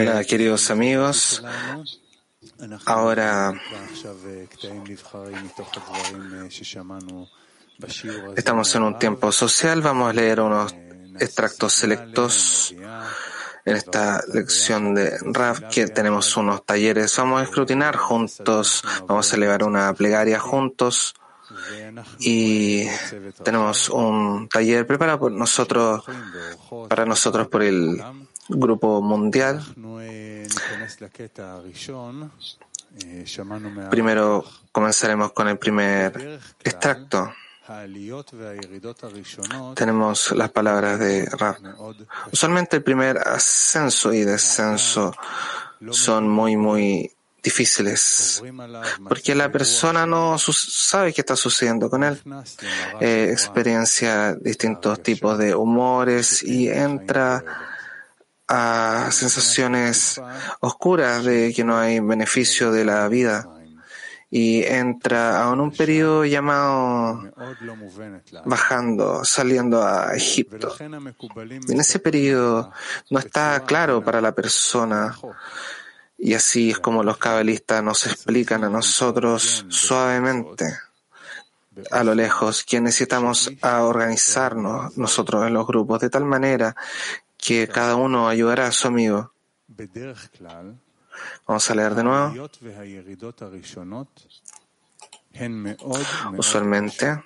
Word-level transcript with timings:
Hola, 0.00 0.24
queridos 0.24 0.70
amigos. 0.70 1.44
Ahora 2.86 3.52
estamos 8.34 8.74
en 8.74 8.82
un 8.82 8.98
tiempo 8.98 9.30
social. 9.30 9.82
Vamos 9.82 10.08
a 10.08 10.12
leer 10.14 10.40
unos 10.40 10.74
extractos 11.18 11.74
selectos 11.74 12.74
en 13.66 13.76
esta 13.76 14.22
lección 14.32 14.94
de 14.94 15.18
Rav, 15.20 15.68
que 15.68 15.86
tenemos 15.88 16.34
unos 16.38 16.64
talleres. 16.64 17.14
Vamos 17.18 17.42
a 17.42 17.44
escrutinar 17.44 17.94
juntos, 17.96 18.82
vamos 19.06 19.30
a 19.30 19.36
elevar 19.36 19.64
una 19.64 19.92
plegaria 19.92 20.40
juntos 20.40 21.14
y 22.20 22.86
tenemos 23.42 23.88
un 23.88 24.48
taller 24.48 24.86
preparado 24.86 25.18
por 25.20 25.32
nosotros, 25.32 26.04
para 26.88 27.04
nosotros 27.04 27.48
por 27.48 27.62
el 27.62 28.02
grupo 28.48 29.00
mundial. 29.02 29.62
Primero 33.90 34.44
comenzaremos 34.72 35.32
con 35.32 35.48
el 35.48 35.58
primer 35.58 36.40
extracto. 36.62 37.32
Tenemos 39.76 40.32
las 40.32 40.50
palabras 40.50 40.98
de 40.98 41.26
Rav. 41.26 41.56
Usualmente 42.32 42.76
el 42.78 42.82
primer 42.82 43.18
ascenso 43.18 44.12
y 44.12 44.24
descenso 44.24 45.12
son 45.90 46.28
muy, 46.28 46.56
muy 46.56 47.12
difíciles, 47.42 48.42
porque 49.08 49.34
la 49.34 49.50
persona 49.50 50.06
no 50.06 50.38
sabe 50.38 51.12
qué 51.12 51.20
está 51.20 51.36
sucediendo 51.36 51.88
con 51.88 52.04
él, 52.04 52.20
eh, 53.00 53.28
experiencia 53.30 54.34
distintos 54.34 55.02
tipos 55.02 55.38
de 55.38 55.54
humores 55.54 56.42
y 56.42 56.68
entra 56.68 57.44
a 58.48 59.08
sensaciones 59.12 60.20
oscuras 60.60 61.24
de 61.24 61.52
que 61.54 61.64
no 61.64 61.78
hay 61.78 62.00
beneficio 62.00 62.72
de 62.72 62.84
la 62.84 63.06
vida 63.08 63.48
y 64.30 64.62
entra 64.62 65.42
a 65.42 65.50
un 65.50 65.72
periodo 65.72 66.24
llamado 66.24 67.32
bajando, 68.44 69.24
saliendo 69.24 69.82
a 69.82 70.14
Egipto. 70.14 70.76
En 70.78 71.80
ese 71.80 71.98
periodo 71.98 72.72
no 73.10 73.18
está 73.18 73.64
claro 73.66 74.04
para 74.04 74.20
la 74.20 74.32
persona 74.32 75.16
y 76.22 76.34
así 76.34 76.70
es 76.70 76.78
como 76.78 77.02
los 77.02 77.16
cabalistas 77.16 77.82
nos 77.82 78.06
explican 78.06 78.62
a 78.64 78.68
nosotros 78.68 79.64
suavemente, 79.68 80.66
a 81.90 82.04
lo 82.04 82.14
lejos, 82.14 82.62
que 82.62 82.78
necesitamos 82.80 83.50
a 83.62 83.84
organizarnos 83.84 84.98
nosotros 84.98 85.46
en 85.46 85.54
los 85.54 85.66
grupos 85.66 86.00
de 86.00 86.10
tal 86.10 86.26
manera 86.26 86.76
que 87.38 87.68
cada 87.68 87.96
uno 87.96 88.28
ayudará 88.28 88.66
a 88.66 88.72
su 88.72 88.88
amigo. 88.88 89.32
Vamos 91.46 91.70
a 91.70 91.74
leer 91.74 91.94
de 91.94 92.04
nuevo. 92.04 92.50
Usualmente, 96.36 97.22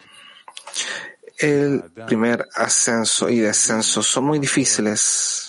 el 1.38 1.82
primer 2.06 2.46
ascenso 2.54 3.28
y 3.28 3.40
descenso 3.40 4.04
son 4.04 4.24
muy 4.24 4.38
difíciles 4.38 5.43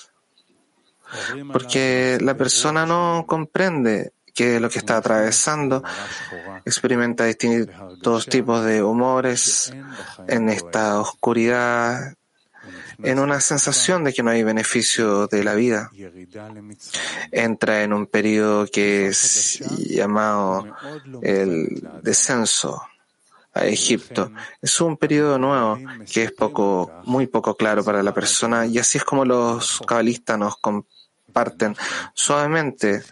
porque 1.51 2.17
la 2.21 2.35
persona 2.35 2.85
no 2.85 3.25
comprende 3.27 4.13
qué 4.35 4.55
es 4.55 4.61
lo 4.61 4.69
que 4.69 4.79
está 4.79 4.97
atravesando, 4.97 5.81
experimenta 6.65 7.25
distintos 7.25 8.27
tipos 8.27 8.65
de 8.65 8.83
humores 8.83 9.73
en 10.27 10.49
esta 10.49 10.99
oscuridad, 10.99 12.13
en 13.01 13.19
una 13.19 13.39
sensación 13.39 14.03
de 14.03 14.13
que 14.13 14.23
no 14.23 14.31
hay 14.31 14.43
beneficio 14.43 15.27
de 15.27 15.43
la 15.43 15.53
vida. 15.53 15.89
Entra 17.31 17.83
en 17.83 17.93
un 17.93 18.07
periodo 18.07 18.67
que 18.67 19.07
es 19.07 19.59
llamado 19.89 20.65
el 21.21 21.87
descenso 22.01 22.81
a 23.53 23.65
Egipto. 23.65 24.31
Es 24.61 24.81
un 24.81 24.97
periodo 24.97 25.39
nuevo 25.39 25.79
que 26.11 26.23
es 26.23 26.31
poco, 26.33 26.91
muy 27.05 27.27
poco 27.27 27.55
claro 27.55 27.83
para 27.85 28.03
la 28.03 28.13
persona 28.13 28.65
y 28.65 28.77
así 28.77 28.97
es 28.97 29.05
como 29.05 29.23
los 29.23 29.81
cabalistas 29.87 30.37
nos 30.37 30.57
suavemente 32.13 33.03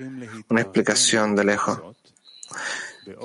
una 0.50 0.62
explicación 0.62 1.36
de 1.36 1.44
lejos. 1.44 1.82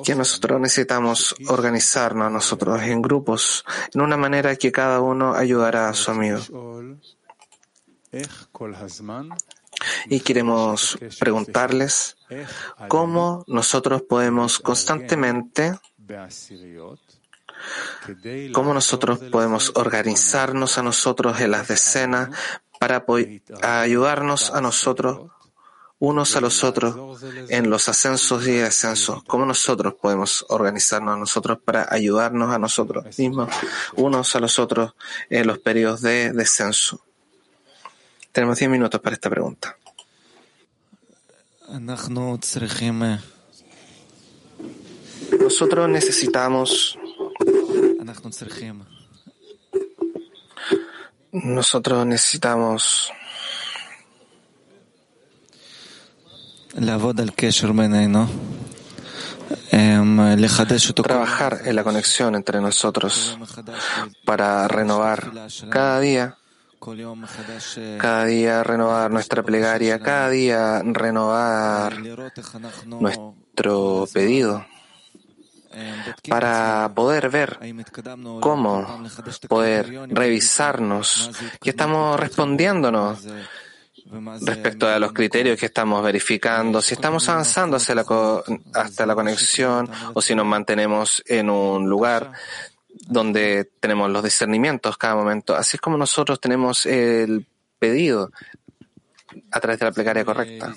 Que 0.04 0.16
nosotros 0.16 0.60
necesitamos 0.60 1.36
organizarnos 1.46 2.32
nosotros 2.32 2.82
en 2.82 3.00
grupos 3.00 3.64
en 3.94 4.00
una 4.00 4.16
manera 4.16 4.56
que 4.56 4.72
cada 4.72 5.00
uno 5.00 5.34
ayudará 5.34 5.88
a 5.88 5.94
su 5.94 6.10
amigo. 6.10 6.40
Y 10.06 10.20
queremos 10.20 10.98
preguntarles 11.20 12.16
cómo 12.88 13.44
nosotros 13.46 14.02
podemos 14.02 14.58
constantemente 14.58 15.78
cómo 18.52 18.72
nosotros 18.72 19.18
podemos 19.30 19.72
organizarnos 19.74 20.78
a 20.78 20.82
nosotros 20.82 21.40
en 21.40 21.50
las 21.50 21.68
decenas 21.68 22.30
para 22.78 23.04
ayudarnos 23.82 24.50
a 24.50 24.60
nosotros 24.60 25.30
unos 26.00 26.36
a 26.36 26.40
los 26.40 26.62
otros 26.62 27.22
en 27.48 27.70
los 27.70 27.88
ascensos 27.88 28.46
y 28.46 28.52
descensos. 28.52 29.24
¿Cómo 29.24 29.44
nosotros 29.44 29.94
podemos 29.94 30.46
organizarnos 30.48 31.14
a 31.14 31.18
nosotros 31.18 31.58
para 31.64 31.92
ayudarnos 31.92 32.54
a 32.54 32.58
nosotros 32.58 33.18
mismos, 33.18 33.50
unos 33.96 34.34
a 34.36 34.40
los 34.40 34.58
otros 34.58 34.94
en 35.28 35.46
los 35.46 35.58
periodos 35.58 36.00
de 36.02 36.32
descenso? 36.32 37.00
Tenemos 38.30 38.58
10 38.58 38.70
minutos 38.70 39.00
para 39.00 39.14
esta 39.14 39.28
pregunta. 39.28 39.76
Nosotros 45.40 45.88
necesitamos 45.88 46.98
nosotros 51.32 52.06
necesitamos 52.06 53.12
trabajar 61.02 61.60
en 61.64 61.76
la 61.76 61.84
conexión 61.84 62.34
entre 62.34 62.60
nosotros 62.60 63.38
para 64.24 64.68
renovar 64.68 65.32
cada 65.70 66.00
día, 66.00 66.36
cada 67.98 68.24
día 68.24 68.62
renovar 68.62 69.10
nuestra 69.10 69.42
plegaria, 69.42 69.98
cada 69.98 70.30
día 70.30 70.82
renovar 70.84 71.98
nuestro 72.86 74.06
pedido 74.12 74.64
para 76.28 76.90
poder 76.94 77.28
ver 77.30 77.58
cómo 78.40 79.02
poder 79.48 80.08
revisarnos 80.08 81.30
que 81.60 81.70
estamos 81.70 82.18
respondiéndonos 82.18 83.26
respecto 84.42 84.88
a 84.88 84.98
los 84.98 85.12
criterios 85.12 85.58
que 85.58 85.66
estamos 85.66 86.02
verificando, 86.02 86.80
si 86.80 86.94
estamos 86.94 87.28
avanzando 87.28 87.76
hacia 87.76 87.94
la 87.94 88.04
hasta 88.74 89.06
la 89.06 89.14
conexión 89.14 89.90
o 90.14 90.22
si 90.22 90.34
nos 90.34 90.46
mantenemos 90.46 91.22
en 91.26 91.50
un 91.50 91.88
lugar 91.88 92.32
donde 93.06 93.70
tenemos 93.80 94.10
los 94.10 94.24
discernimientos 94.24 94.96
cada 94.96 95.14
momento. 95.14 95.54
Así 95.54 95.76
es 95.76 95.80
como 95.80 95.96
nosotros 95.96 96.40
tenemos 96.40 96.86
el 96.86 97.46
pedido 97.78 98.30
a 99.50 99.60
través 99.60 99.78
de 99.78 99.84
la 99.86 99.92
plegaria 99.92 100.24
correcta. 100.24 100.74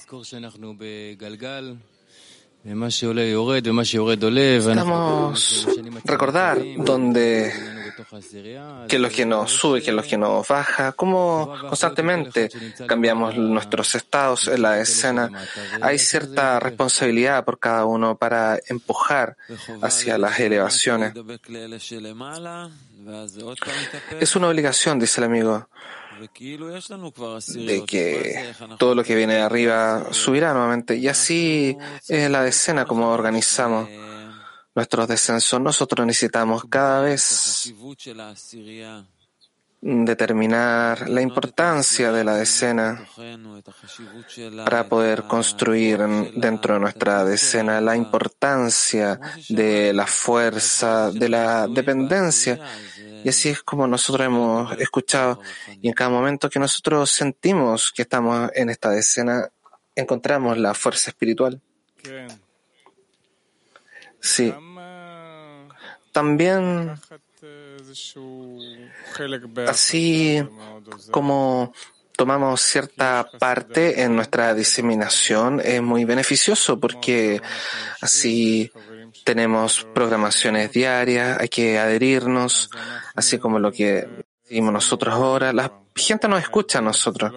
Estamos 4.70 5.68
recordar 6.06 6.60
donde 6.78 7.52
que 8.88 8.96
es 8.98 9.02
lo 9.02 9.10
que 9.10 9.26
nos 9.26 9.52
sube, 9.52 9.82
que 9.82 9.90
es 9.90 9.96
lo 9.96 10.04
que 10.04 10.18
nos 10.18 10.48
baja, 10.48 10.92
cómo 10.92 11.54
constantemente 11.68 12.50
cambiamos 12.88 13.36
nuestros 13.36 13.96
estados 13.96 14.48
en 14.48 14.62
la 14.62 14.80
escena. 14.80 15.30
Hay 15.82 15.98
cierta 15.98 16.60
responsabilidad 16.60 17.44
por 17.44 17.60
cada 17.60 17.86
uno 17.86 18.16
para 18.16 18.60
empujar 18.68 19.38
hacia 19.82 20.18
las 20.18 20.40
elevaciones. 20.40 21.14
Es 24.20 24.36
una 24.36 24.48
obligación, 24.48 25.00
dice 25.00 25.22
el 25.22 25.26
amigo 25.26 25.68
de 26.22 27.84
que 27.86 28.54
todo 28.78 28.96
lo 28.96 29.04
que 29.04 29.16
viene 29.16 29.36
de 29.36 29.42
arriba 29.42 30.08
subirá 30.12 30.54
nuevamente. 30.54 30.96
Y 30.96 31.08
así 31.08 31.78
es 32.08 32.30
la 32.30 32.44
decena 32.44 32.86
como 32.86 33.10
organizamos 33.10 33.90
nuestros 34.76 35.08
descensos. 35.08 35.60
Nosotros 35.60 36.06
necesitamos 36.06 36.66
cada 36.70 37.02
vez 37.02 37.74
determinar 39.82 41.10
la 41.10 41.22
importancia 41.22 42.12
de 42.12 42.24
la 42.24 42.36
decena 42.36 43.04
para 44.64 44.88
poder 44.88 45.24
construir 45.24 45.98
dentro 46.36 46.76
de 46.76 46.80
nuestra 46.80 47.26
decena 47.26 47.82
la 47.82 47.96
importancia 47.96 49.20
de 49.50 49.92
la 49.92 50.06
fuerza, 50.06 51.12
de 51.12 51.30
la 51.30 51.68
dependencia 51.68 52.60
Y 53.24 53.30
así 53.30 53.50
es 53.50 53.64
como 53.64 53.88
nosotros 53.88 54.26
hemos 54.26 54.80
escuchado. 54.80 55.40
Y 55.82 55.88
en 55.88 55.94
cada 55.94 56.10
momento 56.10 56.50
que 56.50 56.60
nosotros 56.60 57.12
sentimos 57.12 57.92
que 57.92 58.04
estamos 58.04 58.50
en 58.54 58.70
esta 58.70 58.98
escena, 58.98 59.50
encontramos 59.96 60.58
la 60.58 60.74
fuerza 60.74 61.10
espiritual. 61.12 61.62
Sí. 64.20 64.54
También 66.12 66.94
así 69.68 70.44
como 71.10 71.74
tomamos 72.16 72.62
cierta 72.62 73.28
parte 73.40 74.04
en 74.04 74.16
nuestra 74.16 74.54
diseminación 74.54 75.60
es 75.64 75.82
muy 75.82 76.06
beneficioso 76.06 76.80
porque 76.80 77.42
así 78.02 78.72
tenemos 79.24 79.88
programaciones 79.94 80.72
diarias, 80.72 81.38
hay 81.40 81.50
que 81.50 81.78
adherirnos, 81.80 82.70
así 83.16 83.38
como 83.38 83.60
lo 83.60 83.72
que 83.72 84.08
decimos 84.44 84.74
nosotros 84.74 85.14
ahora. 85.14 85.54
La 85.54 85.72
gente 85.96 86.28
nos 86.28 86.42
escucha 86.42 86.80
a 86.80 86.82
nosotros. 86.82 87.32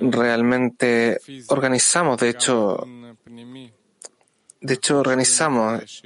Realmente 0.00 1.20
organizamos, 1.48 2.18
de 2.18 2.28
hecho, 2.28 2.84
de 4.60 4.74
hecho 4.74 4.98
organizamos 4.98 6.02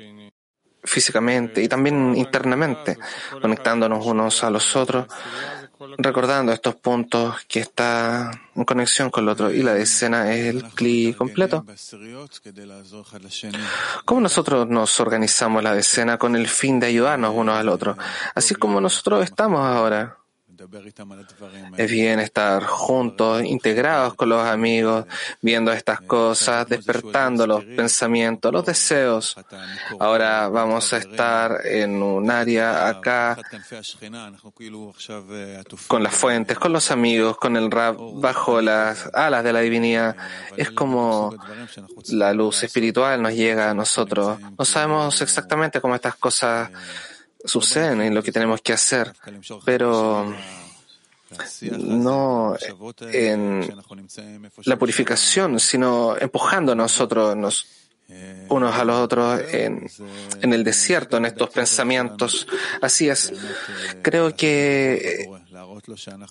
físicamente 0.86 1.62
y 1.62 1.68
también 1.68 2.14
internamente, 2.16 2.96
conectándonos 3.40 4.04
unos 4.06 4.42
a 4.44 4.50
los 4.50 4.76
otros, 4.76 5.06
recordando 5.98 6.52
estos 6.52 6.74
puntos 6.76 7.36
que 7.48 7.60
está 7.60 8.30
en 8.54 8.64
conexión 8.64 9.10
con 9.10 9.24
el 9.24 9.30
otro. 9.30 9.50
Y 9.50 9.62
la 9.62 9.76
escena 9.76 10.32
es 10.34 10.46
el 10.46 10.64
clic 10.64 11.16
completo. 11.16 11.64
¿Cómo 14.04 14.20
nosotros 14.20 14.68
nos 14.68 15.00
organizamos 15.00 15.62
la 15.62 15.76
escena 15.76 16.18
con 16.18 16.36
el 16.36 16.48
fin 16.48 16.80
de 16.80 16.88
ayudarnos 16.88 17.34
unos 17.34 17.56
al 17.56 17.68
otro? 17.68 17.96
Así 18.34 18.54
como 18.54 18.80
nosotros 18.80 19.24
estamos 19.24 19.60
ahora. 19.60 20.16
Es 21.76 21.90
bien 21.90 22.20
estar 22.20 22.64
juntos, 22.64 23.44
integrados 23.44 24.14
con 24.14 24.28
los 24.28 24.46
amigos, 24.46 25.04
viendo 25.42 25.72
estas 25.72 26.00
cosas, 26.00 26.66
despertando 26.68 27.46
los 27.46 27.64
pensamientos, 27.64 28.52
los 28.52 28.64
deseos. 28.64 29.36
Ahora 29.98 30.48
vamos 30.48 30.92
a 30.92 30.98
estar 30.98 31.60
en 31.64 32.02
un 32.02 32.30
área 32.30 32.88
acá 32.88 33.36
con 35.86 36.02
las 36.02 36.14
fuentes, 36.14 36.58
con 36.58 36.72
los 36.72 36.90
amigos, 36.90 37.36
con 37.36 37.56
el 37.56 37.70
rap 37.70 37.96
bajo 38.14 38.60
las 38.60 39.10
alas 39.12 39.44
de 39.44 39.52
la 39.52 39.60
divinidad. 39.60 40.16
Es 40.56 40.70
como 40.70 41.34
la 42.08 42.32
luz 42.32 42.62
espiritual 42.62 43.20
nos 43.20 43.34
llega 43.34 43.70
a 43.70 43.74
nosotros. 43.74 44.38
No 44.58 44.64
sabemos 44.64 45.20
exactamente 45.20 45.80
cómo 45.80 45.94
estas 45.94 46.16
cosas 46.16 46.70
suceden 47.46 48.00
en 48.02 48.14
lo 48.14 48.22
que 48.22 48.32
tenemos 48.32 48.60
que 48.60 48.72
hacer, 48.72 49.12
pero 49.64 50.34
no 51.78 52.56
en 53.00 53.82
la 54.64 54.76
purificación, 54.76 55.58
sino 55.58 56.16
empujando 56.16 56.74
nosotros 56.74 57.66
unos 58.48 58.74
a 58.76 58.84
los 58.84 58.96
otros 59.00 59.40
en, 59.52 60.52
el 60.52 60.62
desierto, 60.62 61.16
en 61.16 61.26
estos 61.26 61.50
pensamientos. 61.50 62.46
Así 62.80 63.08
es. 63.08 63.32
Creo 64.02 64.34
que 64.36 65.28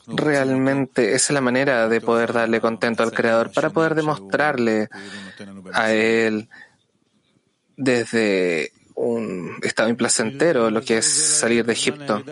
realmente 0.07 1.13
esa 1.15 1.15
es 1.15 1.31
la 1.31 1.41
manera 1.41 1.89
de 1.89 2.01
poder 2.01 2.31
darle 2.31 2.61
contento 2.61 3.03
al 3.03 3.11
Creador, 3.11 3.51
para 3.51 3.69
poder 3.69 3.95
demostrarle 3.95 4.89
a 5.73 5.91
Él 5.91 6.47
desde 7.75 8.71
un 8.95 9.59
estado 9.61 9.89
implacentero 9.89 10.69
lo 10.69 10.81
que 10.81 10.97
es 10.97 11.05
salir 11.05 11.65
de 11.65 11.73
Egipto. 11.73 12.23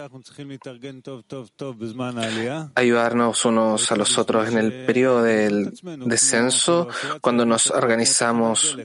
Ayudarnos 2.76 3.46
unos 3.46 3.92
a 3.92 3.96
los 3.96 4.18
otros 4.18 4.48
en 4.48 4.58
el 4.58 4.86
periodo 4.86 5.24
del 5.24 5.74
descenso, 6.06 6.88
cuando 7.22 7.46
nos 7.46 7.70
organizamos 7.70 8.78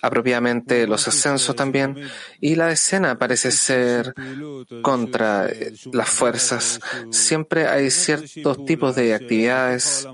apropiadamente 0.00 0.86
los 0.86 1.06
ascensos 1.08 1.54
también. 1.54 1.96
Y 2.40 2.54
la 2.54 2.72
escena 2.72 3.18
parece 3.18 3.50
ser 3.50 4.14
contra 4.82 5.48
las 5.92 6.08
fuerzas. 6.08 6.80
Siempre 7.10 7.66
hay 7.66 7.90
ciertos 7.90 8.64
tipos 8.64 8.96
de 8.96 9.14
actividades 9.14 10.08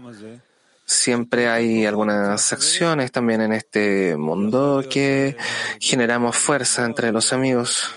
Siempre 0.86 1.48
hay 1.48 1.84
algunas 1.84 2.52
acciones 2.52 3.10
también 3.10 3.40
en 3.40 3.52
este 3.52 4.16
mundo 4.16 4.84
que 4.88 5.36
generamos 5.80 6.36
fuerza 6.36 6.84
entre 6.84 7.10
los 7.10 7.32
amigos. 7.32 7.92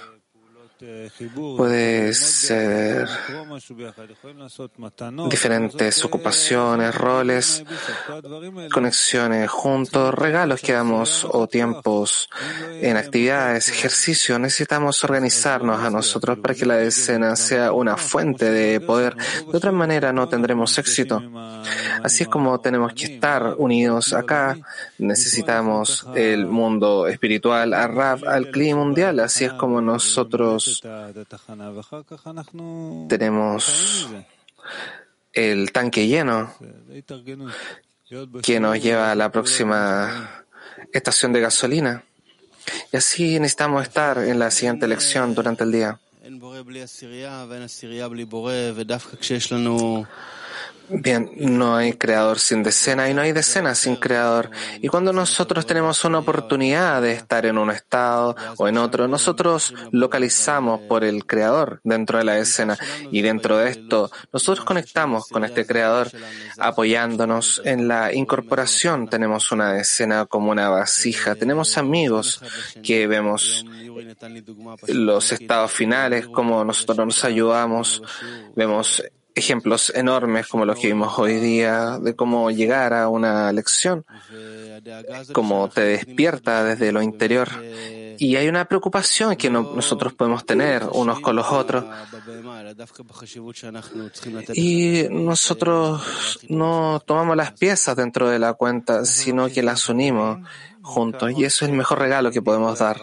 Puede 1.58 2.14
ser 2.14 3.10
diferentes 5.30 6.06
ocupaciones, 6.06 6.96
roles, 6.96 7.66
conexiones 8.72 9.50
juntos, 9.50 10.14
regalos 10.14 10.62
que 10.62 10.72
damos 10.72 11.28
o 11.30 11.48
tiempos 11.48 12.30
en 12.82 12.96
actividades, 12.96 13.68
ejercicios. 13.68 14.40
Necesitamos 14.40 15.04
organizarnos 15.04 15.82
a 15.82 15.90
nosotros 15.90 16.40
para 16.40 16.56
que 16.56 16.66
la 16.66 16.82
escena 16.82 17.36
sea 17.36 17.74
una 17.74 17.98
fuente 17.98 18.50
de 18.50 18.80
poder. 18.80 19.18
De 19.52 19.58
otra 19.58 19.74
manera 19.74 20.14
no 20.14 20.30
tendremos 20.30 20.78
éxito. 20.78 21.22
Así 22.04 22.24
es 22.24 22.30
como 22.30 22.58
tenemos 22.62 22.94
que 22.94 23.16
estar 23.16 23.56
unidos 23.58 24.14
acá. 24.14 24.58
Necesitamos 24.98 26.08
el 26.16 26.46
mundo 26.46 27.08
espiritual, 27.08 27.74
a 27.74 27.86
Rab, 27.88 28.26
al 28.26 28.50
clima 28.50 28.80
mundial. 28.80 29.20
Así 29.20 29.44
es 29.44 29.52
como 29.54 29.82
nosotros 29.82 30.69
tenemos 33.08 34.08
el 35.34 35.72
tanque 35.72 36.08
lleno 36.08 36.54
que 38.44 38.60
nos 38.60 38.82
lleva 38.82 39.12
a 39.12 39.16
la 39.16 39.32
próxima 39.32 40.46
estación 40.92 41.34
de 41.34 41.42
gasolina. 41.42 42.04
Y 42.92 42.98
así 42.98 43.40
necesitamos 43.40 43.84
estar 43.84 44.18
en 44.20 44.40
la 44.40 44.52
siguiente 44.52 44.88
lección 44.88 45.34
durante 45.34 45.64
el 45.64 45.72
día. 45.72 46.00
Bien, 50.90 51.30
no 51.38 51.76
hay 51.76 51.94
creador 51.94 52.40
sin 52.40 52.64
decena 52.64 53.10
y 53.10 53.14
no 53.14 53.22
hay 53.22 53.32
decena 53.32 53.76
sin 53.76 53.96
creador. 53.96 54.50
Y 54.82 54.88
cuando 54.88 55.14
nosotros 55.14 55.66
tenemos 55.66 56.04
una 56.04 56.20
oportunidad 56.20 57.02
de 57.02 57.14
estar 57.14 57.46
en 57.46 57.58
un 57.58 57.70
estado 57.70 58.36
o 58.58 58.68
en 58.68 58.78
otro, 58.78 59.08
nosotros 59.08 59.74
localizamos 59.92 60.82
por 60.82 61.04
el 61.04 61.26
creador 61.26 61.80
dentro 61.84 62.18
de 62.18 62.24
la 62.24 62.40
escena. 62.40 62.78
Y 63.12 63.22
dentro 63.22 63.58
de 63.58 63.70
esto, 63.70 64.10
nosotros 64.34 64.66
conectamos 64.66 65.28
con 65.28 65.44
este 65.44 65.66
creador 65.66 66.10
apoyándonos 66.58 67.62
en 67.66 67.88
la 67.88 68.14
incorporación. 68.14 69.08
Tenemos 69.08 69.52
una 69.52 69.80
escena 69.80 70.26
como 70.26 70.52
una 70.52 70.70
vasija. 70.70 71.36
Tenemos 71.36 71.78
amigos 71.78 72.42
que 72.84 73.06
vemos 73.06 73.66
los 74.88 75.32
estados 75.32 75.72
finales, 75.72 76.28
como 76.28 76.64
nosotros 76.66 77.06
nos 77.06 77.24
ayudamos. 77.24 78.02
Vemos 78.56 79.04
ejemplos 79.40 79.92
enormes 79.96 80.48
como 80.48 80.66
los 80.66 80.78
que 80.78 80.88
vimos 80.88 81.18
hoy 81.18 81.36
día 81.40 81.98
de 82.00 82.16
cómo 82.16 82.52
llegar 82.52 82.94
a 82.94 83.10
una 83.10 83.52
lección, 83.52 84.06
cómo 85.34 85.68
te 85.70 85.82
despierta 85.82 86.64
desde 86.64 86.92
lo 86.92 87.02
interior. 87.02 87.50
Y 88.22 88.36
hay 88.36 88.50
una 88.50 88.66
preocupación 88.66 89.36
que 89.38 89.50
nosotros 89.50 90.14
podemos 90.14 90.46
tener 90.46 90.84
unos 90.92 91.22
con 91.22 91.36
los 91.38 91.48
otros. 91.48 91.86
Y 94.56 95.08
nosotros 95.10 96.40
no 96.50 97.02
tomamos 97.06 97.38
las 97.38 97.54
piezas 97.54 97.96
dentro 97.96 98.30
de 98.30 98.40
la 98.40 98.54
cuenta, 98.54 99.06
sino 99.06 99.48
que 99.48 99.64
las 99.64 99.88
unimos 99.88 100.40
juntos. 100.82 101.32
Y 101.38 101.46
eso 101.46 101.64
es 101.64 101.72
el 101.72 101.78
mejor 101.78 102.00
regalo 102.00 102.30
que 102.30 102.42
podemos 102.42 102.78
dar. 102.80 102.98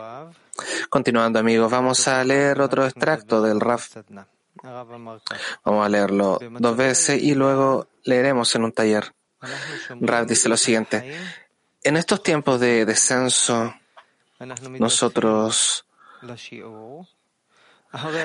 Continuando 0.90 1.38
amigos, 1.38 1.70
vamos 1.70 2.06
a 2.08 2.22
leer 2.22 2.60
otro 2.60 2.84
extracto 2.84 3.40
del 3.40 3.60
RAF. 3.60 3.96
Vamos 5.64 5.86
a 5.86 5.88
leerlo 5.88 6.38
dos 6.40 6.76
veces 6.76 7.22
y 7.22 7.34
luego 7.34 7.88
leeremos 8.04 8.54
en 8.54 8.64
un 8.64 8.72
taller. 8.72 9.14
Rav 10.00 10.26
dice 10.26 10.48
lo 10.48 10.56
siguiente. 10.56 11.18
En 11.82 11.96
estos 11.96 12.22
tiempos 12.22 12.58
de 12.60 12.84
descenso, 12.84 13.74
nosotros 14.78 15.86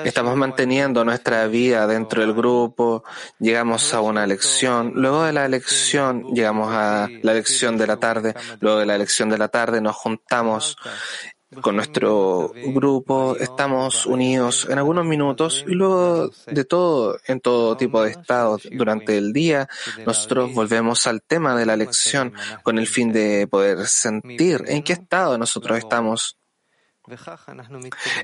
Estamos 0.04 0.36
manteniendo 0.36 1.04
nuestra 1.04 1.46
vida 1.46 1.86
dentro 1.86 2.20
del 2.20 2.34
grupo, 2.34 3.04
llegamos 3.38 3.94
a 3.94 4.00
una 4.00 4.26
lección, 4.26 4.92
luego 4.94 5.24
de 5.24 5.32
la 5.32 5.48
lección 5.48 6.34
llegamos 6.34 6.70
a 6.72 7.08
la 7.22 7.32
lección 7.32 7.78
de 7.78 7.86
la 7.86 7.96
tarde, 7.96 8.34
luego 8.60 8.80
de 8.80 8.86
la 8.86 8.98
lección 8.98 9.30
de 9.30 9.38
la 9.38 9.48
tarde 9.48 9.80
nos 9.80 9.96
juntamos 9.96 10.76
con 11.60 11.76
nuestro 11.76 12.52
grupo, 12.54 13.36
estamos 13.38 14.06
unidos 14.06 14.66
en 14.70 14.78
algunos 14.78 15.04
minutos 15.04 15.64
y 15.66 15.72
luego 15.72 16.30
de 16.46 16.64
todo, 16.64 17.18
en 17.26 17.40
todo 17.40 17.76
tipo 17.76 18.02
de 18.02 18.10
estados 18.10 18.68
durante 18.70 19.18
el 19.18 19.32
día, 19.32 19.68
nosotros 20.06 20.52
volvemos 20.54 21.06
al 21.06 21.22
tema 21.22 21.54
de 21.56 21.66
la 21.66 21.76
lección 21.76 22.32
con 22.62 22.78
el 22.78 22.86
fin 22.86 23.12
de 23.12 23.46
poder 23.46 23.86
sentir 23.86 24.64
en 24.66 24.82
qué 24.82 24.94
estado 24.94 25.36
nosotros 25.36 25.78
estamos. 25.78 26.38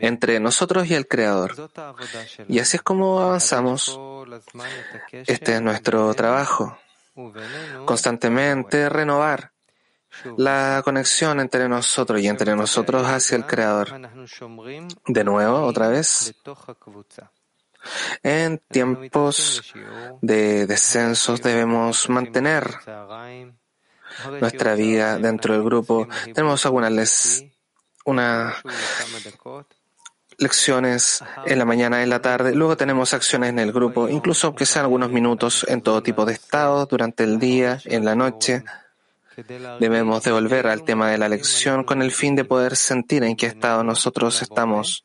entre 0.01 0.39
nosotros 0.39 0.89
y 0.89 0.95
el 0.95 1.09
Creador. 1.09 1.71
Y 2.47 2.61
así 2.61 2.77
es 2.77 2.83
como 2.83 3.21
avanzamos. 3.21 3.99
Este 5.11 5.57
es 5.57 5.63
nuestro 5.63 6.15
trabajo. 6.15 6.79
Constantemente 7.85 8.89
renovar 8.89 9.53
la 10.37 10.83
conexión 10.85 11.41
entre 11.41 11.69
nosotros 11.69 12.21
y 12.21 12.29
entre 12.29 12.55
nosotros 12.57 13.07
hacia 13.07 13.37
el 13.37 13.47
Creador. 13.47 13.89
De 15.07 15.25
nuevo, 15.25 15.63
otra 15.63 15.89
vez. 15.89 16.35
En 18.23 18.59
tiempos 18.59 19.73
de 20.21 20.67
descensos 20.67 21.41
debemos 21.41 22.09
mantener 22.09 22.69
nuestra 24.41 24.75
vida 24.75 25.19
dentro 25.19 25.55
del 25.55 25.63
grupo. 25.63 26.09
Tenemos 26.35 26.65
algunas 26.67 27.45
unas 28.05 28.55
lecciones 30.39 31.23
en 31.47 31.59
la 31.59 31.65
mañana, 31.65 32.03
en 32.03 32.11
la 32.11 32.23
tarde. 32.23 32.55
Luego 32.55 32.77
tenemos 32.77 33.13
acciones 33.13 33.51
en 33.51 33.59
el 33.59 33.73
grupo, 33.73 34.09
incluso 34.09 34.47
aunque 34.47 34.67
sean 34.67 34.85
algunos 34.85 35.11
minutos 35.11 35.67
en 35.69 35.83
todo 35.83 36.03
tipo 36.03 36.25
de 36.25 36.33
estados, 36.33 36.89
durante 36.89 37.25
el 37.25 37.39
día, 37.39 37.81
en 37.85 38.05
la 38.05 38.15
noche. 38.15 38.65
Debemos 39.79 40.25
devolver 40.25 40.67
al 40.67 40.85
tema 40.85 41.11
de 41.11 41.19
la 41.19 41.29
lección 41.29 41.85
con 41.85 42.03
el 42.03 42.11
fin 42.11 42.35
de 42.35 42.45
poder 42.45 42.75
sentir 42.75 43.23
en 43.23 43.37
qué 43.37 43.47
estado 43.47 43.85
nosotros 43.85 44.43
estamos 44.43 45.05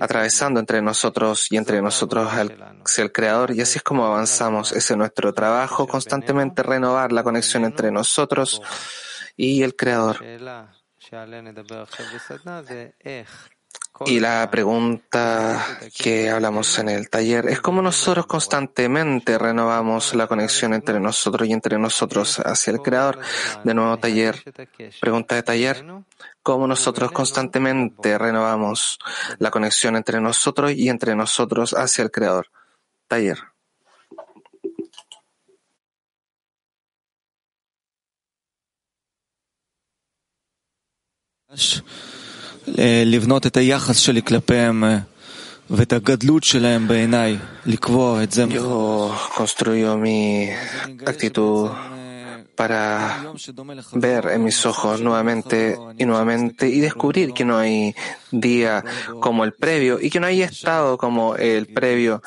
atravesando 0.00 0.60
entre 0.60 0.82
nosotros 0.82 1.50
y 1.50 1.56
entre 1.56 1.80
nosotros 1.80 2.28
hacia 2.30 3.04
el 3.04 3.12
Creador, 3.12 3.52
y 3.52 3.60
así 3.60 3.78
es 3.78 3.82
como 3.82 4.06
avanzamos. 4.06 4.72
Ese 4.72 4.94
es 4.94 4.96
nuestro 4.96 5.32
trabajo, 5.32 5.86
constantemente 5.86 6.62
renovar 6.62 7.12
la 7.12 7.22
conexión 7.22 7.64
entre 7.64 7.90
nosotros 7.90 8.60
y 9.36 9.62
el 9.62 9.74
Creador. 9.74 10.22
Y 14.06 14.20
la 14.20 14.48
pregunta 14.50 15.80
que 15.96 16.30
hablamos 16.30 16.78
en 16.78 16.88
el 16.88 17.10
taller 17.10 17.48
es 17.48 17.60
cómo 17.60 17.82
nosotros 17.82 18.26
constantemente 18.26 19.38
renovamos 19.38 20.14
la 20.14 20.26
conexión 20.26 20.74
entre 20.74 21.00
nosotros 21.00 21.48
y 21.48 21.52
entre 21.52 21.78
nosotros 21.78 22.38
hacia 22.38 22.72
el 22.72 22.80
Creador. 22.80 23.18
De 23.64 23.74
nuevo, 23.74 23.96
taller. 23.98 24.42
Pregunta 25.00 25.34
de 25.34 25.42
taller. 25.42 25.84
¿Cómo 26.42 26.66
nosotros 26.66 27.10
constantemente 27.12 28.16
renovamos 28.18 28.98
la 29.38 29.50
conexión 29.50 29.96
entre 29.96 30.20
nosotros 30.20 30.72
y 30.72 30.88
entre 30.88 31.14
nosotros 31.14 31.74
hacia 31.74 32.02
el 32.04 32.10
Creador? 32.10 32.46
Taller. 33.08 33.38
Yo 48.48 49.14
construyo 49.36 49.96
mi 49.96 50.48
actitud 51.06 51.70
para 52.56 53.32
ver 53.92 54.30
en 54.32 54.42
mis 54.42 54.66
ojos 54.66 55.00
nuevamente 55.00 55.78
y 55.96 56.04
nuevamente 56.04 56.68
y 56.68 56.80
descubrir 56.80 57.32
que 57.32 57.44
no 57.44 57.56
hay 57.56 57.94
día 58.32 58.82
como 59.20 59.44
el 59.44 59.52
previo 59.52 60.00
y 60.00 60.10
que 60.10 60.18
no 60.18 60.26
hay 60.26 60.42
estado 60.42 60.98
como 60.98 61.36
el 61.36 61.66
previo. 61.66 62.20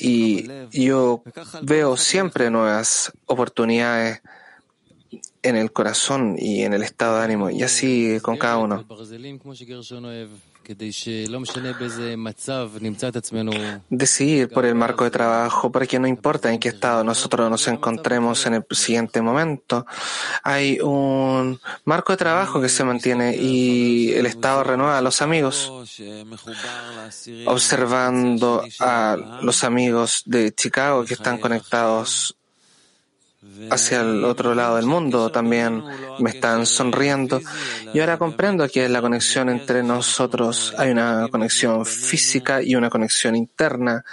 Y 0.00 0.48
yo 0.72 1.22
veo 1.62 1.96
siempre 1.96 2.50
nuevas 2.50 3.12
oportunidades 3.26 4.22
en 5.42 5.56
el 5.56 5.72
corazón 5.72 6.36
y 6.38 6.62
en 6.62 6.72
el 6.72 6.82
estado 6.82 7.18
de 7.18 7.24
ánimo, 7.24 7.50
y 7.50 7.62
así 7.62 8.18
con 8.22 8.36
cada 8.36 8.58
uno. 8.58 8.84
Decidir 13.88 14.48
por 14.48 14.64
el 14.64 14.74
marco 14.74 15.04
de 15.04 15.10
trabajo 15.10 15.70
para 15.70 15.86
que 15.86 16.00
no 16.00 16.08
importa 16.08 16.52
en 16.52 16.58
qué 16.58 16.70
estado 16.70 17.04
nosotros 17.04 17.48
nos 17.48 17.68
encontremos 17.68 18.44
en 18.46 18.54
el 18.54 18.66
siguiente 18.72 19.22
momento. 19.22 19.86
Hay 20.42 20.80
un 20.80 21.60
marco 21.84 22.12
de 22.12 22.16
trabajo 22.16 22.60
que 22.60 22.68
se 22.68 22.82
mantiene 22.82 23.36
y 23.36 24.10
el 24.14 24.26
estado 24.26 24.64
renueva 24.64 24.98
a 24.98 25.02
los 25.02 25.22
amigos. 25.22 25.72
Observando 27.46 28.64
a 28.80 29.38
los 29.42 29.62
amigos 29.62 30.22
de 30.26 30.52
Chicago 30.52 31.04
que 31.04 31.14
están 31.14 31.38
conectados 31.38 32.35
hacia 33.70 34.00
el 34.00 34.24
otro 34.24 34.54
lado 34.54 34.76
del 34.76 34.86
mundo 34.86 35.30
también 35.30 35.82
me 36.18 36.30
están 36.30 36.66
sonriendo. 36.66 37.40
Y 37.92 38.00
ahora 38.00 38.18
comprendo 38.18 38.68
que 38.68 38.84
en 38.84 38.92
la 38.92 39.00
conexión 39.00 39.48
entre 39.48 39.82
nosotros 39.82 40.74
hay 40.78 40.90
una 40.90 41.28
conexión 41.28 41.84
física 41.84 42.62
y 42.62 42.74
una 42.74 42.90
conexión 42.90 43.36
interna 43.36 44.04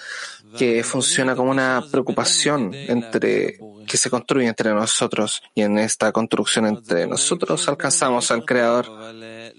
que 0.57 0.83
funciona 0.83 1.35
como 1.35 1.51
una 1.51 1.83
preocupación 1.91 2.73
entre 2.73 3.57
que 3.87 3.97
se 3.97 4.09
construye 4.09 4.47
entre 4.47 4.73
nosotros 4.73 5.41
y 5.53 5.61
en 5.61 5.77
esta 5.77 6.11
construcción 6.11 6.65
entre 6.67 7.07
nosotros 7.07 7.67
alcanzamos 7.67 8.31
al 8.31 8.45
Creador. 8.45 8.85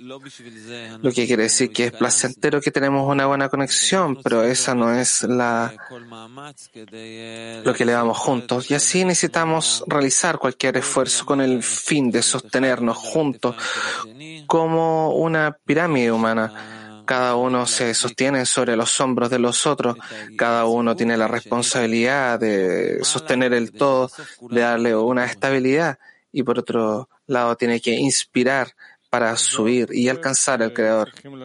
Lo 0.05 1.13
que 1.13 1.27
quiere 1.27 1.45
decir 1.45 1.73
que 1.73 1.87
es 1.87 1.93
placentero 1.93 2.61
que 2.61 2.71
tenemos 2.71 3.09
una 3.11 3.27
buena 3.27 3.49
conexión, 3.49 4.21
pero 4.23 4.43
esa 4.45 4.75
no 4.75 4.93
es 4.93 5.23
la 5.23 5.73
lo 7.65 7.75
que 7.75 7.85
le 7.85 7.93
damos 7.93 8.19
juntos. 8.19 8.71
Y 8.71 8.75
así 8.75 9.05
necesitamos 9.05 9.83
realizar 9.87 10.39
cualquier 10.39 10.77
esfuerzo 10.77 11.25
con 11.25 11.41
el 11.41 11.63
fin 11.63 12.11
de 12.11 12.23
sostenernos 12.23 12.99
juntos 12.99 13.57
como 14.47 15.15
una 15.15 15.57
pirámide 15.65 16.13
humana. 16.13 17.03
Cada 17.07 17.37
uno 17.37 17.67
se 17.67 17.95
sostiene 17.95 18.47
sobre 18.47 18.77
los 18.77 19.01
hombros 19.01 19.31
de 19.31 19.39
los 19.39 19.67
otros, 19.67 19.97
cada 20.37 20.67
uno 20.67 20.97
tiene 20.97 21.17
la 21.17 21.29
responsabilidad 21.29 22.39
de 22.39 23.05
sostener 23.05 23.53
el 23.53 23.73
todo, 23.73 24.11
de 24.51 24.61
darle 24.61 24.97
una 24.97 25.25
estabilidad. 25.25 25.99
Y 26.33 26.43
por 26.43 26.59
otro 26.59 27.09
lado 27.27 27.57
tiene 27.57 27.81
que 27.81 27.93
inspirar 27.93 28.75
para 29.15 29.37
subir 29.37 29.91
y 29.93 30.09
alcanzar 30.09 30.61
el 30.61 30.73
Creador. 30.73 31.13
En 31.23 31.39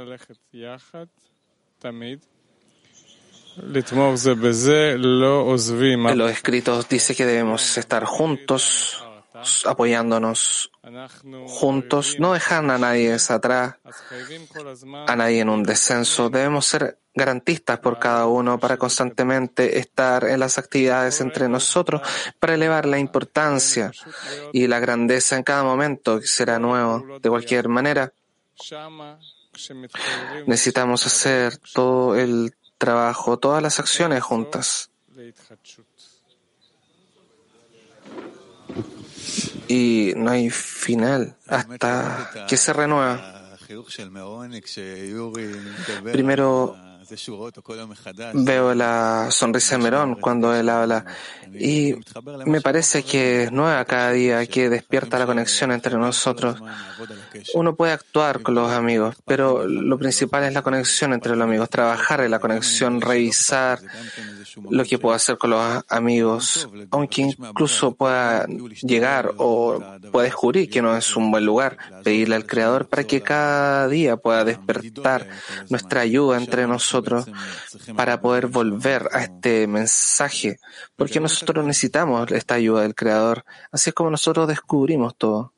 los 6.17 6.31
escritos 6.31 6.89
dice 6.89 7.13
que 7.13 7.27
debemos 7.27 7.77
estar 7.77 8.05
juntos 8.05 9.05
apoyándonos 9.65 10.71
juntos, 11.47 12.15
no 12.19 12.33
dejar 12.33 12.69
a 12.69 12.77
nadie 12.77 13.15
atrás, 13.29 13.75
a 15.07 15.15
nadie 15.15 15.41
en 15.41 15.49
un 15.49 15.63
descenso. 15.63 16.29
Debemos 16.29 16.65
ser 16.65 16.99
garantistas 17.13 17.79
por 17.79 17.99
cada 17.99 18.27
uno 18.27 18.59
para 18.59 18.77
constantemente 18.77 19.79
estar 19.79 20.23
en 20.25 20.39
las 20.39 20.57
actividades 20.57 21.21
entre 21.21 21.49
nosotros, 21.49 22.01
para 22.39 22.55
elevar 22.55 22.85
la 22.85 22.99
importancia 22.99 23.91
y 24.53 24.67
la 24.67 24.79
grandeza 24.79 25.35
en 25.35 25.43
cada 25.43 25.63
momento 25.63 26.19
que 26.19 26.27
será 26.27 26.59
nuevo. 26.59 27.19
De 27.19 27.29
cualquier 27.29 27.67
manera, 27.67 28.13
necesitamos 30.47 31.05
hacer 31.05 31.57
todo 31.73 32.15
el 32.15 32.55
trabajo, 32.77 33.37
todas 33.37 33.61
las 33.61 33.79
acciones 33.79 34.23
juntas 34.23 34.89
y 39.67 40.13
no 40.15 40.31
hay 40.31 40.49
final 40.49 41.35
hasta 41.47 42.45
que 42.47 42.57
se 42.57 42.73
renueva. 42.73 43.57
Primero 46.11 46.88
veo 48.33 48.73
la 48.75 49.29
sonrisa 49.31 49.77
de 49.77 49.83
Merón 49.83 50.15
cuando 50.15 50.53
él 50.55 50.69
habla 50.69 51.05
y 51.53 51.95
me 52.45 52.61
parece 52.61 53.03
que 53.03 53.43
es 53.43 53.51
nueva 53.51 53.83
cada 53.85 54.11
día, 54.11 54.45
que 54.45 54.69
despierta 54.69 55.17
la 55.17 55.25
conexión 55.25 55.71
entre 55.71 55.97
nosotros. 55.97 56.61
Uno 57.53 57.75
puede 57.75 57.93
actuar 57.93 58.41
con 58.41 58.55
los 58.55 58.71
amigos, 58.71 59.15
pero 59.25 59.67
lo 59.67 59.97
principal 59.97 60.43
es 60.43 60.53
la 60.53 60.61
conexión 60.61 61.13
entre 61.13 61.35
los 61.35 61.43
amigos, 61.43 61.69
trabajar 61.69 62.21
en 62.21 62.31
la 62.31 62.39
conexión, 62.39 63.01
revisar 63.01 63.79
lo 64.69 64.83
que 64.83 64.99
puedo 64.99 65.15
hacer 65.15 65.37
con 65.37 65.51
los 65.51 65.83
amigos, 65.89 66.69
aunque 66.91 67.21
incluso 67.21 67.95
pueda 67.95 68.45
llegar 68.81 69.33
o 69.37 69.79
pueda 70.11 70.25
descubrir 70.25 70.69
que 70.69 70.81
no 70.81 70.95
es 70.95 71.15
un 71.15 71.31
buen 71.31 71.45
lugar, 71.45 71.77
pedirle 72.03 72.35
al 72.35 72.45
Creador 72.45 72.87
para 72.87 73.03
que 73.03 73.21
cada 73.21 73.87
día 73.87 74.17
pueda 74.17 74.43
despertar 74.43 75.27
nuestra 75.69 76.01
ayuda 76.01 76.37
entre 76.37 76.67
nosotros 76.67 76.98
para 77.95 78.21
poder 78.21 78.47
volver 78.47 79.09
a 79.11 79.23
este 79.23 79.67
mensaje, 79.67 80.59
porque 80.95 81.19
nosotros 81.19 81.65
necesitamos 81.65 82.31
esta 82.31 82.55
ayuda 82.55 82.81
del 82.81 82.95
Creador. 82.95 83.45
Así 83.71 83.89
es 83.89 83.93
como 83.93 84.09
nosotros 84.09 84.47
descubrimos 84.47 85.15
todo. 85.15 85.53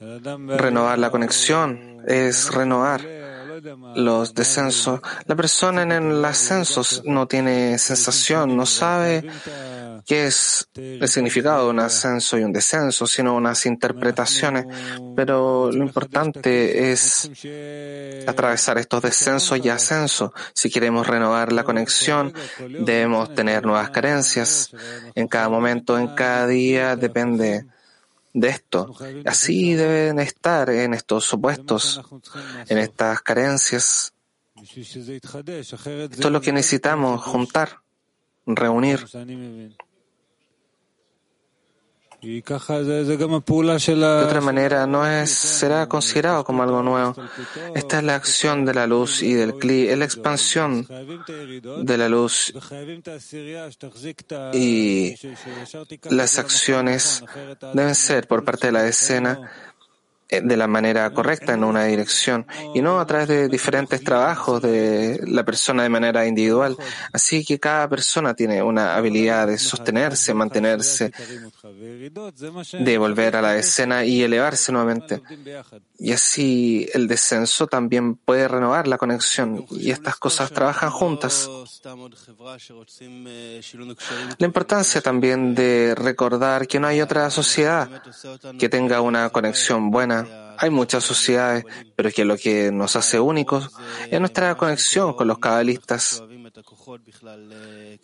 Renovar 0.00 0.98
la 0.98 1.10
conexión 1.10 2.02
es 2.06 2.52
renovar 2.52 3.00
los 3.96 4.34
descensos. 4.34 5.00
La 5.26 5.36
persona 5.36 5.82
en 5.82 5.92
el 5.92 6.24
ascenso 6.24 6.82
no 7.04 7.26
tiene 7.26 7.78
sensación, 7.78 8.56
no 8.56 8.66
sabe 8.66 9.24
qué 10.06 10.26
es 10.26 10.68
el 10.74 11.08
significado 11.08 11.64
de 11.64 11.70
un 11.70 11.80
ascenso 11.80 12.38
y 12.38 12.42
un 12.42 12.52
descenso, 12.52 13.06
sino 13.06 13.34
unas 13.34 13.66
interpretaciones. 13.66 14.66
Pero 15.16 15.70
lo 15.70 15.84
importante 15.84 16.92
es 16.92 17.30
atravesar 18.26 18.78
estos 18.78 19.02
descensos 19.02 19.58
y 19.62 19.68
ascensos. 19.68 20.30
Si 20.52 20.70
queremos 20.70 21.06
renovar 21.06 21.52
la 21.52 21.64
conexión, 21.64 22.32
debemos 22.58 23.34
tener 23.34 23.64
nuevas 23.64 23.90
carencias. 23.90 24.70
En 25.14 25.28
cada 25.28 25.48
momento, 25.48 25.98
en 25.98 26.14
cada 26.14 26.46
día, 26.46 26.96
depende 26.96 27.66
de 28.34 28.48
esto. 28.48 28.94
Así 29.24 29.74
deben 29.74 30.18
estar 30.18 30.68
en 30.68 30.92
estos 30.92 31.32
opuestos, 31.32 32.02
en 32.68 32.78
estas 32.78 33.22
carencias. 33.22 34.12
Esto 34.54 36.08
es 36.08 36.30
lo 36.30 36.40
que 36.40 36.52
necesitamos 36.52 37.22
juntar, 37.22 37.80
reunir. 38.44 39.06
De 44.18 44.24
otra 44.24 44.40
manera, 44.40 44.86
no 44.86 45.06
es, 45.06 45.30
será 45.30 45.88
considerado 45.88 46.44
como 46.44 46.62
algo 46.62 46.82
nuevo. 46.82 47.14
Esta 47.74 47.98
es 47.98 48.04
la 48.04 48.14
acción 48.14 48.64
de 48.64 48.74
la 48.74 48.86
luz 48.86 49.22
y 49.22 49.34
del 49.34 49.54
cli, 49.54 49.88
es 49.88 49.98
la 49.98 50.04
expansión 50.04 50.86
de 51.82 51.98
la 51.98 52.08
luz 52.08 52.52
y 54.52 55.14
las 56.10 56.38
acciones 56.38 57.22
deben 57.72 57.94
ser 57.94 58.26
por 58.26 58.44
parte 58.44 58.68
de 58.68 58.72
la 58.72 58.86
escena 58.86 59.50
de 60.28 60.56
la 60.56 60.66
manera 60.66 61.10
correcta 61.10 61.52
en 61.54 61.64
una 61.64 61.84
dirección 61.84 62.46
y 62.74 62.80
no 62.80 62.98
a 62.98 63.06
través 63.06 63.28
de 63.28 63.48
diferentes 63.48 64.02
trabajos 64.02 64.62
de 64.62 65.20
la 65.26 65.44
persona 65.44 65.82
de 65.82 65.88
manera 65.88 66.26
individual. 66.26 66.76
Así 67.12 67.44
que 67.44 67.60
cada 67.60 67.88
persona 67.88 68.34
tiene 68.34 68.62
una 68.62 68.96
habilidad 68.96 69.46
de 69.46 69.58
sostenerse, 69.58 70.34
mantenerse, 70.34 71.12
de 72.72 72.98
volver 72.98 73.36
a 73.36 73.42
la 73.42 73.56
escena 73.56 74.04
y 74.04 74.22
elevarse 74.22 74.72
nuevamente. 74.72 75.22
Y 75.98 76.12
así 76.12 76.88
el 76.94 77.06
descenso 77.06 77.66
también 77.66 78.16
puede 78.16 78.48
renovar 78.48 78.88
la 78.88 78.98
conexión 78.98 79.66
y 79.70 79.90
estas 79.90 80.16
cosas 80.16 80.50
trabajan 80.50 80.90
juntas. 80.90 81.48
La 84.38 84.46
importancia 84.46 85.00
también 85.00 85.54
de 85.54 85.94
recordar 85.94 86.66
que 86.66 86.80
no 86.80 86.86
hay 86.86 87.00
otra 87.00 87.30
sociedad 87.30 88.02
que 88.58 88.68
tenga 88.68 89.00
una 89.00 89.28
conexión 89.30 89.90
buena 89.90 90.13
hay 90.58 90.70
muchas 90.70 91.04
sociedades, 91.04 91.64
pero 91.96 92.10
que 92.10 92.24
lo 92.24 92.36
que 92.36 92.70
nos 92.72 92.96
hace 92.96 93.18
únicos 93.20 93.70
es 94.10 94.20
nuestra 94.20 94.54
conexión 94.56 95.14
con 95.14 95.26
los 95.26 95.38
cabalistas. 95.38 96.22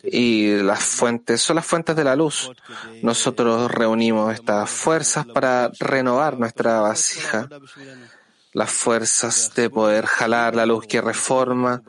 Y 0.03 0.55
las 0.57 0.83
fuentes 0.83 1.41
son 1.41 1.55
las 1.57 1.65
fuentes 1.65 1.95
de 1.95 2.03
la 2.03 2.15
luz. 2.15 2.51
Nosotros 3.01 3.71
reunimos 3.71 4.33
estas 4.33 4.69
fuerzas 4.69 5.25
para 5.25 5.71
renovar 5.79 6.37
nuestra 6.37 6.81
vasija, 6.81 7.47
las 8.53 8.71
fuerzas 8.71 9.53
de 9.55 9.69
poder 9.69 10.05
jalar 10.05 10.55
la 10.55 10.65
luz 10.65 10.85
que 10.87 11.01
reforma. 11.01 11.81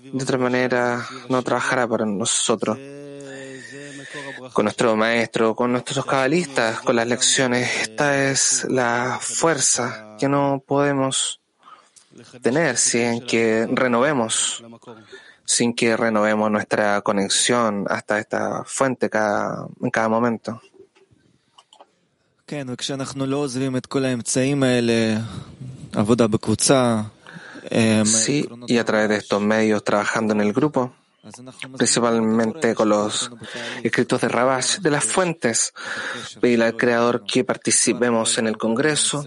De 0.00 0.22
otra 0.22 0.38
manera, 0.38 1.06
no 1.28 1.42
trabajará 1.42 1.86
para 1.86 2.06
nosotros 2.06 2.78
con 4.52 4.64
nuestro 4.64 4.96
maestro, 4.96 5.54
con 5.54 5.72
nuestros 5.72 6.04
cabalistas, 6.04 6.80
con 6.80 6.96
las 6.96 7.06
lecciones. 7.06 7.82
Esta 7.82 8.30
es 8.30 8.66
la 8.68 9.18
fuerza 9.20 10.16
que 10.18 10.28
no 10.28 10.62
podemos 10.66 11.40
tener 12.42 12.76
sin 12.76 13.20
que 13.26 13.66
renovemos, 13.70 14.64
sin 15.44 15.74
que 15.74 15.96
renovemos 15.96 16.50
nuestra 16.50 17.00
conexión 17.02 17.86
hasta 17.88 18.18
esta 18.18 18.64
fuente 18.64 19.10
cada, 19.10 19.66
en 19.82 19.90
cada 19.90 20.08
momento. 20.08 20.60
Sí, 28.04 28.48
y 28.68 28.78
a 28.78 28.84
través 28.84 29.08
de 29.08 29.16
estos 29.16 29.42
medios 29.42 29.82
trabajando 29.82 30.32
en 30.34 30.40
el 30.40 30.52
grupo 30.52 30.92
principalmente 31.76 32.74
con 32.74 32.88
los 32.88 33.30
escritos 33.82 34.20
de 34.20 34.28
Rabash, 34.28 34.78
de 34.78 34.90
las 34.90 35.04
fuentes. 35.04 35.72
Pedirle 36.40 36.66
al 36.66 36.76
Creador 36.76 37.24
que 37.24 37.44
participemos 37.44 38.38
en 38.38 38.46
el 38.46 38.56
Congreso 38.56 39.24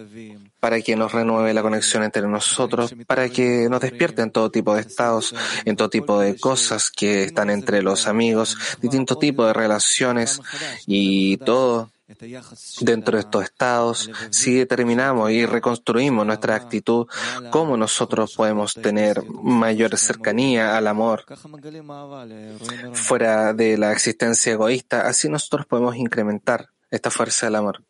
para 0.59 0.81
que 0.81 0.95
nos 0.95 1.12
renueve 1.12 1.53
la 1.53 1.62
conexión 1.62 2.03
entre 2.03 2.27
nosotros, 2.27 2.93
para 3.07 3.29
que 3.29 3.67
nos 3.69 3.81
despierte 3.81 4.21
en 4.21 4.31
todo 4.31 4.51
tipo 4.51 4.75
de 4.75 4.81
estados, 4.81 5.33
en 5.65 5.75
todo 5.75 5.89
tipo 5.89 6.19
de 6.19 6.38
cosas 6.38 6.91
que 6.91 7.23
están 7.23 7.49
entre 7.49 7.81
los 7.81 8.07
amigos, 8.07 8.57
distintos 8.81 9.19
tipos 9.19 9.47
de 9.47 9.53
relaciones 9.53 10.41
y 10.85 11.38
todo 11.38 11.89
Dentro 12.81 13.17
de 13.17 13.21
estos 13.21 13.43
estados, 13.43 14.09
si 14.31 14.55
determinamos 14.55 15.29
y 15.29 15.45
reconstruimos 15.45 16.25
nuestra 16.25 16.55
actitud, 16.55 17.05
cómo 17.51 17.77
nosotros 17.77 18.33
podemos 18.35 18.73
tener 18.73 19.21
mayor 19.43 19.95
cercanía 19.95 20.75
al 20.75 20.87
amor 20.87 21.23
fuera 22.93 23.53
de 23.53 23.77
la 23.77 23.91
existencia 23.91 24.53
egoísta, 24.53 25.07
así 25.07 25.29
nosotros 25.29 25.67
podemos 25.67 25.95
incrementar 25.97 26.69
esta 26.89 27.11
fuerza 27.11 27.45
del 27.45 27.55
amor. 27.55 27.83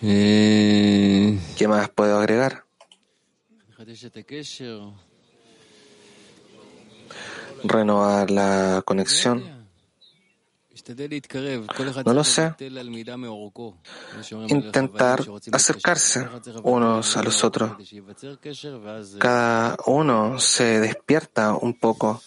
¿Qué 0.00 1.66
más 1.68 1.88
puedo 1.90 2.18
agregar? 2.18 2.64
Renovar 7.64 8.30
la 8.30 8.82
conexión? 8.84 9.62
No 12.04 12.14
lo 12.14 12.24
sé. 12.24 12.54
Intentar 14.48 15.20
acercarse 15.52 16.26
unos 16.62 17.16
a 17.16 17.22
los 17.22 17.44
otros. 17.44 17.72
Cada 19.18 19.76
uno 19.86 20.38
se 20.38 20.80
despierta 20.80 21.54
un 21.54 21.78
poco 21.78 22.20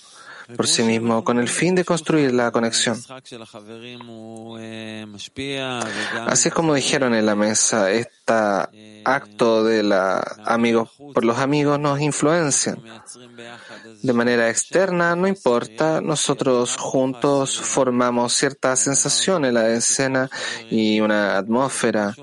por 0.55 0.67
sí 0.67 0.83
mismo 0.83 1.23
con 1.23 1.39
el 1.39 1.47
fin 1.47 1.75
de 1.75 1.85
construir 1.85 2.33
la 2.33 2.51
conexión. 2.51 3.01
Así 6.27 6.51
como 6.51 6.73
dijeron 6.73 7.13
en 7.13 7.25
la 7.25 7.35
mesa, 7.35 7.91
este 7.91 9.03
acto 9.03 9.63
de 9.63 9.83
la 9.83 10.19
amigos 10.45 10.89
por 11.13 11.25
los 11.25 11.37
amigos 11.39 11.79
nos 11.79 12.01
influencia. 12.01 12.77
De 14.01 14.13
manera 14.13 14.49
externa, 14.49 15.15
no 15.15 15.27
importa, 15.27 16.01
nosotros 16.01 16.75
juntos 16.77 17.59
formamos 17.59 18.33
cierta 18.33 18.75
sensación 18.75 19.45
en 19.45 19.53
la 19.53 19.69
escena 19.69 20.29
y 20.69 20.99
una 20.99 21.37
atmósfera 21.37 22.15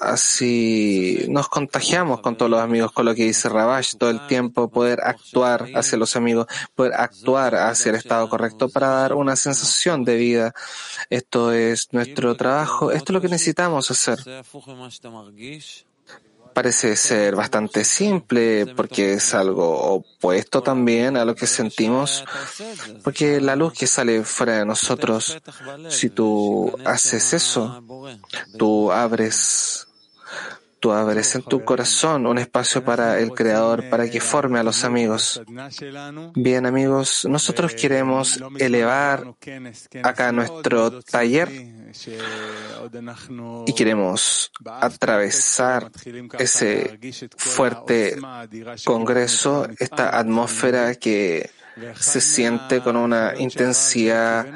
Así 0.00 1.26
nos 1.28 1.48
contagiamos 1.48 2.20
con 2.20 2.36
todos 2.36 2.50
los 2.50 2.60
amigos, 2.60 2.92
con 2.92 3.04
lo 3.04 3.14
que 3.14 3.24
dice 3.24 3.48
Rabash 3.48 3.96
todo 3.96 4.10
el 4.10 4.26
tiempo, 4.26 4.68
poder 4.68 5.00
actuar 5.02 5.68
hacia 5.74 5.98
los 5.98 6.16
amigos, 6.16 6.46
poder 6.74 6.94
actuar 6.94 7.54
hacia 7.54 7.90
el 7.90 7.96
estado 7.96 8.28
correcto 8.28 8.68
para 8.68 8.88
dar 8.88 9.14
una 9.14 9.36
sensación 9.36 10.04
de 10.04 10.16
vida. 10.16 10.54
Esto 11.10 11.52
es 11.52 11.92
nuestro 11.92 12.36
trabajo, 12.36 12.92
esto 12.92 13.12
es 13.12 13.14
lo 13.14 13.20
que 13.20 13.28
necesitamos 13.28 13.90
hacer 13.90 14.18
parece 16.56 16.96
ser 16.96 17.36
bastante 17.36 17.84
simple 17.84 18.64
porque 18.74 19.12
es 19.12 19.34
algo 19.34 19.78
opuesto 19.96 20.62
también 20.62 21.18
a 21.18 21.26
lo 21.26 21.34
que 21.34 21.46
sentimos, 21.46 22.24
porque 23.04 23.42
la 23.42 23.56
luz 23.56 23.74
que 23.74 23.86
sale 23.86 24.24
fuera 24.24 24.60
de 24.60 24.64
nosotros, 24.64 25.36
si 25.90 26.08
tú 26.08 26.74
haces 26.86 27.34
eso, 27.34 27.84
tú 28.56 28.90
abres 28.90 29.86
Tú 30.78 30.92
abres 30.92 31.34
en 31.34 31.42
tu 31.42 31.64
corazón 31.64 32.26
un 32.26 32.38
espacio 32.38 32.84
para 32.84 33.18
el 33.18 33.32
Creador, 33.32 33.88
para 33.88 34.08
que 34.10 34.20
forme 34.20 34.58
a 34.58 34.62
los 34.62 34.84
amigos. 34.84 35.40
Bien, 36.34 36.66
amigos, 36.66 37.26
nosotros 37.28 37.72
queremos 37.74 38.38
elevar 38.58 39.34
acá 40.02 40.32
nuestro 40.32 41.00
taller 41.02 41.48
y 43.66 43.72
queremos 43.72 44.50
atravesar 44.64 45.90
ese 46.38 46.98
fuerte 47.36 48.16
congreso, 48.84 49.68
esta 49.78 50.18
atmósfera 50.18 50.94
que 50.94 51.50
se 51.98 52.20
siente 52.20 52.80
con 52.80 52.96
una 52.96 53.34
intensidad 53.36 54.46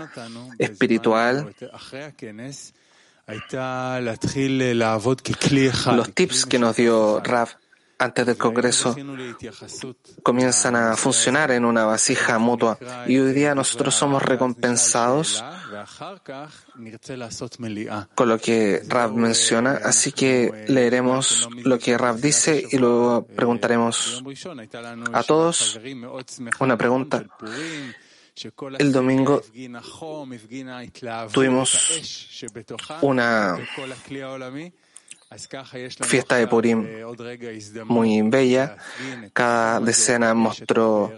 espiritual. 0.59 1.55
los 5.92 6.12
tips 6.14 6.46
que 6.46 6.59
nos 6.59 6.76
dio 6.76 7.20
Rav 7.20 7.48
antes 8.00 8.24
del 8.24 8.36
Congreso 8.38 8.96
comienzan 10.22 10.74
a 10.74 10.96
funcionar 10.96 11.50
en 11.50 11.66
una 11.66 11.84
vasija 11.84 12.38
mutua 12.38 12.78
y 13.06 13.18
hoy 13.18 13.32
día 13.34 13.54
nosotros 13.54 13.94
somos 13.94 14.22
recompensados 14.22 15.44
con 18.14 18.28
lo 18.28 18.38
que 18.38 18.82
Rav 18.88 19.12
menciona, 19.12 19.80
así 19.84 20.12
que 20.12 20.64
leeremos 20.68 21.48
lo 21.62 21.78
que 21.78 21.98
Rav 21.98 22.16
dice 22.16 22.64
y 22.70 22.78
luego 22.78 23.26
preguntaremos 23.26 24.22
a 25.12 25.22
todos 25.22 25.78
una 26.58 26.76
pregunta. 26.78 27.24
El 28.78 28.92
domingo 28.92 29.42
tuvimos 31.32 32.42
una 33.02 33.58
fiesta 36.03 36.37
de 36.37 36.47
Purim 36.49 36.87
muy 37.85 38.23
bella. 38.23 38.77
Cada 39.33 39.81
decena 39.81 40.35
mostró 40.35 41.12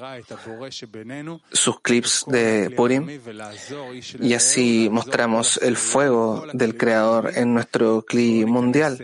sus 1.51 1.81
clips 1.81 2.25
de 2.27 2.71
Purim 2.77 3.09
y 4.21 4.35
así 4.35 4.89
mostramos 4.91 5.57
el 5.63 5.77
fuego 5.77 6.45
del 6.53 6.77
Creador 6.77 7.33
en 7.37 7.55
nuestro 7.55 8.03
clip 8.03 8.47
mundial, 8.47 8.99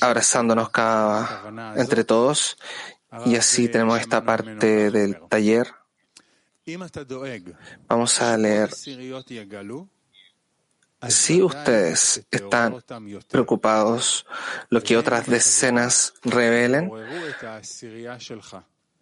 abrazándonos 0.00 0.68
cada, 0.68 1.74
entre 1.76 2.04
todos 2.04 2.58
y 3.24 3.36
así 3.36 3.68
tenemos 3.68 4.00
esta 4.00 4.24
parte 4.24 4.90
del 4.90 5.20
taller. 5.28 5.68
Vamos 7.88 8.20
a 8.20 8.36
leer 8.36 8.70
si 11.08 11.42
ustedes 11.42 12.26
están 12.30 12.82
preocupados 13.28 14.26
lo 14.70 14.82
que 14.82 14.96
otras 14.96 15.26
decenas 15.26 16.14
revelen, 16.22 16.90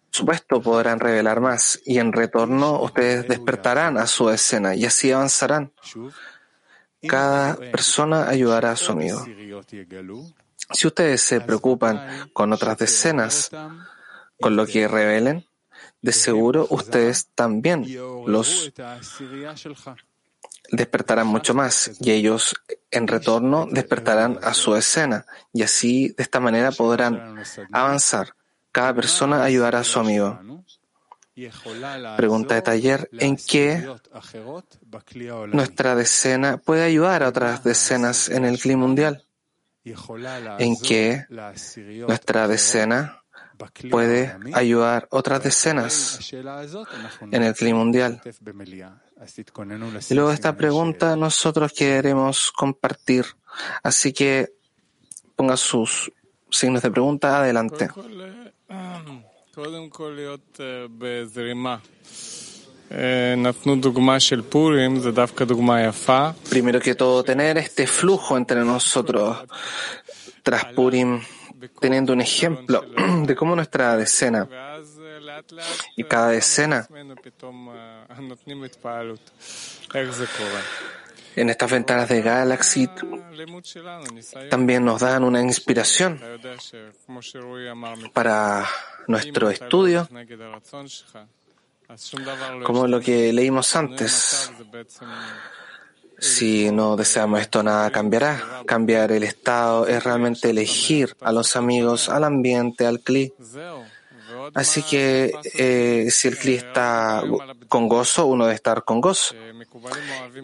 supuesto 0.09 0.61
podrán 0.61 0.99
revelar 0.99 1.41
más 1.41 1.79
y 1.85 1.97
en 1.99 2.13
retorno 2.13 2.81
ustedes 2.81 3.27
despertarán 3.27 3.97
a 3.97 4.07
su 4.07 4.29
escena 4.29 4.75
y 4.75 4.85
así 4.85 5.11
avanzarán. 5.11 5.71
Cada 7.07 7.55
persona 7.55 8.29
ayudará 8.29 8.71
a 8.71 8.75
su 8.75 8.91
amigo. 8.91 9.25
Si 10.71 10.87
ustedes 10.87 11.21
se 11.21 11.41
preocupan 11.41 12.29
con 12.31 12.53
otras 12.53 12.77
decenas, 12.77 13.51
con 14.39 14.55
lo 14.55 14.65
que 14.65 14.87
revelen, 14.87 15.45
de 16.01 16.11
seguro 16.11 16.67
ustedes 16.69 17.29
también 17.33 17.85
los 18.25 18.71
despertarán 20.73 21.27
mucho 21.27 21.53
más 21.53 21.91
y 21.99 22.11
ellos 22.11 22.55
en 22.89 23.07
retorno 23.07 23.67
despertarán 23.69 24.39
a 24.41 24.53
su 24.53 24.75
escena 24.75 25.25
y 25.53 25.61
así 25.61 26.09
de 26.09 26.23
esta 26.23 26.39
manera 26.39 26.71
podrán 26.71 27.43
avanzar. 27.71 28.35
Cada 28.71 28.93
persona 28.95 29.43
ayudará 29.43 29.79
a 29.79 29.83
su 29.83 29.99
amigo. 29.99 30.39
Pregunta 32.17 32.55
de 32.55 32.61
taller, 32.61 33.09
¿en 33.13 33.37
qué 33.37 33.87
nuestra 35.51 35.95
decena 35.95 36.57
puede 36.57 36.83
ayudar 36.83 37.23
a 37.23 37.29
otras 37.29 37.63
decenas 37.63 38.29
en 38.29 38.45
el 38.45 38.59
clima 38.59 38.81
mundial? 38.81 39.23
¿En 40.59 40.75
qué 40.77 41.25
nuestra 42.07 42.47
decena 42.47 43.22
puede 43.89 44.35
ayudar 44.53 45.07
otras 45.11 45.43
decenas 45.43 46.19
en 47.31 47.43
el 47.43 47.53
clima 47.53 47.79
mundial? 47.79 48.21
Y 50.09 50.13
luego 50.13 50.29
de 50.29 50.35
esta 50.35 50.55
pregunta 50.55 51.15
nosotros 51.15 51.71
queremos 51.73 52.51
compartir. 52.51 53.25
Así 53.81 54.11
que 54.11 54.53
ponga 55.35 55.57
sus 55.57 56.11
signos 56.49 56.81
de 56.81 56.91
pregunta. 56.91 57.39
Adelante. 57.39 57.89
Primero 66.49 66.79
que 66.79 66.95
todo, 66.95 67.23
tener 67.23 67.57
este 67.57 67.87
flujo 67.87 68.37
entre 68.37 68.63
nosotros. 68.63 69.37
Tras 70.43 70.65
Purim, 70.65 71.21
teniendo 71.79 72.13
un 72.13 72.21
ejemplo 72.21 72.85
de 73.25 73.35
cómo 73.35 73.55
nuestra 73.55 73.97
decena 73.97 74.47
y 75.95 76.03
cada 76.03 76.29
decena 76.29 76.87
en 81.35 81.49
estas 81.49 81.71
ventanas 81.71 82.09
de 82.09 82.21
Galaxy 82.21 82.89
también 84.49 84.85
nos 84.85 85.01
dan 85.01 85.23
una 85.23 85.41
inspiración 85.41 86.19
para 88.13 88.67
nuestro 89.07 89.49
estudio, 89.49 90.07
como 92.63 92.87
lo 92.87 93.01
que 93.01 93.33
leímos 93.33 93.75
antes. 93.75 94.51
Si 96.23 96.71
no 96.71 96.95
deseamos 96.95 97.41
esto, 97.41 97.61
nada 97.63 97.91
cambiará. 97.91 98.63
Cambiar 98.65 99.11
el 99.11 99.23
estado 99.23 99.87
es 99.87 100.01
realmente 100.05 100.49
elegir 100.51 101.17
a 101.19 101.33
los 101.33 101.57
amigos, 101.57 102.07
al 102.07 102.23
ambiente, 102.23 102.85
al 102.85 103.01
CLI. 103.01 103.33
Así 104.53 104.83
que 104.83 105.33
eh, 105.57 106.07
si 106.09 106.29
el 106.29 106.37
CLI 106.37 106.53
está 106.53 107.23
con 107.67 107.89
gozo, 107.89 108.25
uno 108.25 108.45
debe 108.45 108.55
estar 108.55 108.85
con 108.85 109.01
gozo. 109.01 109.35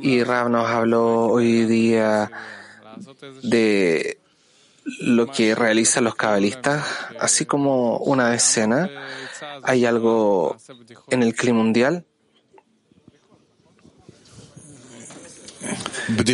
Y 0.01 0.21
Rab 0.21 0.49
nos 0.49 0.67
habló 0.67 1.27
hoy 1.27 1.63
día 1.65 2.29
de 3.41 4.19
lo 4.99 5.27
que 5.27 5.55
realizan 5.55 6.03
los 6.03 6.15
cabalistas, 6.15 6.85
así 7.21 7.45
como 7.45 7.99
una 7.99 8.35
escena, 8.35 8.89
hay 9.63 9.85
algo 9.85 10.57
en 11.09 11.23
el 11.23 11.35
clima 11.35 11.59
mundial 11.59 12.05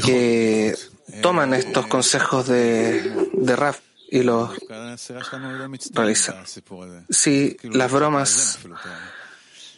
que 0.04 0.76
toman 1.22 1.54
estos 1.54 1.88
consejos 1.88 2.48
de, 2.48 3.30
de 3.34 3.56
Raf 3.56 3.80
y 4.10 4.24
lo 4.24 4.52
realiza. 5.94 6.44
Si 7.10 7.58
las 7.64 7.92
bromas, 7.92 8.60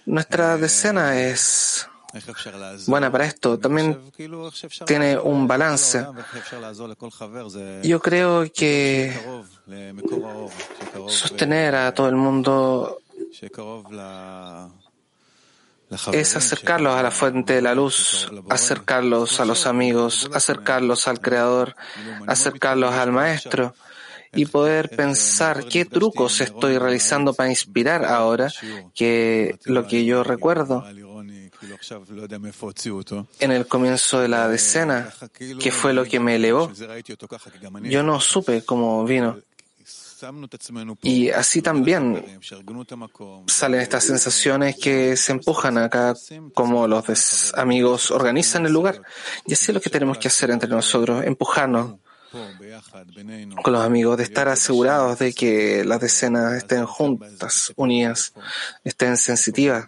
nuestra 0.06 0.58
decena 0.58 1.20
es 1.20 1.88
buena 2.88 3.12
para 3.12 3.26
esto, 3.26 3.60
también 3.60 4.00
tiene 4.86 5.18
un 5.18 5.48
balance. 5.48 6.06
Yo 7.84 8.00
creo 8.00 8.52
que 8.52 9.14
sostener 11.08 11.76
a 11.76 11.94
todo 11.94 12.10
el 12.10 12.16
mundo 12.16 13.00
es 16.12 16.36
acercarlos 16.36 16.96
a 16.96 17.04
la 17.04 17.12
fuente 17.12 17.54
de 17.54 17.62
la 17.62 17.74
luz, 17.74 18.30
acercarlos 18.50 19.40
a 19.40 19.46
los 19.46 19.66
amigos, 19.66 20.30
acercarlos 20.34 21.08
al 21.08 21.20
Creador, 21.20 21.76
acercarlos 22.28 22.94
al 22.94 23.12
Maestro 23.12 23.74
y 24.34 24.46
poder 24.46 24.90
pensar 24.90 25.66
qué 25.66 25.86
trucos 25.86 26.42
estoy 26.42 26.78
realizando 26.78 27.34
para 27.34 27.50
inspirar 27.50 28.06
ahora 28.06 28.52
que 28.94 29.58
lo 29.66 29.88
que 29.88 30.06
yo 30.06 30.24
recuerdo 30.24 30.84
en 33.40 33.52
el 33.52 33.68
comienzo 33.68 34.20
de 34.20 34.28
la 34.28 34.48
decena, 34.48 35.14
que 35.60 35.72
fue 35.72 35.94
lo 35.94 36.06
que 36.06 36.20
me 36.20 36.36
elevó. 36.36 36.72
Yo 37.84 38.04
no 38.04 38.20
supe 38.20 38.64
cómo 38.64 39.04
vino. 39.06 39.38
Y 41.02 41.30
así 41.30 41.62
también 41.62 42.40
salen 43.48 43.82
estas 43.82 44.04
sensaciones 44.04 44.76
que 44.78 45.16
se 45.16 45.32
empujan 45.32 45.78
acá, 45.78 46.16
como 46.54 46.88
los 46.88 47.54
amigos 47.56 48.12
organizan 48.12 48.66
el 48.66 48.74
lugar. 48.74 49.02
Y 49.46 49.54
así 49.54 49.72
es 49.72 49.76
lo 49.76 49.82
que 49.82 49.90
tenemos 49.90 50.18
que 50.18 50.28
hacer 50.28 50.50
entre 50.52 50.70
nosotros, 50.70 51.24
empujarnos 51.24 51.96
con 53.64 53.74
los 53.74 53.84
amigos, 53.84 54.18
de 54.18 54.24
estar 54.24 54.48
asegurados 54.48 55.20
de 55.20 55.34
que 55.34 55.84
las 55.86 56.02
decenas 56.02 56.54
estén 56.54 56.86
juntas, 56.86 57.72
unidas, 57.76 58.34
estén 58.84 59.18
sensitivas. 59.18 59.86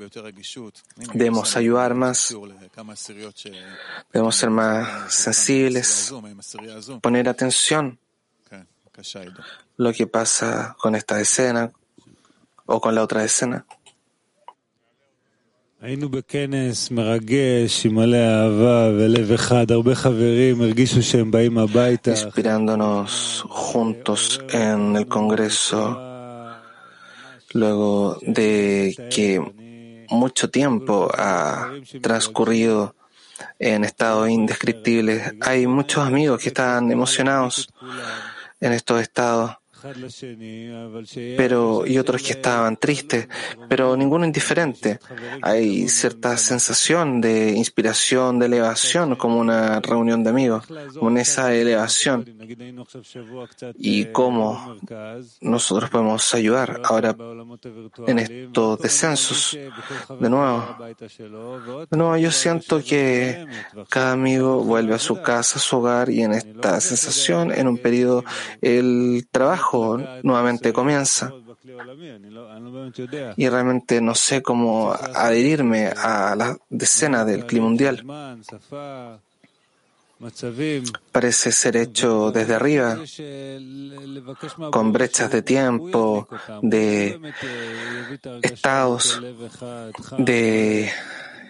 Debemos 1.14 1.56
ayudar 1.58 1.96
más, 1.96 2.36
debemos 4.14 4.36
ser 4.36 4.50
más 4.50 5.14
sensibles, 5.14 6.14
poner 7.02 7.30
atención 7.30 8.00
lo 9.78 9.94
que 9.94 10.08
pasa 10.08 10.76
con 10.80 10.96
esta 10.96 11.20
escena 11.20 11.72
o 12.66 12.80
con 12.82 12.96
la 12.96 13.04
otra 13.04 13.24
escena. 13.24 13.66
Inspirándonos 22.12 23.46
juntos 23.48 24.42
en 24.50 24.98
el 24.98 25.08
Congreso, 25.08 25.98
luego 27.54 28.18
de 28.22 29.08
que 29.10 29.40
mucho 30.10 30.50
tiempo 30.50 31.10
ha 31.14 31.72
transcurrido 32.02 32.94
en 33.58 33.86
estados 33.86 34.30
indescriptibles, 34.30 35.34
hay 35.40 35.66
muchos 35.66 36.06
amigos 36.06 36.42
que 36.42 36.50
están 36.50 36.92
emocionados 36.92 37.70
en 38.60 38.74
estos 38.74 39.02
estados 39.02 39.58
pero 41.38 41.86
y 41.86 41.98
otros 41.98 42.22
que 42.22 42.34
estaban 42.34 42.78
tristes, 42.78 43.28
pero 43.68 43.96
ninguno 43.96 44.26
indiferente. 44.26 45.00
Hay 45.42 45.88
cierta 45.90 46.38
sensación 46.38 47.22
de 47.22 47.52
inspiración, 47.52 48.40
de 48.40 48.48
elevación, 48.48 49.16
como 49.16 49.40
una 49.40 49.80
reunión 49.80 50.24
de 50.24 50.30
amigos, 50.30 50.66
con 51.00 51.18
esa 51.18 51.54
elevación. 51.54 52.26
Y 53.78 54.06
cómo 54.06 54.76
nosotros 55.42 55.90
podemos 55.90 56.34
ayudar 56.34 56.82
ahora 56.84 57.16
en 58.08 58.20
estos 58.20 58.80
descensos. 58.80 59.58
De 60.20 60.30
nuevo, 60.30 60.78
de 61.90 61.98
nuevo 61.98 62.18
yo 62.18 62.32
siento 62.32 62.82
que 62.84 63.46
cada 63.90 64.14
amigo 64.14 64.64
vuelve 64.64 64.96
a 64.96 65.00
su 65.00 65.22
casa, 65.22 65.60
a 65.60 65.62
su 65.62 65.78
hogar 65.78 66.10
y 66.10 66.24
en 66.24 66.34
esta 66.34 66.80
sensación, 66.82 67.52
en 67.52 67.68
un 67.68 67.78
periodo, 67.78 68.24
el 68.62 69.28
trabajo 69.32 69.69
nuevamente 70.24 70.74
comienza. 70.74 71.34
Y 73.36 73.48
realmente 73.50 74.02
no 74.02 74.16
sé 74.16 74.42
cómo 74.42 74.92
adherirme 74.92 75.88
a 75.88 76.36
la 76.36 76.58
decena 76.70 77.26
del 77.26 77.46
clima 77.46 77.68
mundial. 77.68 78.04
Parece 81.14 81.52
ser 81.54 81.78
hecho 81.78 82.32
desde 82.32 82.56
arriba, 82.56 82.98
con 84.70 84.92
brechas 84.92 85.32
de 85.32 85.42
tiempo, 85.42 86.28
de 86.62 87.18
estados, 88.42 89.22
de 90.18 90.92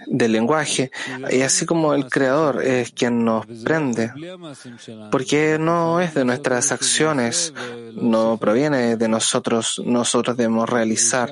del 0.09 0.31
lenguaje, 0.31 0.91
y 1.29 1.41
así 1.41 1.65
como 1.65 1.93
el 1.93 2.09
Creador 2.09 2.63
es 2.63 2.91
quien 2.91 3.23
nos 3.23 3.45
prende, 3.63 4.11
porque 5.11 5.57
no 5.59 6.01
es 6.01 6.13
de 6.15 6.25
nuestras 6.25 6.71
acciones, 6.71 7.53
no 7.93 8.37
proviene 8.37 8.97
de 8.97 9.07
nosotros, 9.07 9.81
nosotros 9.85 10.35
debemos 10.35 10.67
realizar 10.69 11.31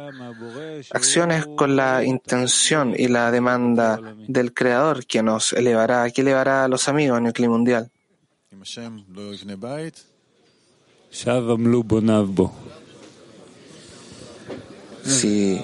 acciones 0.91 1.47
con 1.55 1.75
la 1.75 2.03
intención 2.03 2.93
y 2.95 3.07
la 3.07 3.31
demanda 3.31 3.99
del 4.27 4.53
Creador 4.53 5.05
que 5.05 5.23
nos 5.23 5.53
elevará, 5.53 6.09
que 6.11 6.21
elevará 6.21 6.65
a 6.65 6.67
los 6.67 6.87
amigos 6.87 7.17
en 7.17 7.27
el 7.27 7.33
clima 7.33 7.53
mundial. 7.53 7.89
Si 15.03 15.57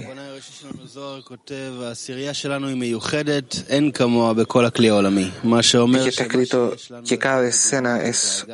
Aquí 5.99 6.09
está 6.09 6.23
escrito 6.23 6.75
que 7.07 7.17
cada 7.17 7.45
escena 7.47 8.03
es 8.03 8.45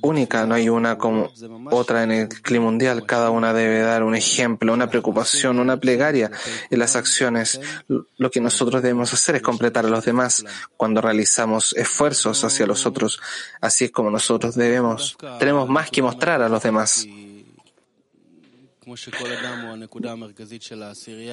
única, 0.00 0.46
no 0.46 0.54
hay 0.54 0.68
una 0.68 0.98
como 0.98 1.30
otra 1.70 2.02
en 2.02 2.12
el 2.12 2.28
clima 2.28 2.66
mundial. 2.66 3.06
Cada 3.06 3.30
una 3.30 3.52
debe 3.52 3.80
dar 3.80 4.02
un 4.02 4.14
ejemplo, 4.14 4.72
una 4.72 4.88
preocupación, 4.88 5.58
una 5.58 5.78
plegaria 5.78 6.30
en 6.70 6.78
las 6.78 6.94
acciones. 6.96 7.60
Lo 7.88 8.30
que 8.30 8.40
nosotros 8.40 8.82
debemos 8.82 9.12
hacer 9.12 9.36
es 9.36 9.42
completar 9.42 9.86
a 9.86 9.88
los 9.88 10.04
demás 10.04 10.44
cuando 10.76 11.00
realizamos 11.00 11.72
esfuerzos 11.74 12.44
hacia 12.44 12.66
los 12.66 12.86
otros. 12.86 13.20
Así 13.60 13.86
es 13.86 13.90
como 13.90 14.10
nosotros 14.10 14.54
debemos, 14.54 15.16
tenemos 15.38 15.68
más 15.68 15.90
que 15.90 16.02
mostrar 16.02 16.42
a 16.42 16.48
los 16.48 16.62
demás. 16.62 17.06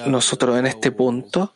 Nosotros 0.06 0.58
en 0.58 0.66
este 0.66 0.90
punto, 0.92 1.54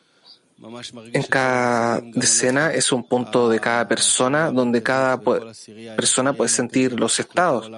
en 1.12 1.22
cada 1.24 2.00
decena 2.00 2.72
es 2.72 2.90
un 2.90 3.06
punto 3.06 3.48
de 3.48 3.60
cada 3.60 3.86
persona 3.86 4.50
donde 4.50 4.82
cada 4.82 5.20
persona 5.20 6.32
puede 6.32 6.48
sentir 6.48 6.98
los 6.98 7.20
estados 7.20 7.70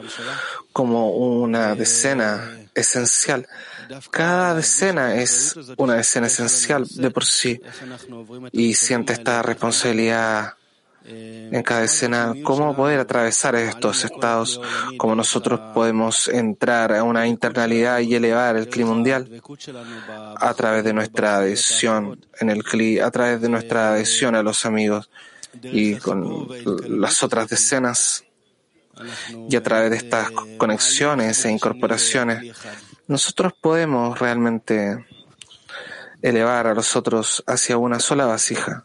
como 0.73 1.11
una 1.11 1.75
decena 1.75 2.57
esencial. 2.75 3.47
Cada 4.11 4.55
decena 4.55 5.15
es 5.17 5.57
una 5.77 5.95
decena 5.95 6.27
esencial 6.27 6.87
de 6.89 7.11
por 7.11 7.25
sí. 7.25 7.61
y 8.53 8.75
siente 8.75 9.15
esta 9.15 9.43
responsabilidad 9.43 10.58
en 11.09 11.63
cada 11.63 11.85
escena, 11.85 12.35
cómo 12.45 12.77
poder 12.77 13.01
atravesar 13.01 13.55
estos 13.57 14.05
estados, 14.05 14.61
cómo 14.97 15.15
nosotros 15.15 15.61
podemos 15.73 16.29
entrar 16.29 16.93
a 16.93 17.03
una 17.03 17.27
internalidad 17.27 18.01
y 18.01 18.15
elevar 18.15 18.57
el 18.57 18.69
clima 18.69 18.91
mundial 18.91 19.43
a 20.37 20.55
través 20.55 20.85
de 20.85 20.93
nuestra 20.93 21.39
adhesión 21.39 22.25
en 22.41 22.51
el 22.51 22.63
CLI, 22.63 23.01
a 23.01 23.11
través 23.11 23.41
de 23.41 23.49
nuestra 23.49 23.93
adhesión 23.93 24.35
a 24.35 24.43
los 24.43 24.67
amigos 24.67 25.11
y 25.63 25.97
con 25.97 26.49
las 27.01 27.23
otras 27.23 27.49
decenas 27.49 28.25
y 29.49 29.57
a 29.57 29.63
través 29.63 29.91
de 29.91 29.97
estas 29.97 30.31
conexiones 30.57 31.45
e 31.45 31.51
incorporaciones, 31.51 32.53
nosotros 33.07 33.53
podemos 33.61 34.19
realmente 34.19 35.07
elevar 36.21 36.67
a 36.67 36.75
los 36.75 36.97
otros 36.97 37.43
hacia 37.47 37.79
una 37.79 38.01
sola 38.01 38.27
vasija. 38.27 38.85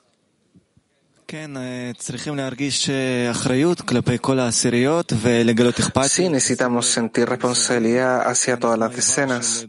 Sí, 6.07 6.29
necesitamos 6.29 6.85
sentir 6.85 7.27
responsabilidad 7.27 8.29
hacia 8.29 8.59
todas 8.59 8.77
las 8.77 8.95
decenas, 8.95 9.67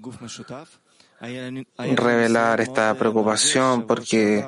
revelar 1.97 2.61
esta 2.61 2.95
preocupación 2.95 3.87
porque 3.87 4.47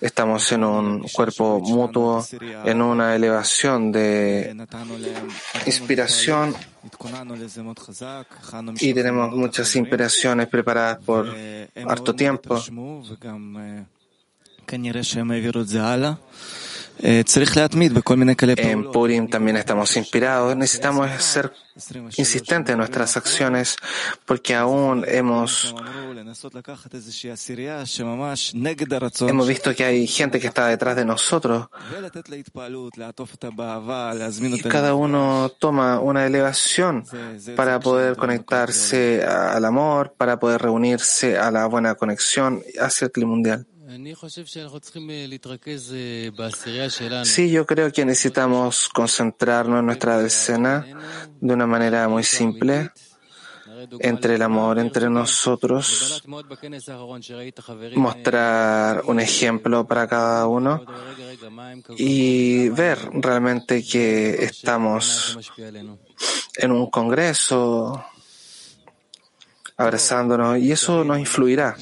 estamos 0.00 0.52
en 0.52 0.62
un 0.62 1.08
cuerpo 1.08 1.58
mutuo, 1.58 2.24
en 2.64 2.82
una 2.82 3.16
elevación 3.16 3.90
de 3.90 4.54
inspiración 5.66 6.54
y 8.78 8.94
tenemos 8.94 9.32
muchas 9.34 9.74
inspiraciones 9.74 10.46
preparadas 10.46 10.98
por 11.04 11.34
harto 11.84 12.14
tiempo. 12.14 12.62
En 18.70 18.90
Purim 18.90 19.28
también 19.28 19.56
estamos 19.56 19.96
inspirados. 19.96 20.56
Necesitamos 20.56 21.08
ser 21.22 21.52
insistentes 22.16 22.72
en 22.72 22.78
nuestras 22.78 23.16
acciones 23.16 23.76
porque 24.26 24.56
aún 24.56 25.04
hemos, 25.06 25.74
hemos 29.28 29.46
visto 29.46 29.74
que 29.76 29.84
hay 29.84 30.06
gente 30.08 30.40
que 30.40 30.48
está 30.48 30.66
detrás 30.66 30.96
de 30.96 31.04
nosotros. 31.04 31.68
y 34.40 34.60
cada 34.62 34.94
uno 34.94 35.52
toma 35.56 36.00
una 36.00 36.26
elevación 36.26 37.04
para 37.54 37.78
poder 37.78 38.16
conectarse 38.16 39.22
al 39.24 39.64
amor, 39.64 40.14
para 40.18 40.40
poder 40.40 40.62
reunirse 40.62 41.38
a 41.38 41.52
la 41.52 41.66
buena 41.66 41.94
conexión 41.94 42.60
hacia 42.80 43.04
el 43.04 43.12
clima 43.12 43.30
mundial. 43.30 43.66
Sí, 47.24 47.50
yo 47.50 47.66
creo 47.66 47.92
que 47.92 48.04
necesitamos 48.04 48.88
concentrarnos 48.88 49.80
en 49.80 49.86
nuestra 49.86 50.18
decena 50.18 50.86
de 51.40 51.54
una 51.54 51.66
manera 51.66 52.08
muy 52.08 52.24
simple 52.24 52.90
entre 54.00 54.34
el 54.34 54.42
amor 54.42 54.78
entre 54.78 55.08
nosotros, 55.08 56.22
mostrar 57.94 59.02
un 59.06 59.20
ejemplo 59.20 59.86
para 59.86 60.08
cada 60.08 60.46
uno 60.46 60.84
y 61.96 62.68
ver 62.70 62.98
realmente 63.12 63.84
que 63.84 64.44
estamos 64.44 65.38
en 66.56 66.72
un 66.72 66.90
congreso 66.90 68.04
abrazándonos 69.78 70.58
y 70.58 70.72
eso 70.72 71.04
nos 71.04 71.18
influirá. 71.20 71.76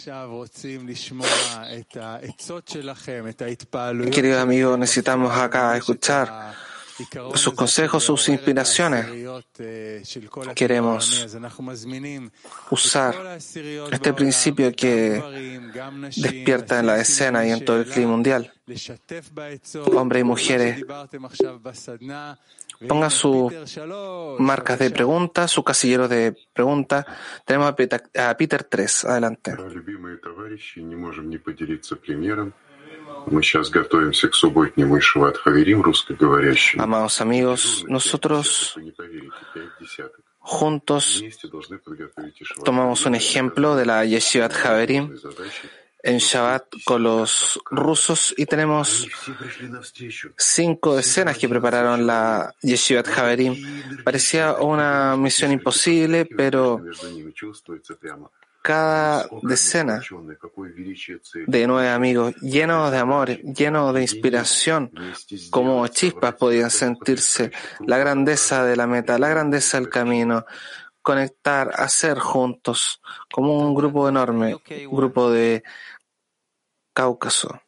Queridos 4.12 4.38
amigos, 4.38 4.78
necesitamos 4.78 5.32
acá 5.36 5.76
escuchar 5.76 6.54
sus 7.34 7.54
consejos, 7.54 8.04
sus 8.04 8.28
inspiraciones. 8.28 9.06
Queremos 10.54 11.26
usar 12.70 13.38
este 13.90 14.12
principio 14.12 14.72
que 14.74 15.70
despierta 16.16 16.80
en 16.80 16.86
la 16.86 17.00
escena 17.00 17.46
y 17.46 17.50
en 17.50 17.64
todo 17.64 17.80
el 17.80 17.86
clima 17.86 18.10
mundial. 18.12 18.52
Hombres 19.94 20.20
y 20.20 20.24
mujeres, 20.24 20.84
pongan 22.88 23.10
sus 23.10 23.52
marcas 24.38 24.78
de 24.78 24.90
pregunta, 24.90 25.48
su 25.48 25.62
casillero 25.62 26.08
de 26.08 26.36
pregunta. 26.52 27.06
Tenemos 27.44 27.68
a 27.68 28.36
Peter 28.36 28.64
3. 28.64 29.04
Adelante. 29.04 29.56
Amados 36.78 37.20
amigos, 37.20 37.84
nosotros 37.88 38.76
juntos 40.38 41.24
tomamos 42.64 43.04
un 43.06 43.14
ejemplo 43.16 43.74
de 43.74 43.86
la 43.86 44.04
Yeshivat 44.04 44.52
Haverim 44.64 45.12
en 46.06 46.18
Shabbat 46.18 46.66
con 46.84 47.02
los 47.02 47.60
rusos 47.68 48.32
y 48.36 48.46
tenemos 48.46 49.08
cinco 50.36 50.94
decenas 50.94 51.36
que 51.36 51.48
prepararon 51.48 52.06
la 52.06 52.54
Yeshivat 52.62 53.08
Haverim. 53.08 53.56
Parecía 54.04 54.52
una 54.54 55.16
misión 55.16 55.50
imposible, 55.50 56.24
pero 56.24 56.80
cada 58.62 59.28
decena 59.42 60.00
de 61.46 61.66
nueve 61.66 61.88
amigos 61.88 62.36
llenos 62.36 62.92
de 62.92 62.98
amor, 62.98 63.28
llenos 63.28 63.92
de 63.92 64.02
inspiración, 64.02 64.92
como 65.50 65.86
chispas 65.88 66.34
podían 66.36 66.70
sentirse 66.70 67.50
la 67.84 67.98
grandeza 67.98 68.64
de 68.64 68.76
la 68.76 68.86
meta, 68.86 69.18
la 69.18 69.28
grandeza 69.28 69.80
del 69.80 69.88
camino, 69.88 70.46
conectar, 71.02 71.70
hacer 71.76 72.18
juntos, 72.18 73.00
como 73.32 73.58
un 73.58 73.76
grupo 73.76 74.08
enorme, 74.08 74.56
un 74.56 74.96
grupo 74.96 75.30
de 75.30 75.62
Cáucaso. 76.96 77.60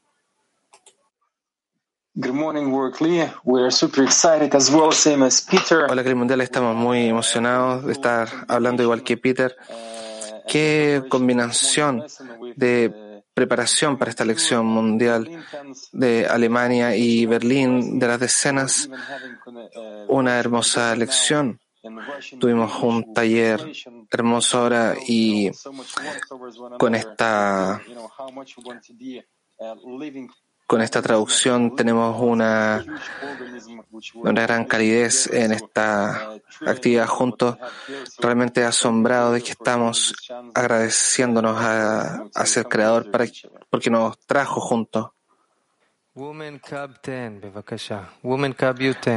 Hola, 5.90 6.14
Mundial, 6.14 6.40
estamos 6.40 6.74
muy 6.74 7.08
emocionados 7.08 7.84
de 7.84 7.92
estar 7.92 8.26
hablando 8.48 8.82
igual 8.82 9.02
que 9.02 9.18
Peter. 9.18 9.54
Qué 10.48 11.02
combinación 11.10 12.06
de 12.56 13.22
preparación 13.34 13.98
para 13.98 14.10
esta 14.10 14.24
elección 14.24 14.64
mundial 14.64 15.44
de 15.92 16.26
Alemania 16.26 16.96
y 16.96 17.26
Berlín, 17.26 17.98
de 17.98 18.08
las 18.08 18.20
decenas, 18.20 18.88
una 20.08 20.38
hermosa 20.38 20.96
lección. 20.96 21.60
Tuvimos 22.40 22.82
un 22.82 23.12
taller 23.12 23.60
hermoso 24.10 24.58
ahora 24.58 24.94
y 25.06 25.50
con 26.78 26.94
esta 26.94 27.80
con 30.68 30.82
esta 30.82 31.00
traducción 31.00 31.74
tenemos 31.74 32.20
una, 32.20 32.84
una 34.16 34.42
gran 34.42 34.66
calidez 34.66 35.26
en 35.32 35.52
esta 35.52 36.34
actividad 36.66 37.06
juntos. 37.06 37.56
Realmente 38.18 38.62
asombrado 38.62 39.32
de 39.32 39.40
que 39.40 39.52
estamos 39.52 40.14
agradeciéndonos 40.54 41.56
a, 41.58 42.22
a 42.34 42.44
ser 42.46 42.66
creador 42.66 43.10
para, 43.10 43.24
porque 43.70 43.88
nos 43.88 44.18
trajo 44.26 44.60
juntos. 44.60 45.08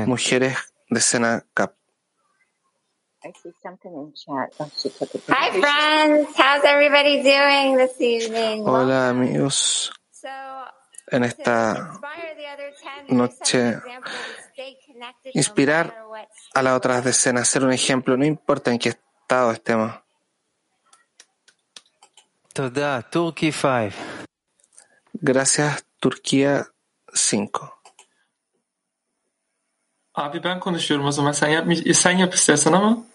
Mujeres 0.07 0.57
de 0.89 0.99
escena 0.99 1.45
Cap. 1.53 1.80
Hi 3.23 3.31
friends, 5.51 6.29
how's 6.35 6.63
everybody 6.63 7.21
doing 7.21 7.77
this 7.77 8.01
evening? 8.01 8.65
Hola 8.65 9.09
amigos 9.09 9.91
en 11.11 11.23
esta 11.23 11.99
noche 13.09 13.79
inspirar 15.33 15.93
a 16.55 16.61
las 16.63 16.77
otras 16.77 17.03
decenas, 17.03 17.47
ser 17.47 17.63
un 17.63 17.71
ejemplo, 17.71 18.17
no 18.17 18.25
importa 18.25 18.71
en 18.71 18.79
qué 18.79 18.89
estado 18.89 19.51
estemos. 19.51 19.93
Gracias, 25.13 25.85
Turquía 25.99 26.67
5. 27.13 27.81
Abi 30.13 30.43
ben 30.43 30.59
konuşuyorum 30.59 31.05
o 31.05 31.11
zaman. 31.11 31.33
Sen 31.33 31.49
yap, 31.49 31.65
sen 31.93 32.17
yap 32.17 32.33
istersen 32.33 32.73
ama. 32.73 33.10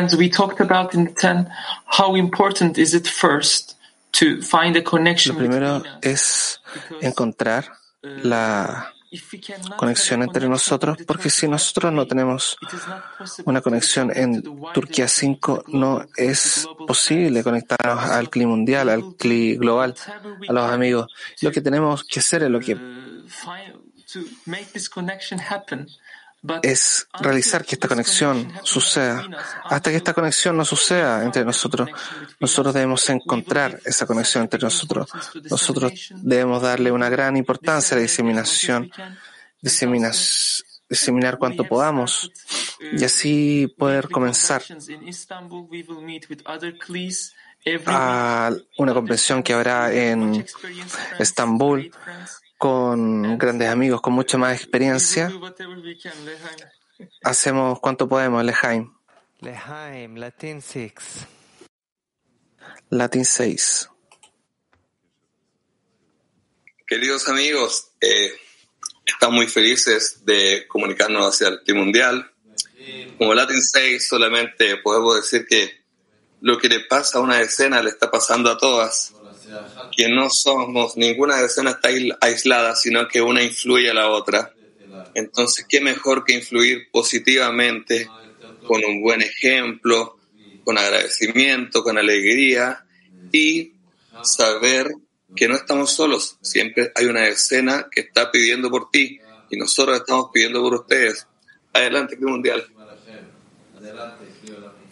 And 0.00 0.10
we 0.14 0.30
talked 0.30 0.60
about 0.60 0.94
in 0.94 1.04
the 1.04 1.12
10 1.12 1.46
how 1.84 2.14
important 2.14 2.78
is 2.78 2.94
it 2.94 3.06
first 3.06 3.76
to 4.12 4.40
find 4.40 4.74
a 4.76 4.82
connection 4.82 5.34
Lo 5.34 5.38
primero 5.38 5.82
es 6.00 6.62
encontrar 7.02 7.66
la 8.00 8.94
conexión 9.76 10.22
entre 10.22 10.48
nosotros, 10.48 10.96
porque 11.06 11.28
si 11.28 11.46
nosotros 11.48 11.92
no 11.92 12.06
tenemos 12.06 12.56
una 13.44 13.60
conexión 13.60 14.10
en 14.16 14.42
Turquía 14.72 15.06
5, 15.06 15.64
no 15.68 16.06
es 16.16 16.66
posible 16.86 17.42
conectarnos 17.42 18.02
al 18.02 18.30
CLI 18.30 18.46
mundial, 18.46 18.88
al 18.88 19.16
CLI 19.18 19.58
global, 19.58 19.94
a 20.48 20.52
los 20.52 20.70
amigos. 20.70 21.12
Lo 21.42 21.52
que 21.52 21.60
tenemos 21.60 22.04
que 22.04 22.20
hacer 22.20 22.44
es 22.44 22.50
lo 22.50 22.60
que 22.60 22.74
es 26.62 27.06
realizar 27.20 27.64
que 27.64 27.74
esta 27.74 27.88
conexión 27.88 28.52
suceda. 28.62 29.26
Hasta 29.64 29.90
que 29.90 29.96
esta 29.96 30.14
conexión 30.14 30.56
no 30.56 30.64
suceda 30.64 31.22
entre 31.24 31.44
nosotros, 31.44 31.88
nosotros 32.38 32.74
debemos 32.74 33.08
encontrar 33.10 33.80
esa 33.84 34.06
conexión 34.06 34.44
entre 34.44 34.60
nosotros. 34.60 35.08
Nosotros 35.50 35.92
debemos 36.16 36.62
darle 36.62 36.90
una 36.92 37.08
gran 37.08 37.36
importancia 37.36 37.94
a 37.94 37.98
la 37.98 38.02
diseminación, 38.02 38.90
diseminar 39.60 41.38
cuanto 41.38 41.64
podamos 41.64 42.30
y 42.92 43.04
así 43.04 43.72
poder 43.78 44.08
comenzar 44.08 44.62
a 47.86 48.50
una 48.78 48.94
convención 48.94 49.42
que 49.42 49.52
habrá 49.52 49.92
en 49.92 50.46
Estambul 51.18 51.90
con 52.60 53.38
grandes 53.38 53.70
amigos, 53.70 54.02
con 54.02 54.12
mucha 54.12 54.36
más 54.36 54.54
experiencia, 54.54 55.32
hacemos 57.24 57.80
cuanto 57.80 58.06
podemos, 58.06 58.44
Lejaim. 58.44 58.92
Latin 60.14 60.60
6. 60.60 60.92
Latin 62.90 63.24
6. 63.24 63.88
Queridos 66.86 67.26
amigos, 67.30 67.92
eh, 67.98 68.30
estamos 69.06 69.36
muy 69.36 69.46
felices 69.46 70.26
de 70.26 70.66
comunicarnos 70.68 71.34
hacia 71.34 71.48
el 71.48 71.64
Team 71.64 71.78
Mundial. 71.78 72.30
Como 73.16 73.32
Latin 73.32 73.62
6 73.62 74.06
solamente 74.06 74.76
podemos 74.76 75.16
decir 75.16 75.46
que 75.46 75.80
lo 76.42 76.58
que 76.58 76.68
le 76.68 76.80
pasa 76.80 77.16
a 77.16 77.22
una 77.22 77.40
escena 77.40 77.82
le 77.82 77.88
está 77.88 78.10
pasando 78.10 78.50
a 78.50 78.58
todas 78.58 79.14
que 79.96 80.08
no 80.08 80.28
somos, 80.30 80.96
ninguna 80.96 81.40
decena 81.40 81.70
está 81.70 81.90
aislada, 82.20 82.74
sino 82.76 83.08
que 83.08 83.20
una 83.20 83.42
influye 83.42 83.90
a 83.90 83.94
la 83.94 84.08
otra. 84.08 84.52
Entonces, 85.14 85.66
¿qué 85.68 85.80
mejor 85.80 86.24
que 86.24 86.34
influir 86.34 86.88
positivamente 86.90 88.08
con 88.66 88.84
un 88.84 89.02
buen 89.02 89.22
ejemplo, 89.22 90.16
con 90.64 90.78
agradecimiento, 90.78 91.82
con 91.82 91.98
alegría 91.98 92.84
y 93.32 93.72
saber 94.22 94.88
que 95.34 95.48
no 95.48 95.54
estamos 95.54 95.90
solos? 95.92 96.36
Siempre 96.40 96.92
hay 96.94 97.06
una 97.06 97.26
escena 97.26 97.86
que 97.90 98.02
está 98.02 98.30
pidiendo 98.30 98.70
por 98.70 98.90
ti 98.90 99.18
y 99.50 99.56
nosotros 99.56 99.96
estamos 99.96 100.30
pidiendo 100.32 100.60
por 100.60 100.74
ustedes. 100.74 101.26
Adelante, 101.72 102.16
Club 102.16 102.30
Mundial. 102.30 102.66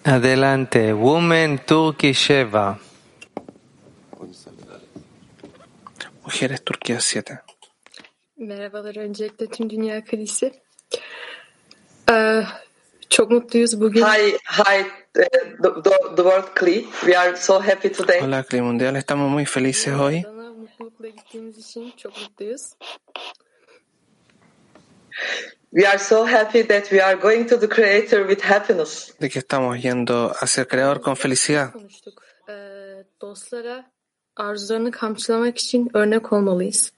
Adelante, 0.04 0.92
Women 0.92 1.60
Turkey 1.66 2.12
Sheva. 2.12 2.78
Mujeres 6.28 6.60
Turquía 6.60 7.00
7. 7.00 7.40
Merhabalar 8.36 8.96
öncelikle 8.96 9.46
tüm 9.46 9.70
Dünya 9.70 10.04
Kalisi. 10.04 10.52
Ee, 12.10 12.42
çok 13.10 13.30
mutluyuz 13.30 13.80
bugün. 13.80 14.02
Hi, 14.02 14.32
hi, 14.32 14.86
the, 15.14 15.28
the, 15.62 15.90
the 16.16 16.22
World 16.22 16.60
Cli. 16.60 16.86
We 17.00 17.18
are 17.18 17.36
so 17.36 17.60
happy 17.60 17.88
today. 17.88 18.20
Hola, 18.20 18.44
Cli 18.50 18.62
Mundial. 18.62 18.96
Estamos 18.96 19.30
muy 19.30 19.44
felices 19.44 19.94
hoy. 19.94 20.22
Mutlulukla 20.58 21.08
gittiğimiz 21.08 21.58
için 21.58 21.92
çok 21.96 22.20
mutluyuz. 22.20 22.62
We 25.70 25.88
are 25.88 25.98
so 25.98 26.26
happy 26.26 26.62
that 26.62 26.82
we 26.82 27.04
are 27.04 27.20
going 27.20 27.48
to 27.48 27.60
the 27.60 27.68
Creator 27.68 28.28
with 28.28 28.44
happiness. 28.44 29.14
De 29.20 29.28
que 29.28 29.38
estamos 29.38 29.84
yendo 29.84 30.32
hacia 30.34 30.62
el 30.62 30.68
Creador 30.68 31.00
con 31.00 31.16
felicidad. 31.16 31.72
Konuştuk. 31.72 32.22
Ee, 32.48 33.04
dostlara 33.20 33.97
arzularını 34.38 34.90
kamçılamak 34.90 35.58
için 35.58 35.90
örnek 35.94 36.32
olmalıyız. 36.32 36.92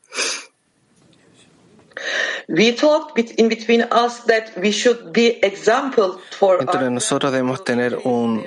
We 2.46 2.74
talked 2.74 3.38
in 3.38 3.50
between 3.50 3.81
us 3.81 4.24
that 4.26 4.55
we 4.55 4.72
should 4.72 5.16
be 5.16 5.26
example 5.26 6.12
for 6.31 6.61
Entre 6.61 6.94
nosotros 6.94 7.33
debemos 7.33 7.64
tener 7.64 7.92
un 8.05 8.42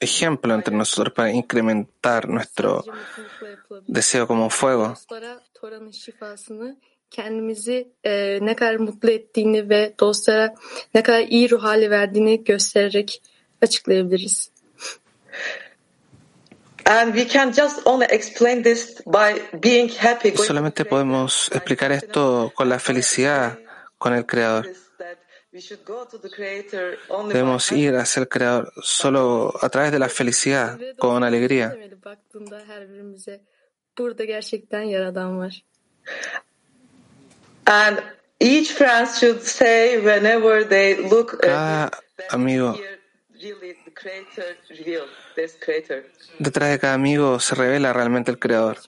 ejemplo 0.00 0.54
entre 0.54 0.74
nosotros 0.74 1.14
para 1.14 1.30
incrementar 1.30 2.28
nuestro 2.28 2.84
deseo 3.88 4.26
como 4.26 4.48
fuego. 4.48 4.94
Tora'nın 5.54 5.90
şifasını 5.90 6.76
kendimizi 7.10 7.88
e, 8.04 8.38
ne 8.42 8.56
kadar 8.56 8.76
mutlu 8.76 9.10
ettiğini 9.10 9.68
ve 9.68 9.94
dostlara 10.00 10.54
ne 10.94 11.02
kadar 11.02 11.20
iyi 11.20 11.50
ruh 11.50 11.62
hali 11.62 11.90
verdiğini 11.90 12.44
göstererek 12.44 13.22
açıklayabiliriz. 13.62 14.50
Solamente 20.38 20.84
podemos 20.86 21.50
explicar 21.52 21.92
esto 21.92 22.50
con 22.54 22.68
la 22.68 22.78
felicidad 22.78 23.58
con 23.98 24.14
el 24.14 24.24
Creador. 24.24 24.70
Debemos 27.28 27.72
ir 27.72 27.94
hacia 27.96 28.20
el 28.20 28.28
Creador 28.28 28.72
solo 28.82 29.52
a 29.60 29.68
través 29.68 29.92
de 29.92 29.98
la 29.98 30.08
felicidad, 30.08 30.78
con 30.98 31.24
alegría. 31.24 31.76
Cada 41.40 41.90
amigo, 42.30 42.78
detrás 46.38 46.70
de 46.70 46.78
cada 46.78 46.94
amigo 46.94 47.40
se 47.40 47.54
revela 47.54 47.92
realmente 47.92 48.30
el 48.30 48.38
Creador. 48.38 48.78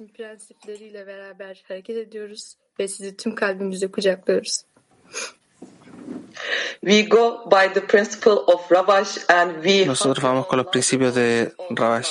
Nosotros 9.86 10.22
vamos 10.22 10.46
con 10.46 10.56
los 10.58 10.66
principios 10.66 11.14
de 11.14 11.54
Rabash. 11.70 12.10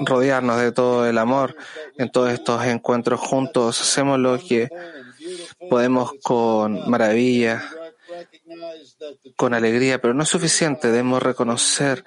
rodearnos 0.00 0.60
de 0.60 0.72
todo 0.72 1.06
el 1.06 1.18
amor 1.18 1.56
en 1.98 2.10
todos 2.10 2.32
estos 2.32 2.64
encuentros 2.64 3.20
juntos. 3.20 3.80
Hacemos 3.80 4.18
lo 4.18 4.38
que 4.38 4.68
podemos 5.68 6.12
con 6.22 6.88
maravilla, 6.88 7.62
con 9.36 9.54
alegría, 9.54 10.00
pero 10.00 10.14
no 10.14 10.22
es 10.22 10.28
suficiente. 10.28 10.88
Debemos 10.88 11.22
reconocer 11.22 12.04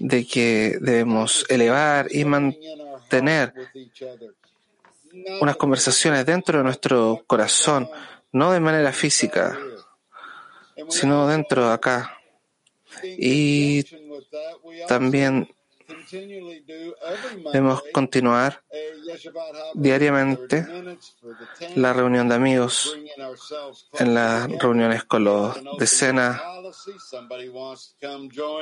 de 0.00 0.26
que 0.26 0.78
debemos 0.80 1.44
elevar 1.48 2.08
y 2.10 2.24
mantener. 2.24 3.52
Unas 5.40 5.56
conversaciones 5.56 6.24
dentro 6.26 6.58
de 6.58 6.64
nuestro 6.64 7.22
corazón, 7.26 7.88
no 8.32 8.52
de 8.52 8.60
manera 8.60 8.92
física, 8.92 9.58
sino 10.88 11.26
dentro 11.26 11.68
de 11.68 11.74
acá. 11.74 12.18
Y 13.02 13.84
también 14.86 15.48
debemos 17.52 17.82
continuar 17.92 18.62
diariamente 19.74 20.62
30 20.62 20.72
minutes 20.72 21.16
for 21.20 21.36
the 21.36 21.66
10, 21.66 21.76
la 21.76 21.92
reunión 21.92 22.28
de 22.28 22.34
amigos, 22.34 22.96
en 23.98 24.14
las 24.14 24.48
reuniones 24.50 25.04
con 25.04 25.24
los 25.24 25.56
de 25.78 25.86
cena. 25.86 26.42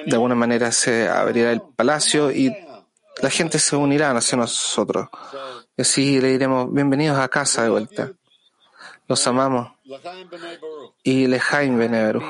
De 0.07 0.13
alguna 0.13 0.35
manera 0.35 0.73
se 0.73 1.09
abrirá 1.09 1.53
el 1.53 1.63
palacio 1.63 2.31
y 2.31 2.55
la 3.21 3.31
gente 3.31 3.59
se 3.59 3.77
unirá 3.77 4.11
hacia 4.11 4.39
nosotros. 4.39 5.09
Y 5.77 6.21
le 6.21 6.29
diremos, 6.29 6.73
bienvenidos 6.73 7.19
a 7.19 7.29
casa 7.29 7.65
de 7.65 7.71
vuelta. 7.71 8.13
Los 9.09 9.27
amamos. 9.27 9.73
Y 11.03 11.27
Lejaim 11.27 11.79
Beneveru. 11.79 12.21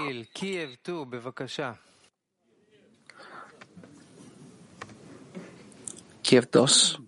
Kiev 6.22 6.50
2. 6.50 7.00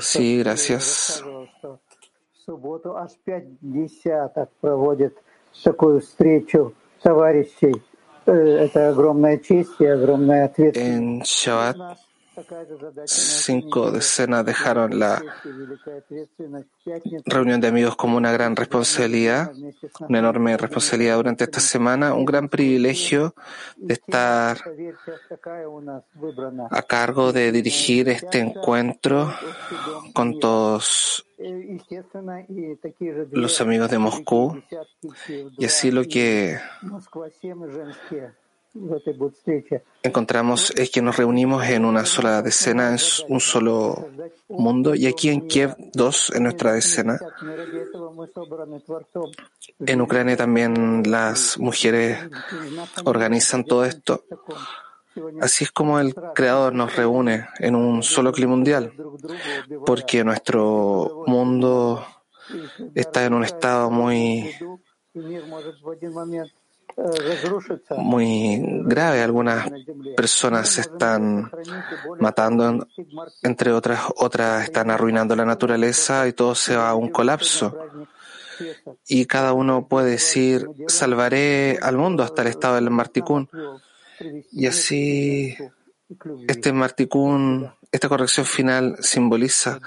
Sí, 0.00 0.38
gracias. 0.38 1.22
субботу 2.44 2.96
аж 2.96 3.12
пять 3.24 3.46
десяток 3.60 4.50
проводят 4.60 5.14
такую 5.62 6.00
встречу 6.00 6.74
товарищей. 7.00 7.82
Э, 8.26 8.32
Это 8.32 8.90
огромная 8.90 9.38
честь 9.38 9.80
и 9.80 9.86
огромная 9.86 10.46
ответственность. 10.46 11.48
Cinco 13.04 13.90
decenas 13.90 14.44
dejaron 14.44 14.98
la 14.98 15.22
reunión 17.26 17.60
de 17.60 17.68
amigos 17.68 17.94
como 17.96 18.16
una 18.16 18.32
gran 18.32 18.56
responsabilidad, 18.56 19.52
una 20.08 20.18
enorme 20.18 20.56
responsabilidad 20.56 21.16
durante 21.16 21.44
esta 21.44 21.60
semana, 21.60 22.14
un 22.14 22.24
gran 22.24 22.48
privilegio 22.48 23.34
de 23.76 23.94
estar 23.94 24.58
a 26.70 26.82
cargo 26.82 27.32
de 27.32 27.52
dirigir 27.52 28.08
este 28.08 28.38
encuentro 28.38 29.32
con 30.14 30.40
todos 30.40 31.26
los 33.30 33.60
amigos 33.60 33.90
de 33.90 33.98
Moscú. 33.98 34.62
Y 35.58 35.64
así 35.66 35.90
lo 35.90 36.04
que 36.04 36.58
encontramos 40.02 40.70
es 40.76 40.90
que 40.90 41.02
nos 41.02 41.16
reunimos 41.16 41.64
en 41.66 41.84
una 41.84 42.04
sola 42.04 42.42
decena, 42.42 42.88
en 42.88 42.98
un 43.28 43.40
solo 43.40 44.08
mundo, 44.48 44.94
y 44.94 45.06
aquí 45.06 45.28
en 45.28 45.46
Kiev 45.46 45.74
dos 45.92 46.32
en 46.34 46.44
nuestra 46.44 46.72
decena. 46.72 47.18
En 49.86 50.00
Ucrania 50.00 50.36
también 50.36 51.02
las 51.06 51.58
mujeres 51.58 52.18
organizan 53.04 53.64
todo 53.64 53.84
esto. 53.84 54.24
Así 55.40 55.64
es 55.64 55.72
como 55.72 56.00
el 56.00 56.14
Creador 56.34 56.74
nos 56.74 56.96
reúne 56.96 57.46
en 57.58 57.74
un 57.74 58.02
solo 58.02 58.32
clima 58.32 58.52
mundial, 58.52 58.94
porque 59.84 60.24
nuestro 60.24 61.24
mundo 61.26 62.06
está 62.94 63.26
en 63.26 63.34
un 63.34 63.44
estado 63.44 63.90
muy 63.90 64.54
muy 67.96 68.60
grave. 68.84 69.22
Algunas 69.22 69.70
personas 70.16 70.68
se 70.68 70.82
están 70.82 71.50
matando, 72.18 72.86
entre 73.42 73.72
otras, 73.72 74.00
otras 74.16 74.64
están 74.64 74.90
arruinando 74.90 75.36
la 75.36 75.44
naturaleza 75.44 76.26
y 76.28 76.32
todo 76.32 76.54
se 76.54 76.76
va 76.76 76.90
a 76.90 76.94
un 76.94 77.08
colapso. 77.08 77.76
Y 79.08 79.26
cada 79.26 79.52
uno 79.52 79.88
puede 79.88 80.12
decir, 80.12 80.68
salvaré 80.86 81.78
al 81.82 81.96
mundo 81.96 82.22
hasta 82.22 82.42
el 82.42 82.48
estado 82.48 82.76
del 82.76 82.90
Marticún. 82.90 83.48
Y 84.52 84.66
así 84.66 85.56
este 86.46 86.72
Marticún 86.72 87.72
esta 87.92 88.08
corrección 88.08 88.46
final 88.46 88.96
simboliza 89.00 89.78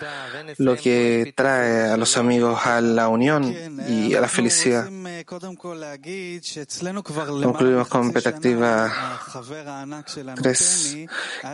lo 0.59 0.77
que 0.77 1.33
trae 1.35 1.89
a 1.89 1.97
los 1.97 2.17
amigos 2.17 2.63
a 2.63 2.79
la 2.79 3.07
unión 3.07 3.43
y 3.89 4.13
a 4.13 4.21
la 4.21 4.27
felicidad. 4.27 4.87
Concluimos 7.43 7.87
con 7.87 8.13
perspectiva 8.13 9.19
3. 10.35 10.97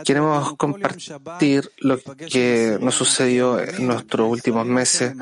Queremos 0.04 0.54
compartir 0.56 1.72
lo 1.78 1.98
que 1.98 2.76
nos 2.80 2.94
sucedió 2.96 3.58
en 3.58 3.86
nuestros 3.86 4.30
últimos 4.30 4.66
meses. 4.66 5.14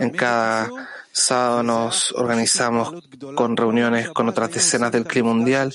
En 0.00 0.08
cada 0.08 0.70
sábado 1.18 1.62
nos 1.62 2.12
organizamos 2.12 2.94
con 3.34 3.56
reuniones 3.56 4.08
con 4.10 4.28
otras 4.28 4.50
decenas 4.52 4.92
del 4.92 5.04
clima 5.04 5.30
mundial 5.34 5.74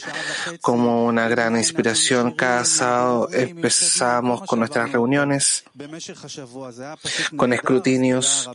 como 0.62 1.06
una 1.06 1.28
gran 1.28 1.56
inspiración. 1.58 2.32
Cada 2.32 2.66
sábado 2.66 3.30
empezamos 3.32 4.42
con 4.44 4.60
nuestras 4.60 4.92
reuniones, 4.92 5.64
con 7.36 7.54
escrutinios 7.54 8.50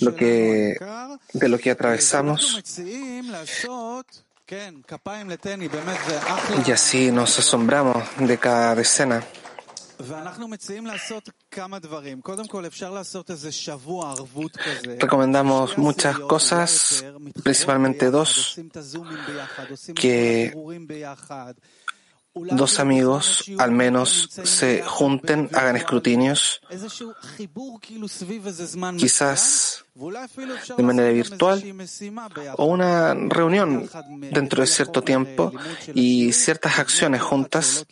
de 0.00 1.48
lo 1.48 1.58
que 1.58 1.70
atravesamos. 1.70 2.62
Y 6.66 6.70
así 6.70 7.10
nos 7.10 7.38
asombramos 7.38 8.02
de 8.18 8.38
cada 8.38 8.74
decena. 8.74 9.22
Recomendamos 14.98 15.78
muchas 15.78 16.18
cosas, 16.18 17.04
principalmente 17.42 18.10
dos, 18.10 18.60
que 19.94 20.52
dos 22.34 22.80
amigos 22.80 23.44
al 23.58 23.72
menos 23.72 24.28
se 24.30 24.82
junten, 24.82 25.50
hagan 25.52 25.76
escrutinios, 25.76 26.60
quizás 28.96 29.84
de 29.94 30.82
manera 30.82 31.10
virtual 31.10 31.62
o 32.56 32.64
una 32.64 33.14
reunión 33.14 33.88
dentro 34.32 34.62
de 34.62 34.66
cierto 34.66 35.02
tiempo 35.02 35.52
y 35.94 36.32
ciertas 36.32 36.78
acciones 36.78 37.20
juntas 37.20 37.86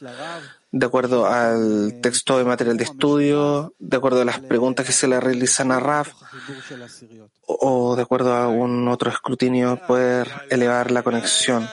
de 0.72 0.86
acuerdo 0.86 1.26
al 1.26 2.00
texto 2.00 2.38
de 2.38 2.44
material 2.44 2.76
de 2.76 2.84
estudio, 2.84 3.74
de 3.78 3.96
acuerdo 3.96 4.22
a 4.22 4.24
las 4.24 4.38
preguntas 4.38 4.86
que 4.86 4.92
se 4.92 5.08
le 5.08 5.18
realizan 5.20 5.72
a 5.72 5.80
Raf 5.80 6.12
o 7.46 7.96
de 7.96 8.02
acuerdo 8.02 8.34
a 8.34 8.48
un 8.48 8.86
otro 8.88 9.10
escrutinio 9.10 9.80
poder 9.86 10.28
elevar 10.50 10.90
la 10.90 11.02
conexión. 11.02 11.68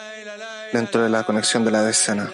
dentro 0.73 1.01
de 1.01 1.09
la 1.09 1.23
conexión 1.23 1.63
de 1.63 1.71
la 1.71 1.81
decena. 1.81 2.29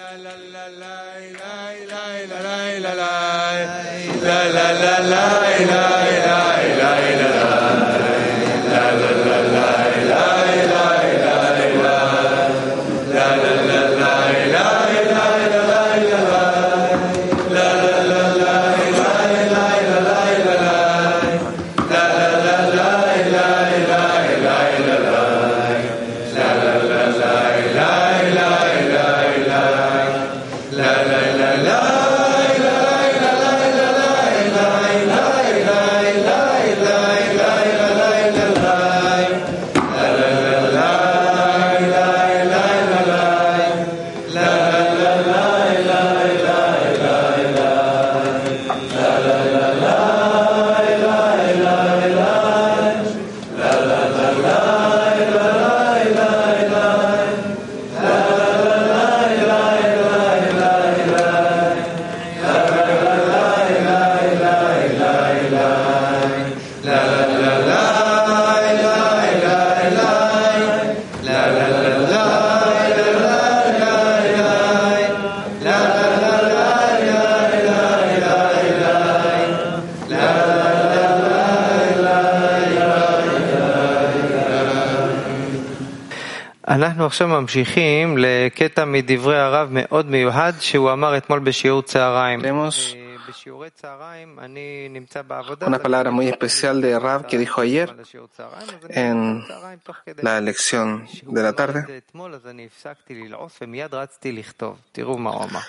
אנחנו 86.73 87.07
עכשיו 87.07 87.29
ממשיכים 87.29 88.19
לקטע 88.19 88.85
מדברי 88.85 89.39
הרב 89.39 89.69
מאוד 89.71 90.07
מיוחד 90.07 90.53
שהוא 90.61 90.93
אמר 90.93 91.17
אתמול 91.17 91.39
בשיעור 91.39 91.83
צהריים. 91.83 92.41
Tenemos 92.41 92.97
בשיעורי 93.29 93.71
צהריים 93.71 94.39
אני 94.39 94.89
נמצא 94.91 95.23
בעבודה. 95.23 95.67
una 95.67 95.79
palabra 95.79 96.11
muy 96.11 96.29
especial 96.29 96.81
de 96.81 96.99
Rab 96.99 97.27
que 97.27 97.39
dijo 97.39 97.61
ayer 97.61 97.91
לשיעור 98.01 98.29
צהריים, 98.37 98.69
אז 98.69 98.87
אני 98.87 98.95
en 98.95 99.49
צהריים 99.49 99.79
תוך 99.83 99.97
כדי. 100.07 100.23
la 100.23 100.41
lección 100.41 101.07
כשהוא 101.07 101.35
de 101.35 101.37
la 101.37 101.41
אמר 101.41 101.51
את 101.51 101.61
tarde. 101.61 101.87
זה 101.87 101.99
אתמול 102.07 102.35
אז 102.35 102.47
אני 102.47 102.67
הפסקתי 102.67 103.15
ללעוס 103.15 103.59
ומיד 103.63 103.95
רצתי 103.95 104.33
לכתוב. 104.33 104.77
תראו 104.93 105.19
מה 105.19 105.31
הוא 105.31 105.45
אמר. 105.45 105.61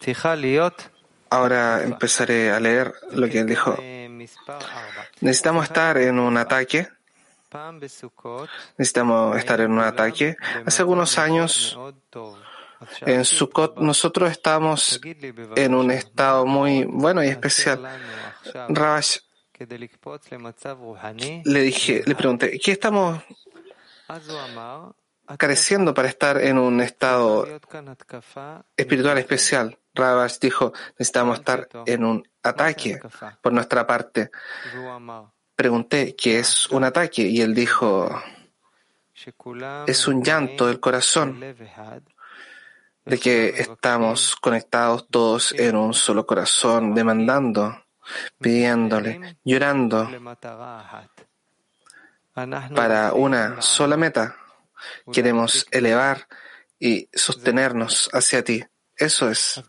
צריכה 0.00 0.34
להיות 0.34 0.88
Ahora 1.34 1.82
empezaré 1.82 2.52
a 2.52 2.60
leer 2.60 2.92
lo 3.10 3.26
que 3.26 3.38
él 3.40 3.46
dijo. 3.46 3.70
אה, 3.70 4.06
מספר 4.08 4.58
ארבע. 4.58 5.02
Necesitamos 5.22 5.64
estar 5.64 5.96
en 5.98 6.18
un 6.18 6.36
ataque. 6.36 6.86
Necesitamos 8.77 9.37
estar 9.37 9.59
en 9.61 9.71
un 9.71 9.79
ataque. 9.79 10.35
Hace 10.65 10.81
algunos 10.81 11.17
años, 11.17 11.77
en 13.01 13.25
Sukkot, 13.25 13.79
nosotros 13.79 14.29
estamos 14.31 14.99
en 15.55 15.73
un 15.73 15.91
estado 15.91 16.45
muy 16.45 16.83
bueno 16.83 17.23
y 17.23 17.27
especial. 17.27 17.81
Rabash, 18.69 19.17
le 21.45 21.61
dije, 21.61 22.03
le 22.05 22.15
pregunté, 22.15 22.59
¿qué 22.59 22.73
estamos 22.73 23.19
careciendo 25.37 25.93
para 25.93 26.07
estar 26.07 26.37
en 26.37 26.57
un 26.57 26.81
estado 26.81 27.47
espiritual 28.77 29.17
especial? 29.17 29.77
Rabash 29.95 30.37
dijo, 30.39 30.73
necesitamos 30.99 31.39
estar 31.39 31.67
en 31.87 32.03
un 32.05 32.27
ataque 32.43 32.99
por 33.41 33.51
nuestra 33.51 33.87
parte 33.87 34.29
pregunté 35.57 36.15
qué 36.15 36.39
es 36.39 36.67
un 36.67 36.83
ataque 36.83 37.23
y 37.23 37.41
él 37.41 37.55
dijo, 37.55 38.09
es 39.87 40.07
un 40.07 40.23
llanto 40.23 40.67
del 40.67 40.79
corazón, 40.79 41.39
de 43.05 43.17
que 43.17 43.49
estamos 43.49 44.35
conectados 44.35 45.07
todos 45.09 45.51
en 45.53 45.75
un 45.75 45.93
solo 45.95 46.27
corazón, 46.27 46.93
demandando, 46.93 47.83
pidiéndole, 48.39 49.37
llorando 49.43 50.07
para 52.75 53.13
una 53.13 53.59
sola 53.59 53.97
meta. 53.97 54.35
Queremos 55.11 55.65
elevar 55.71 56.27
y 56.79 57.09
sostenernos 57.11 58.11
hacia 58.13 58.43
ti. 58.43 58.63
Eso 58.95 59.31
es. 59.31 59.59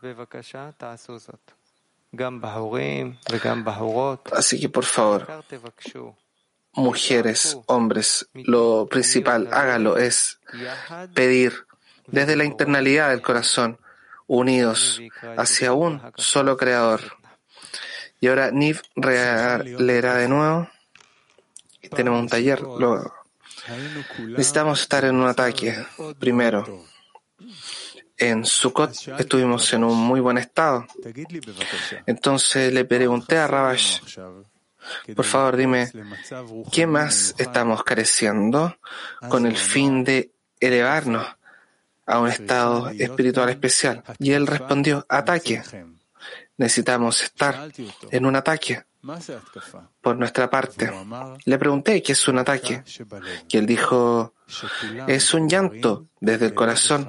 Así 4.32 4.60
que 4.60 4.68
por 4.68 4.84
favor, 4.84 5.26
mujeres, 6.72 7.58
hombres, 7.66 8.28
lo 8.34 8.86
principal, 8.88 9.48
hágalo, 9.52 9.96
es 9.96 10.38
pedir 11.14 11.66
desde 12.06 12.36
la 12.36 12.44
internalidad 12.44 13.10
del 13.10 13.22
corazón, 13.22 13.78
unidos 14.26 15.00
hacia 15.36 15.72
un 15.72 16.00
solo 16.16 16.56
creador. 16.56 17.00
Y 18.20 18.28
ahora 18.28 18.50
Niv 18.50 18.82
leerá 18.96 20.14
de 20.14 20.28
nuevo. 20.28 20.68
Tenemos 21.94 22.20
un 22.20 22.28
taller. 22.28 22.62
Necesitamos 24.28 24.80
estar 24.80 25.04
en 25.04 25.16
un 25.16 25.28
ataque 25.28 25.74
primero 26.18 26.84
en 28.18 28.44
Sukkot 28.44 28.92
estuvimos 29.18 29.72
en 29.72 29.84
un 29.84 29.96
muy 29.96 30.20
buen 30.20 30.38
estado. 30.38 30.86
Entonces 32.06 32.72
le 32.72 32.84
pregunté 32.84 33.38
a 33.38 33.46
Rabash, 33.46 34.00
por 35.14 35.24
favor 35.24 35.56
dime, 35.56 35.90
¿qué 36.72 36.86
más 36.86 37.34
estamos 37.38 37.84
careciendo 37.84 38.76
con 39.28 39.46
el 39.46 39.56
fin 39.56 40.04
de 40.04 40.32
elevarnos 40.60 41.26
a 42.06 42.20
un 42.20 42.28
estado 42.28 42.88
espiritual 42.90 43.50
especial? 43.50 44.02
Y 44.18 44.32
él 44.32 44.46
respondió, 44.46 45.06
ataque. 45.08 45.62
Necesitamos 46.56 47.22
estar 47.22 47.70
en 48.10 48.26
un 48.26 48.34
ataque 48.34 48.82
por 50.00 50.16
nuestra 50.16 50.50
parte. 50.50 50.90
Le 51.44 51.58
pregunté 51.58 52.02
qué 52.02 52.12
es 52.12 52.28
un 52.28 52.38
ataque. 52.38 52.82
Y 53.48 53.56
él 53.56 53.66
dijo, 53.66 54.34
es 55.06 55.34
un 55.34 55.48
llanto 55.48 56.06
desde 56.20 56.46
el 56.46 56.54
corazón, 56.54 57.08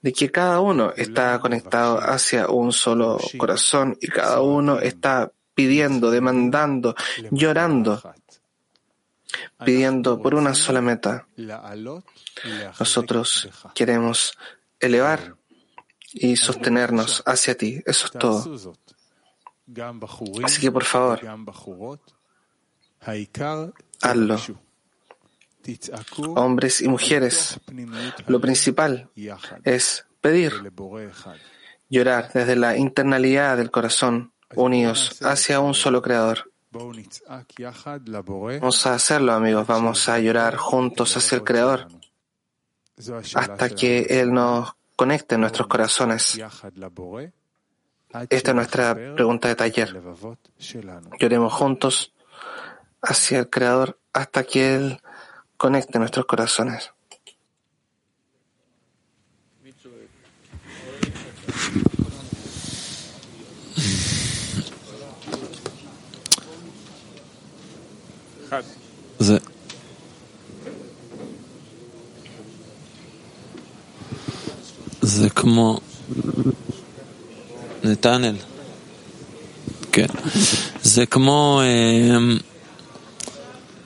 de 0.00 0.12
que 0.12 0.30
cada 0.30 0.60
uno 0.60 0.92
está 0.96 1.38
conectado 1.40 1.98
hacia 1.98 2.48
un 2.48 2.72
solo 2.72 3.18
corazón 3.38 3.96
y 4.00 4.08
cada 4.08 4.40
uno 4.40 4.78
está 4.78 5.32
pidiendo, 5.54 6.10
demandando, 6.10 6.94
llorando, 7.30 8.02
pidiendo 9.64 10.20
por 10.20 10.34
una 10.34 10.54
sola 10.54 10.80
meta. 10.80 11.26
Nosotros 12.78 13.48
queremos 13.74 14.36
elevar 14.78 15.36
y 16.12 16.36
sostenernos 16.36 17.22
hacia 17.26 17.56
ti. 17.56 17.82
Eso 17.86 18.06
es 18.06 18.12
todo. 18.12 18.74
Así 20.44 20.60
que 20.60 20.70
por 20.70 20.84
favor, 20.84 21.20
hazlo. 24.02 24.36
Hombres 26.36 26.82
y 26.82 26.88
mujeres, 26.88 27.58
lo 28.26 28.40
principal 28.40 29.08
es 29.64 30.04
pedir, 30.20 30.52
llorar 31.88 32.30
desde 32.32 32.56
la 32.56 32.76
internalidad 32.76 33.56
del 33.56 33.70
corazón, 33.70 34.32
unidos 34.54 35.20
hacia 35.22 35.60
un 35.60 35.72
solo 35.74 36.02
creador. 36.02 36.50
Vamos 38.60 38.86
a 38.86 38.94
hacerlo, 38.94 39.32
amigos. 39.32 39.66
Vamos 39.66 40.08
a 40.08 40.18
llorar 40.18 40.56
juntos 40.56 41.16
hacia 41.16 41.36
el 41.36 41.44
creador 41.44 41.86
hasta 43.34 43.70
que 43.70 44.00
Él 44.10 44.32
nos 44.32 44.74
conecte 44.96 45.36
en 45.36 45.42
nuestros 45.42 45.66
corazones. 45.68 46.38
Esta 48.29 48.51
es 48.51 48.55
nuestra 48.55 48.95
pregunta 48.95 49.47
de 49.47 49.55
taller. 49.55 50.01
Lloremos 51.19 51.53
juntos 51.53 52.13
hacia 53.01 53.39
el 53.39 53.49
Creador 53.49 53.99
hasta 54.13 54.43
que 54.43 54.75
Él 54.75 55.01
conecte 55.57 55.99
nuestros 55.99 56.25
corazones. 56.25 56.91
זה 75.09 75.29
כמו... 75.29 75.79
נתנאל. 77.83 78.35
כן. 79.91 80.07
זה 80.83 81.05
כמו... 81.05 81.61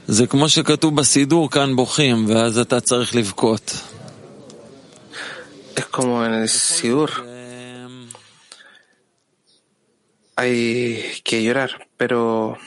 זה 0.07 0.27
כמו 0.27 0.49
שכתוב 0.49 0.95
בסידור, 0.95 1.51
כאן 1.51 1.75
בוכים, 1.75 2.25
ואז 2.29 2.57
אתה 2.57 2.79
צריך 2.81 3.15
לבכות. 3.15 3.73
Es 5.75 5.85
como 5.85 6.23
en 6.25 6.33
el 6.33 6.49
Sidur. 6.49 7.11
Hay 10.35 11.21
que 11.23 11.43
llorar, 11.43 11.71
pero 11.97 12.57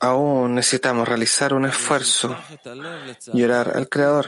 aún 0.00 0.54
necesitamos 0.54 1.08
realizar 1.08 1.54
un 1.54 1.64
esfuerzo, 1.66 2.36
llorar 3.32 3.72
al 3.76 3.88
Creador, 3.88 4.26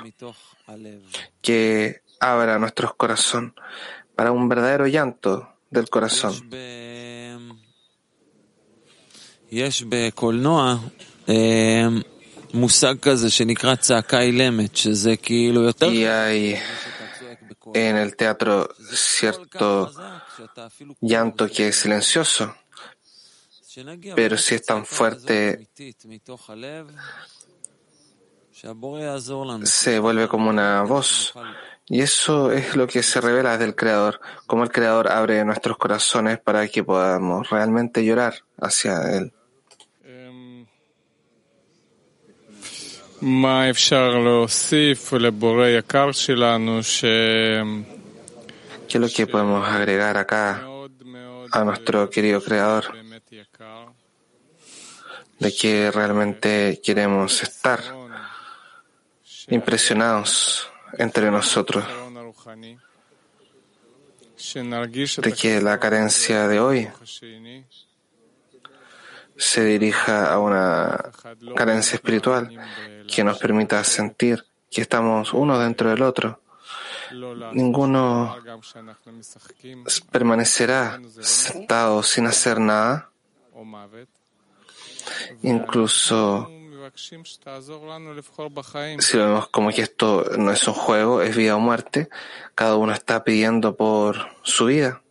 que 1.42 1.99
abra 2.22 2.59
nuestros 2.59 2.93
corazones 2.93 3.53
para 4.15 4.32
un 4.32 4.47
verdadero 4.47 4.88
llanto 4.88 5.55
del 5.69 5.89
corazón. 5.89 6.34
Y 15.91 16.05
hay 16.05 16.57
en 17.74 17.97
el 17.97 18.15
teatro 18.15 18.69
cierto 18.93 19.91
llanto 21.01 21.49
que 21.49 21.69
es 21.69 21.76
silencioso, 21.76 22.55
pero 24.15 24.38
si 24.38 24.55
es 24.55 24.63
tan 24.63 24.86
fuerte, 24.86 25.67
se 29.64 29.97
vuelve 29.99 30.28
como 30.28 30.49
una 30.49 30.84
voz. 30.84 31.34
Y 31.88 32.01
eso 32.01 32.51
es 32.51 32.76
lo 32.76 32.86
que 32.86 33.01
se 33.01 33.20
revela 33.20 33.57
del 33.57 33.76
Creador, 33.76 34.22
como 34.45 34.64
el 34.64 34.72
Creador 34.72 35.12
abre 35.12 35.43
nuestros 35.43 35.78
corazones 35.78 36.39
para 36.39 36.68
que 36.68 36.84
podamos 36.84 37.49
realmente 37.49 38.05
llorar 38.05 38.36
hacia 38.59 39.18
Él. 39.18 39.34
¿Qué 48.88 48.97
es 48.97 49.01
lo 49.01 49.09
que 49.09 49.26
podemos 49.28 49.68
agregar 49.68 50.18
acá 50.18 50.64
a 51.51 51.64
nuestro 51.64 52.09
querido 52.09 52.43
Creador? 52.43 52.86
De 55.39 55.51
que 55.51 55.89
realmente 55.91 56.80
queremos 56.84 57.41
estar 57.41 58.01
impresionados 59.52 60.72
entre 60.97 61.30
nosotros, 61.30 61.86
de 65.18 65.34
que 65.34 65.62
la 65.62 65.80
carencia 65.80 66.47
de 66.47 66.60
hoy 66.60 66.89
se 69.38 69.64
dirija 69.64 70.34
a 70.34 70.39
una 70.39 71.12
carencia 71.56 71.95
espiritual 71.95 72.49
que 73.08 73.24
nos 73.24 73.38
permita 73.38 73.84
sentir 73.84 74.43
que 74.70 74.82
estamos 74.82 75.34
uno 75.34 75.60
dentro 75.60 75.89
del 75.89 76.02
otro. 76.02 76.41
Ninguno 77.54 78.38
permanecerá 80.12 80.99
sentado 81.20 82.02
sin 82.04 82.26
hacer 82.26 82.60
nada. 82.60 83.10
Incluso 85.43 86.49
si 88.99 89.17
vemos 89.17 89.47
como 89.49 89.69
que 89.69 89.81
esto 89.81 90.25
no 90.37 90.51
es 90.51 90.67
un 90.67 90.73
juego, 90.73 91.21
es 91.21 91.35
vida 91.35 91.55
o 91.55 91.59
muerte, 91.59 92.09
cada 92.55 92.75
uno 92.75 92.93
está 92.93 93.23
pidiendo 93.23 93.75
por 93.75 94.17
su 94.43 94.65
vida. 94.65 95.01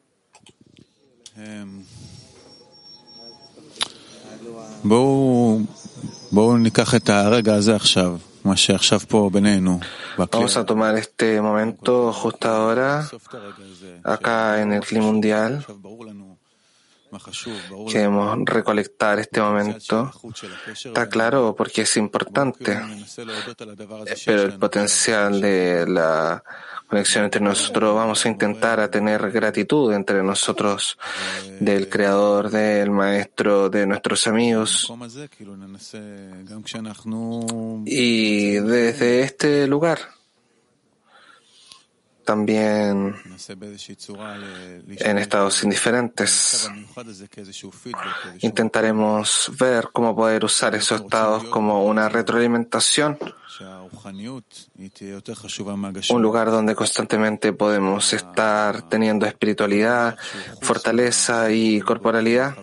Vamos 10.17 10.57
a 10.57 10.65
tomar 10.65 10.97
este 10.97 11.41
momento 11.41 12.13
justo 12.13 12.49
ahora, 12.49 13.09
acá 14.05 14.63
en 14.63 14.73
el 14.73 14.81
clima 14.81 15.07
mundial. 15.07 15.65
Queremos 17.91 18.39
recolectar 18.45 19.19
este 19.19 19.41
momento. 19.41 20.11
Está 20.73 21.09
claro 21.09 21.55
porque 21.57 21.83
es 21.83 21.97
importante, 21.97 22.79
pero 24.25 24.43
el 24.43 24.59
potencial 24.59 25.41
de 25.41 25.87
la 25.89 26.43
conexión 26.89 27.25
entre 27.25 27.41
nosotros, 27.41 27.95
vamos 27.95 28.25
a 28.27 28.29
intentar 28.29 28.81
a 28.81 28.91
tener 28.91 29.31
gratitud 29.31 29.93
entre 29.93 30.23
nosotros 30.23 30.99
del 31.61 31.89
Creador, 31.89 32.51
del 32.51 32.91
Maestro, 32.91 33.71
de 33.71 33.87
nuestros 33.87 34.27
amigos. 34.27 34.93
Y 37.87 38.53
desde 38.55 39.23
este 39.23 39.67
lugar 39.69 40.20
también 42.31 43.17
en 44.87 45.19
estados 45.19 45.65
indiferentes. 45.65 46.71
Intentaremos 48.43 49.51
ver 49.59 49.89
cómo 49.93 50.15
poder 50.15 50.45
usar 50.45 50.77
esos 50.77 51.01
estados 51.01 51.43
como 51.47 51.85
una 51.85 52.09
retroalimentación, 52.09 53.19
un 56.11 56.23
lugar 56.23 56.53
donde 56.53 56.77
constantemente 56.77 57.53
podemos 57.53 58.13
estar 58.13 58.89
teniendo 58.89 59.27
espiritualidad, 59.27 60.17
fortaleza 60.63 61.51
y 61.51 61.81
corporalidad, 61.81 62.57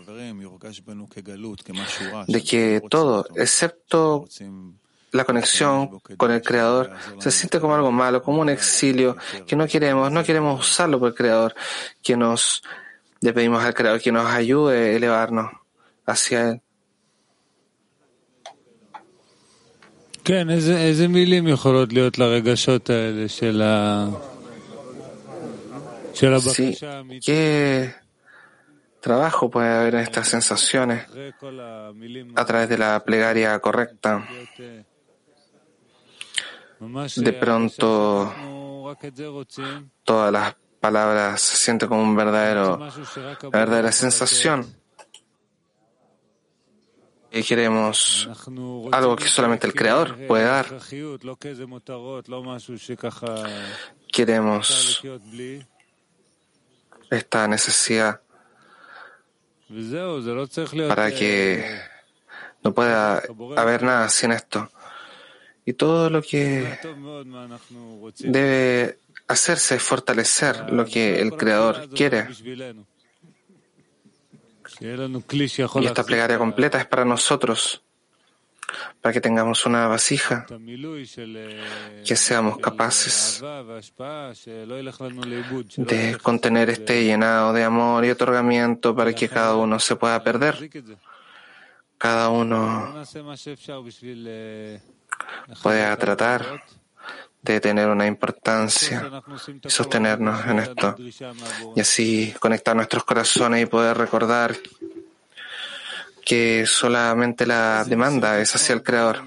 de 2.28 2.42
que 2.42 2.82
todo, 2.90 3.26
excepto 3.36 4.30
la 5.18 5.26
conexión 5.26 6.00
con 6.18 6.32
el 6.32 6.42
Creador 6.42 6.92
se 7.20 7.32
siente 7.32 7.60
como 7.60 7.76
algo 7.76 7.92
malo, 7.92 8.24
como 8.24 8.42
un 8.42 8.50
exilio 8.50 9.18
que 9.46 9.56
no 9.56 9.68
queremos, 9.68 10.12
no 10.12 10.24
queremos 10.24 10.60
usarlo 10.60 11.00
por 11.00 11.10
el 11.10 11.16
Creador, 11.16 11.56
que 12.02 12.16
nos 12.16 12.64
le 13.22 13.34
pedimos 13.34 13.64
al 13.64 13.74
Creador 13.74 14.00
que 14.00 14.12
nos 14.12 14.26
ayude 14.28 14.78
a 14.78 14.96
elevarnos 14.96 15.52
hacia 16.06 16.50
Él. 16.50 16.62
¿qué 27.24 27.94
trabajo 29.00 29.50
puede 29.50 29.70
haber 29.70 29.96
en 29.96 30.02
estas 30.02 30.28
sensaciones 30.28 31.06
a 32.36 32.46
través 32.46 32.68
de 32.68 32.78
la 32.78 33.02
plegaria 33.06 33.58
correcta? 33.60 34.28
De 36.80 37.34
pronto 37.34 38.34
todas 40.04 40.32
las 40.32 40.56
palabras 40.80 41.42
se 41.42 41.58
sienten 41.58 41.90
como 41.90 42.04
un 42.04 42.16
verdadero, 42.16 42.76
una 42.76 43.50
verdadera 43.50 43.92
sensación. 43.92 44.76
Y 47.32 47.44
queremos 47.44 48.30
algo 48.92 49.16
que 49.16 49.28
solamente 49.28 49.68
el 49.68 49.74
Creador 49.74 50.18
puede 50.28 50.46
dar. 50.46 50.66
Queremos 54.12 55.02
esta 57.10 57.48
necesidad 57.48 58.22
para 60.88 61.12
que 61.12 61.82
no 62.64 62.74
pueda 62.74 63.22
haber 63.58 63.84
nada 63.84 64.10
sin 64.10 64.32
esto. 64.32 64.70
Y 65.68 65.74
todo 65.74 66.10
lo 66.10 66.22
que 66.22 66.80
debe 68.20 69.00
hacerse 69.28 69.76
es 69.76 69.84
fortalecer 69.84 70.72
lo 70.72 70.86
que 70.86 71.20
el 71.20 71.34
Creador 71.34 71.90
quiere. 71.90 72.30
Y 74.80 75.86
esta 75.86 76.06
plegaria 76.06 76.38
completa 76.38 76.80
es 76.80 76.86
para 76.86 77.04
nosotros, 77.04 77.84
para 79.02 79.12
que 79.12 79.20
tengamos 79.20 79.66
una 79.66 79.88
vasija, 79.88 80.48
que 82.06 82.16
seamos 82.16 82.60
capaces 82.60 83.44
de 85.76 86.18
contener 86.24 86.70
este 86.70 87.04
llenado 87.04 87.52
de 87.52 87.66
amor 87.66 88.06
y 88.06 88.12
otorgamiento 88.12 88.96
para 88.96 89.12
que 89.12 89.28
cada 89.28 89.58
uno 89.58 89.82
se 89.82 89.98
pueda 89.98 90.24
perder. 90.24 90.70
Cada 91.98 92.30
uno 92.30 93.04
pueda 95.62 95.96
tratar 95.98 96.64
de 97.42 97.60
tener 97.62 97.88
una 97.88 98.08
importancia 98.08 99.10
y 99.64 99.70
sostenernos 99.70 100.46
en 100.46 100.60
esto 100.60 100.96
y 101.76 101.80
así 101.80 102.34
conectar 102.40 102.76
nuestros 102.76 103.04
corazones 103.06 103.64
y 103.64 103.66
poder 103.66 103.98
recordar 103.98 104.56
que 106.26 106.66
solamente 106.66 107.46
la 107.46 107.86
demanda 107.86 108.40
es 108.42 108.54
hacia 108.54 108.74
el 108.74 108.84
Creador. 108.84 109.24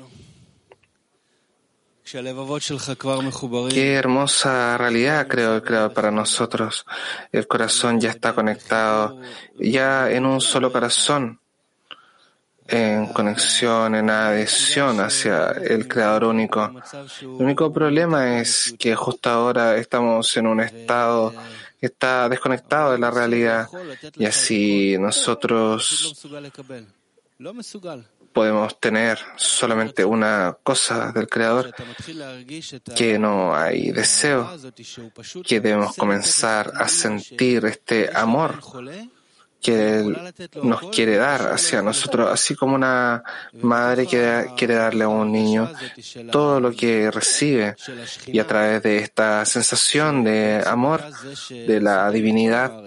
Qué 3.70 3.94
hermosa 3.94 4.76
realidad 4.76 5.26
creo 5.26 5.54
el 5.54 5.62
Creador 5.62 5.94
para 5.94 6.10
nosotros. 6.10 6.84
El 7.32 7.46
corazón 7.46 8.00
ya 8.00 8.10
está 8.10 8.34
conectado, 8.34 9.18
ya 9.58 10.10
en 10.10 10.26
un 10.26 10.42
solo 10.42 10.70
corazón, 10.70 11.39
en 12.70 13.06
conexión, 13.06 13.94
en 13.94 14.10
adhesión 14.10 15.00
hacia 15.00 15.50
el 15.50 15.88
Creador 15.88 16.24
único. 16.24 16.72
El 17.20 17.28
único 17.28 17.72
problema 17.72 18.40
es 18.40 18.74
que 18.78 18.94
justo 18.94 19.28
ahora 19.28 19.76
estamos 19.76 20.36
en 20.36 20.46
un 20.46 20.60
estado 20.60 21.32
que 21.80 21.86
está 21.86 22.28
desconectado 22.28 22.92
de 22.92 22.98
la 22.98 23.10
realidad 23.10 23.68
y 24.16 24.24
así 24.24 24.96
nosotros 24.98 26.14
podemos 28.32 28.78
tener 28.78 29.18
solamente 29.36 30.04
una 30.04 30.56
cosa 30.62 31.10
del 31.10 31.26
Creador, 31.28 31.74
que 32.94 33.18
no 33.18 33.56
hay 33.56 33.90
deseo, 33.90 34.48
que 35.44 35.60
debemos 35.60 35.96
comenzar 35.96 36.72
a 36.76 36.86
sentir 36.86 37.64
este 37.64 38.08
amor 38.14 38.60
que 39.60 40.00
Él 40.00 40.18
nos 40.62 40.80
quiere 40.90 41.16
dar 41.16 41.52
hacia 41.52 41.82
nosotros, 41.82 42.30
así 42.30 42.54
como 42.54 42.74
una 42.74 43.22
madre 43.62 44.06
que 44.06 44.46
quiere 44.56 44.74
darle 44.74 45.04
a 45.04 45.08
un 45.08 45.30
niño 45.30 45.70
todo 46.30 46.60
lo 46.60 46.72
que 46.72 47.10
recibe 47.10 47.76
y 48.26 48.38
a 48.38 48.46
través 48.46 48.82
de 48.82 48.98
esta 48.98 49.44
sensación 49.44 50.24
de 50.24 50.62
amor, 50.66 51.02
de 51.50 51.80
la 51.80 52.10
divinidad, 52.10 52.82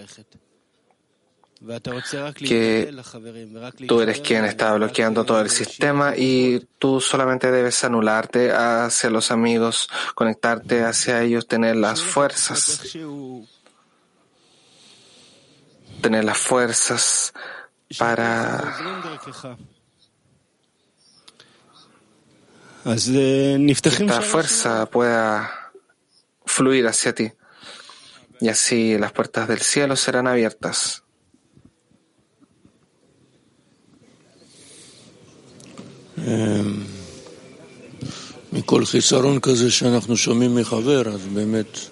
que 2.38 2.94
tú 3.88 4.02
eres 4.02 4.20
quien 4.20 4.44
está 4.46 4.74
bloqueando 4.74 5.24
todo 5.24 5.40
el 5.40 5.50
sistema 5.50 6.14
y 6.16 6.60
tú 6.78 7.00
solamente 7.00 7.52
debes 7.52 7.84
anularte 7.84 8.52
hacia 8.52 9.10
los 9.10 9.32
amigos, 9.32 9.88
conectarte 10.14 10.84
hacia 10.84 11.22
ellos, 11.22 11.48
tener 11.48 11.78
las 11.78 12.02
fuerzas, 12.02 12.82
tener 16.03 16.25
las 16.25 16.39
fuerzas 16.39 17.33
para 17.99 18.77
que 22.85 23.89
esta 23.89 24.23
fuerza 24.23 24.87
pueda 24.87 25.51
fluir 26.47 26.87
hacia 26.87 27.15
ti 27.15 27.33
y 28.41 28.49
así 28.49 28.97
las 28.99 29.13
puertas 29.13 29.49
del 29.49 29.61
cielo 29.61 29.97
serán 29.97 30.27
abiertas. 30.27 31.03
מכל 38.53 38.85
חיסרון 38.85 39.41
כזה 39.41 39.71
שאנחנו 39.71 40.17
שומעים 40.17 40.55
מחבר, 40.55 41.09
אז 41.09 41.27
באמת 41.27 41.67
אפשר 41.77 41.92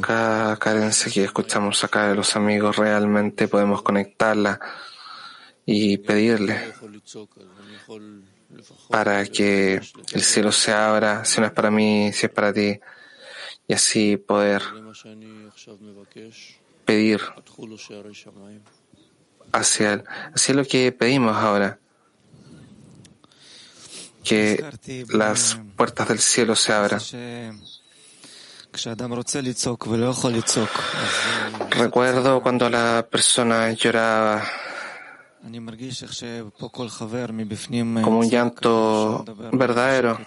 Cada 0.00 0.56
carencia 0.58 1.12
que 1.12 1.24
escuchamos 1.24 1.82
acá 1.84 2.08
de 2.08 2.14
los 2.14 2.36
amigos 2.36 2.76
realmente 2.76 3.48
podemos 3.48 3.82
conectarla 3.82 4.60
y 5.64 5.96
pedirle 5.98 6.74
para 8.90 9.24
que 9.26 9.80
el 10.12 10.22
cielo 10.22 10.52
se 10.52 10.72
abra, 10.72 11.24
si 11.24 11.40
no 11.40 11.46
es 11.46 11.52
para 11.52 11.70
mí, 11.70 12.12
si 12.12 12.26
es 12.26 12.32
para 12.32 12.52
ti, 12.52 12.78
y 13.66 13.72
así 13.72 14.16
poder 14.16 14.62
pedir 16.84 17.20
hacia 19.52 19.92
él. 19.94 20.04
Así 20.34 20.52
es 20.52 20.56
lo 20.56 20.64
que 20.64 20.92
pedimos 20.92 21.36
ahora 21.36 21.78
que 24.24 24.62
las 25.08 25.58
puertas 25.76 26.08
del 26.08 26.18
cielo 26.18 26.54
se 26.54 26.72
abran. 26.72 27.00
Recuerdo 31.70 32.42
cuando 32.42 32.68
la 32.68 33.06
persona 33.10 33.72
lloraba 33.72 34.42
como 38.02 38.18
un 38.18 38.30
llanto 38.30 39.24
verdadero. 39.52 40.18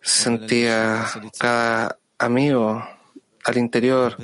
Sentía 0.00 1.06
cada 1.38 1.98
amigo 2.18 2.86
al 3.44 3.58
interior 3.58 4.16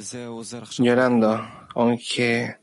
llorando, 0.78 1.44
aunque 1.74 2.56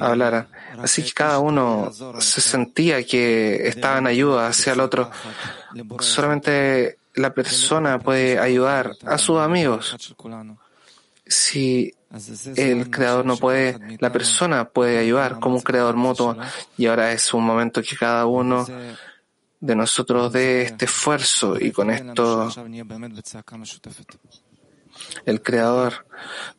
hablaran. 0.00 0.48
Así 0.78 1.02
que 1.02 1.12
cada 1.12 1.38
uno 1.38 1.90
se 2.18 2.40
sentía 2.40 3.04
que 3.04 3.68
estaba 3.68 3.98
en 3.98 4.06
ayuda 4.06 4.48
hacia 4.48 4.74
el 4.74 4.80
otro. 4.80 5.10
Solamente 6.00 6.98
la 7.14 7.32
persona 7.32 7.98
puede 7.98 8.38
ayudar 8.38 8.92
a 9.04 9.18
sus 9.18 9.38
amigos. 9.38 9.96
Si 11.26 11.94
el 12.56 12.90
creador 12.90 13.24
no 13.24 13.36
puede, 13.36 13.98
la 13.98 14.12
persona 14.12 14.68
puede 14.68 14.98
ayudar 14.98 15.40
como 15.40 15.56
un 15.56 15.62
creador 15.62 15.96
mutuo. 15.96 16.36
Y 16.76 16.86
ahora 16.86 17.12
es 17.12 17.32
un 17.32 17.44
momento 17.44 17.82
que 17.82 17.96
cada 17.96 18.26
uno 18.26 18.66
de 19.60 19.74
nosotros 19.74 20.32
dé 20.32 20.62
este 20.62 20.84
esfuerzo 20.84 21.56
y 21.58 21.72
con 21.72 21.90
esto 21.90 22.50
el 25.24 25.42
Creador 25.42 26.06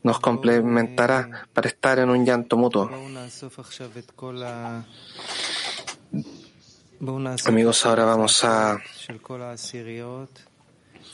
nos 0.04 0.20
complementará 0.20 1.48
para 1.54 1.70
estar 1.70 2.00
en 2.00 2.10
un 2.10 2.26
llanto 2.26 2.58
mutuo. 2.58 2.90
Amigos, 7.46 7.86
ahora 7.86 8.06
vamos 8.06 8.44
a 8.44 8.78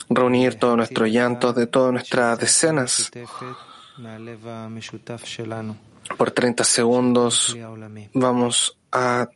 reunir 0.08 0.58
todos 0.58 0.76
nuestros 0.76 1.08
llantos 1.08 1.54
de 1.54 1.66
todas 1.66 1.92
nuestras 1.92 2.38
decenas. 2.38 3.10
Por 6.16 6.30
30 6.30 6.64
segundos 6.64 7.56
vamos 8.14 8.78
a 8.92 9.28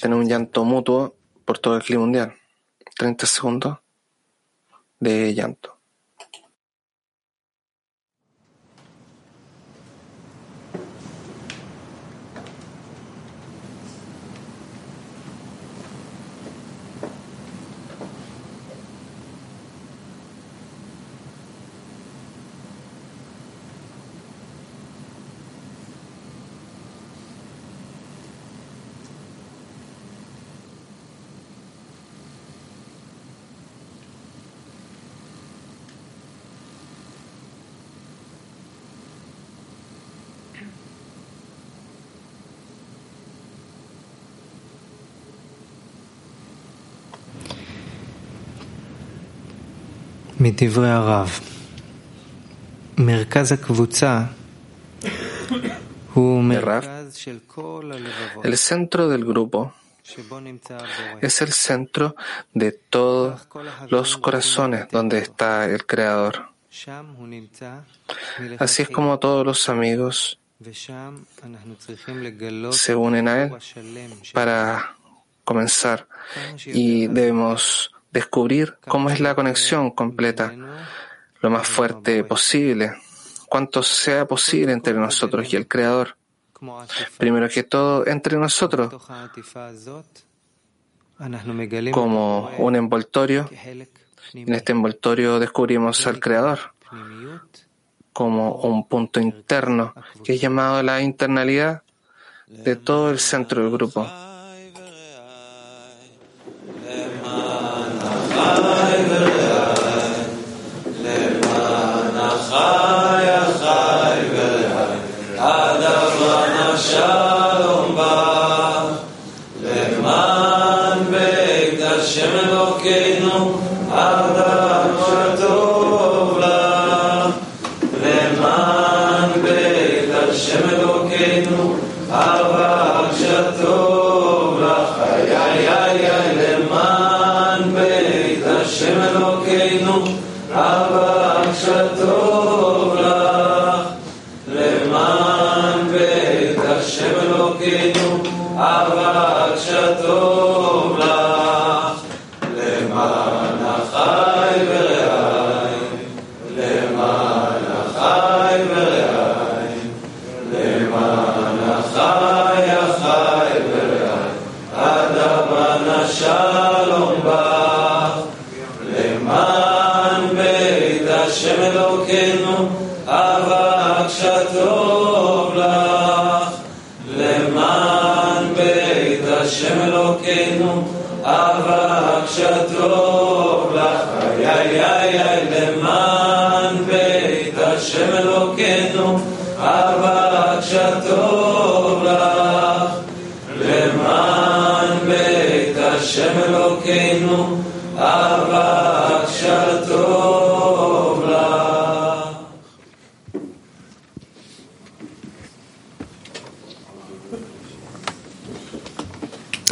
tener 0.00 0.16
un 0.16 0.28
llanto 0.28 0.64
mutuo 0.64 1.16
por 1.44 1.58
todo 1.58 1.76
el 1.76 1.82
clima 1.82 2.02
mundial. 2.02 2.34
30 2.96 3.26
segundos 3.26 3.78
de 5.00 5.34
llanto. 5.34 5.73
מדברי 50.43 50.89
הרב, 50.89 51.39
מרכז 52.97 53.51
הקבוצה 53.51 54.23
הוא 56.13 56.43
מרכז 56.43 57.15
של 57.15 57.37
כל 57.47 57.91
הלבבות. 57.93 58.45
El 58.45 58.57
centro 58.57 59.09
del 59.09 59.25
grupo 59.25 59.73
es 61.21 61.41
el 61.41 61.51
centro 61.51 62.15
de 62.53 62.71
todos 62.71 63.47
los 63.89 64.17
corazones 64.17 64.87
donde 64.89 65.19
está 65.19 65.65
el 65.65 65.85
Creador. 65.85 66.49
Así 68.59 68.81
es 68.83 68.89
como 68.89 69.19
todos 69.19 69.45
los 69.45 69.69
amigos 69.69 70.39
se 72.71 72.95
unen 72.95 73.27
a 73.27 73.43
Él 73.43 73.51
para 74.33 74.95
comenzar 75.43 76.07
y 76.65 77.07
debemos 77.07 77.91
descubrir 78.14 78.78
cómo 78.86 79.10
es 79.10 79.20
la 79.20 79.34
conexión 79.34 79.90
completa, 79.90 80.54
lo 81.40 81.50
más 81.50 81.68
fuerte 81.68 82.22
posible, 82.24 82.92
cuanto 83.48 83.82
sea 83.82 84.26
posible 84.26 84.72
entre 84.72 84.94
nosotros 84.94 85.52
y 85.52 85.56
el 85.56 85.66
Creador. 85.66 86.16
Primero 87.18 87.48
que 87.48 87.64
todo, 87.64 88.06
entre 88.06 88.38
nosotros, 88.38 88.94
como 91.92 92.50
un 92.58 92.76
envoltorio. 92.76 93.50
En 94.32 94.54
este 94.54 94.72
envoltorio 94.72 95.38
descubrimos 95.38 96.06
al 96.06 96.18
Creador 96.18 96.58
como 98.12 98.54
un 98.54 98.86
punto 98.86 99.20
interno 99.20 99.92
que 100.22 100.34
es 100.34 100.40
llamado 100.40 100.82
la 100.82 101.02
internalidad 101.02 101.82
de 102.46 102.76
todo 102.76 103.10
el 103.10 103.18
centro 103.18 103.62
del 103.62 103.72
grupo. 103.72 104.06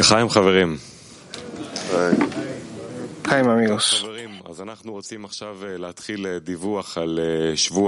חיים 0.08 0.28
חברים. 0.28 0.71
Jaime, 3.33 3.51
amigos. 3.51 4.05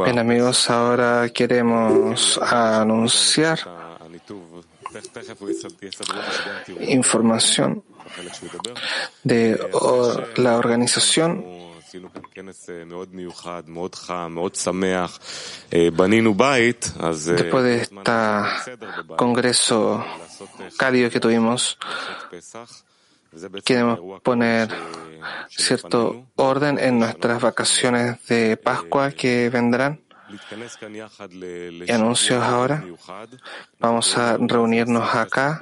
Bien, 0.05 0.17
amigos, 0.17 0.69
ahora 0.71 1.29
queremos 1.29 2.39
anunciar 2.39 3.59
información 6.87 7.83
de 9.23 9.59
la 10.37 10.57
organización 10.57 11.45
Después 17.35 17.63
de 17.63 17.75
este 17.81 18.01
congreso 19.15 20.03
cálido 20.75 21.09
que 21.11 21.19
tuvimos, 21.19 21.77
queremos 23.63 24.21
poner 24.21 24.69
cierto 25.49 26.27
orden 26.35 26.77
en 26.79 26.99
nuestras 26.99 27.41
vacaciones 27.41 28.25
de 28.27 28.57
Pascua 28.57 29.11
que 29.11 29.49
vendrán. 29.49 30.01
Y 31.87 31.91
anuncios 31.91 32.43
ahora. 32.43 32.83
Vamos 33.79 34.17
a 34.17 34.37
reunirnos 34.37 35.13
acá 35.13 35.61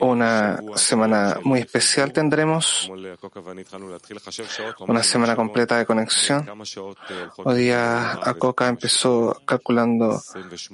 una 0.00 0.60
semana 0.74 1.38
muy 1.42 1.60
especial 1.60 2.12
tendremos, 2.12 2.90
una 4.80 5.02
semana 5.02 5.34
completa 5.34 5.78
de 5.78 5.86
conexión. 5.86 6.46
Hoy 7.38 7.56
día 7.56 8.12
Akoka 8.12 8.68
empezó 8.68 9.40
calculando 9.46 10.20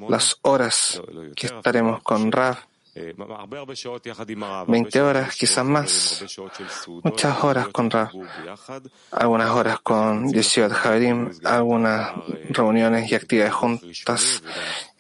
las 0.09 0.37
horas 0.43 1.01
que 1.37 1.47
estaremos 1.47 2.03
con 2.03 2.33
Rav 2.33 2.59
20 4.67 5.01
horas, 5.01 5.35
quizás 5.35 5.65
más, 5.65 6.25
muchas 7.03 7.43
horas 7.43 7.69
con 7.69 7.91
Rav, 7.91 8.11
algunas 9.11 9.51
horas 9.51 9.81
con 9.81 10.33
Yeshivat 10.33 10.71
Javerim, 10.73 11.31
algunas 11.43 12.13
reuniones 12.51 13.11
y 13.11 13.17
actividades 13.17 13.53
juntas. 13.53 14.43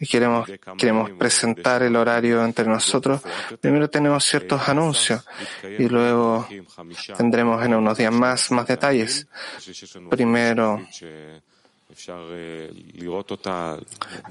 Y 0.00 0.06
queremos, 0.06 0.50
queremos 0.76 1.10
presentar 1.12 1.84
el 1.84 1.94
horario 1.94 2.44
entre 2.44 2.66
nosotros. 2.66 3.22
Primero 3.60 3.88
tenemos 3.88 4.24
ciertos 4.24 4.68
anuncios 4.68 5.24
y 5.62 5.88
luego 5.88 6.48
tendremos 7.16 7.64
en 7.64 7.74
unos 7.74 7.96
días 7.96 8.12
más, 8.12 8.50
más 8.50 8.66
detalles. 8.66 9.28
Primero, 10.10 10.84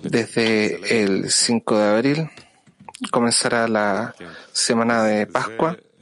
desde 0.01 1.01
el 1.03 1.31
5 1.31 1.77
de 1.77 1.89
abril, 1.89 2.29
comenzará 3.11 3.67
la 3.67 4.15
semana 4.51 5.03
de 5.03 5.27
Pascua. 5.27 5.77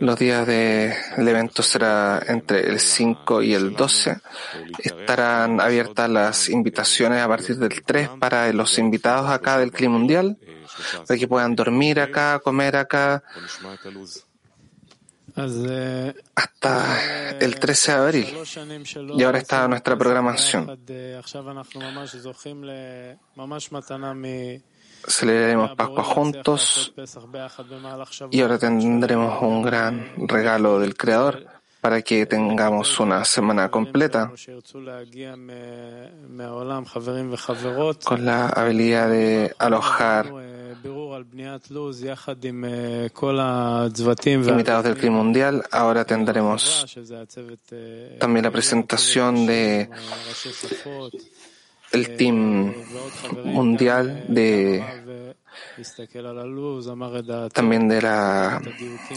Los 0.00 0.18
días 0.18 0.46
del 0.46 1.28
evento 1.28 1.62
será 1.62 2.22
entre 2.26 2.68
el 2.68 2.80
5 2.80 3.42
y 3.42 3.54
el 3.54 3.74
12. 3.74 4.16
Estarán 4.78 5.60
abiertas 5.60 6.08
las 6.08 6.48
invitaciones 6.48 7.20
a 7.20 7.28
partir 7.28 7.56
del 7.56 7.82
3 7.82 8.10
para 8.18 8.52
los 8.52 8.78
invitados 8.78 9.30
acá 9.30 9.58
del 9.58 9.70
Clima 9.70 9.98
Mundial, 9.98 10.38
para 11.06 11.18
que 11.18 11.28
puedan 11.28 11.54
dormir 11.54 12.00
acá, 12.00 12.40
comer 12.40 12.76
acá 12.76 13.22
hasta 16.34 17.38
el 17.38 17.58
13 17.58 17.92
de 17.92 17.98
abril. 17.98 18.26
Y 19.16 19.22
ahora 19.22 19.38
está 19.38 19.66
nuestra 19.68 19.96
programación. 19.96 20.78
Celebraremos 25.06 25.76
Pascua 25.76 26.02
juntos 26.02 26.94
y 28.30 28.40
ahora 28.40 28.58
tendremos 28.58 29.42
un 29.42 29.62
gran 29.62 30.12
regalo 30.28 30.78
del 30.80 30.96
Creador 30.96 31.46
para 31.82 32.00
que 32.00 32.24
tengamos 32.24 32.98
una 32.98 33.22
semana 33.26 33.70
completa 33.70 34.32
con 38.04 38.24
la 38.24 38.48
habilidad 38.48 39.10
de 39.10 39.54
alojar 39.58 40.32
invitados 44.48 44.84
del 44.84 44.96
clima 44.96 45.16
mundial. 45.16 45.62
Ahora 45.70 46.04
tendremos 46.04 46.86
también 48.18 48.44
la 48.44 48.50
presentación 48.50 49.46
de 49.46 49.88
el 51.92 52.16
team 52.16 52.74
mundial 53.44 54.24
de 54.28 54.82
también 57.52 57.88
de 57.88 58.02
la 58.02 58.60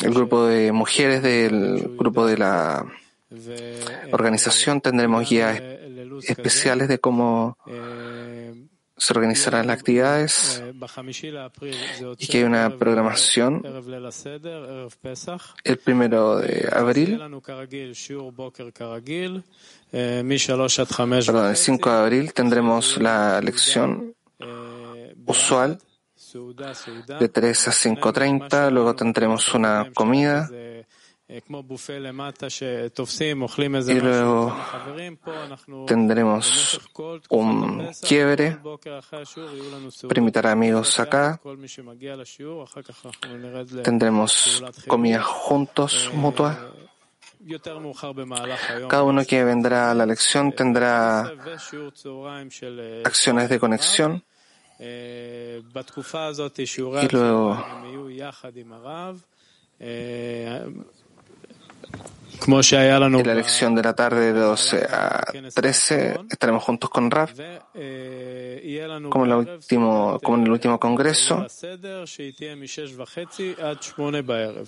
el 0.03 0.13
grupo 0.13 0.45
de 0.45 0.71
mujeres 0.71 1.23
del 1.23 1.95
grupo 1.97 2.25
de 2.27 2.37
la 2.37 2.85
organización 4.11 4.81
tendremos 4.81 5.29
guías 5.29 5.59
especiales 6.23 6.87
de 6.87 6.99
cómo 6.99 7.57
se 8.97 9.13
organizarán 9.13 9.67
las 9.67 9.77
actividades 9.77 10.63
y 12.17 12.27
que 12.27 12.39
hay 12.39 12.43
una 12.43 12.77
programación. 12.77 13.63
el 15.63 15.77
primero 15.77 16.37
de 16.37 16.69
abril, 16.71 17.19
perdón, 21.25 21.49
el 21.49 21.55
5 21.55 21.89
de 21.91 21.97
abril 21.97 22.33
tendremos 22.33 22.97
la 22.97 23.39
lección 23.41 24.15
usual 25.25 25.79
de 27.19 27.29
3 27.29 27.67
a 27.67 27.71
5.30, 27.71 28.71
luego 28.71 28.95
tendremos 28.95 29.53
una 29.53 29.91
comida 29.93 30.49
y 31.29 31.41
luego 33.99 34.55
tendremos 35.85 36.79
un 37.29 37.89
quiebre 38.01 38.57
a 40.45 40.51
amigos 40.51 40.97
acá. 41.01 41.41
Tendremos 43.83 44.63
comida 44.87 45.21
juntos, 45.21 46.09
mutua. 46.13 46.71
Cada 48.87 49.03
uno 49.03 49.25
que 49.25 49.43
vendrá 49.43 49.91
a 49.91 49.93
la 49.93 50.05
lección 50.05 50.53
tendrá 50.53 51.29
acciones 53.03 53.49
de 53.49 53.59
conexión. 53.59 54.23
Y 54.79 55.59
luego 57.11 57.65
En 63.19 63.27
la 63.27 63.33
lección 63.35 63.75
de 63.75 63.83
la 63.83 63.93
tarde 63.93 64.33
de 64.33 64.39
12 64.39 64.87
a 64.89 65.25
13 65.53 66.19
estaremos 66.29 66.63
juntos 66.63 66.89
con 66.89 67.11
Rav, 67.11 67.29
como 69.09 69.25
en, 69.25 69.31
el 69.31 69.37
último, 69.37 70.19
como 70.23 70.37
en 70.37 70.43
el 70.43 70.51
último 70.51 70.79
congreso. 70.79 71.45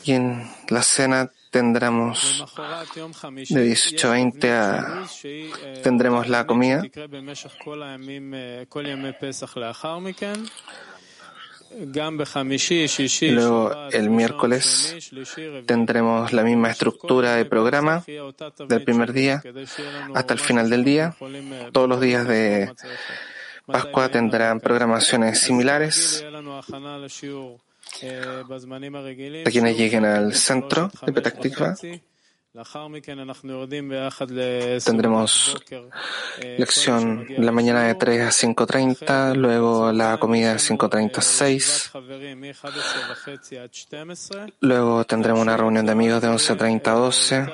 Y 0.03 0.11
en 0.11 0.51
la 0.69 0.83
cena 0.83 1.31
tendremos 1.49 2.45
de 3.49 3.63
18 3.63 4.07
a 4.07 4.11
20 4.11 4.51
a, 4.51 5.03
tendremos 5.83 6.27
la 6.27 6.45
comida. 6.45 6.83
Luego, 13.31 13.89
el 13.91 14.09
miércoles, 14.09 15.11
tendremos 15.65 16.33
la 16.33 16.43
misma 16.43 16.71
estructura 16.71 17.35
de 17.35 17.45
programa 17.45 18.03
del 18.05 18.83
primer 18.83 19.13
día 19.13 19.41
hasta 20.15 20.33
el 20.33 20.39
final 20.39 20.69
del 20.69 20.83
día. 20.83 21.15
Todos 21.71 21.87
los 21.89 22.01
días 22.01 22.27
de 22.27 22.71
Pascua 23.65 24.09
tendrán 24.09 24.59
programaciones 24.59 25.39
similares. 25.39 26.25
A 29.45 29.49
quienes 29.51 29.77
lleguen 29.77 30.05
al 30.05 30.33
centro 30.33 30.91
de 31.05 31.13
Petactiva 31.13 31.75
Tendremos 34.85 35.57
lección 36.57 37.25
la 37.37 37.51
mañana 37.51 37.83
de 37.83 37.95
3 37.95 38.21
a 38.21 38.29
5.30, 38.29 39.35
luego 39.35 39.91
la 39.91 40.17
comida 40.17 40.53
de 40.53 40.59
5.30 40.59 41.17
a 41.17 41.21
6. 41.21 41.91
Luego 44.61 45.03
tendremos 45.05 45.41
una 45.41 45.57
reunión 45.57 45.85
de 45.85 45.91
amigos 45.91 46.21
de 46.21 46.27
11.30 46.27 46.87
a 46.87 46.93
12. 46.93 47.47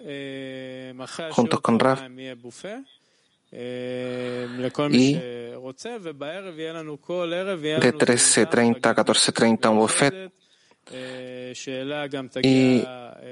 juntos 1.31 1.61
con 1.61 1.79
Raf 1.79 2.01
y 4.91 5.13
de 7.79 7.93
13.30 7.93 8.85
a 8.85 8.95
14.30 8.95 9.69
un 9.69 9.77
buffet 9.77 10.31
y 12.43 12.83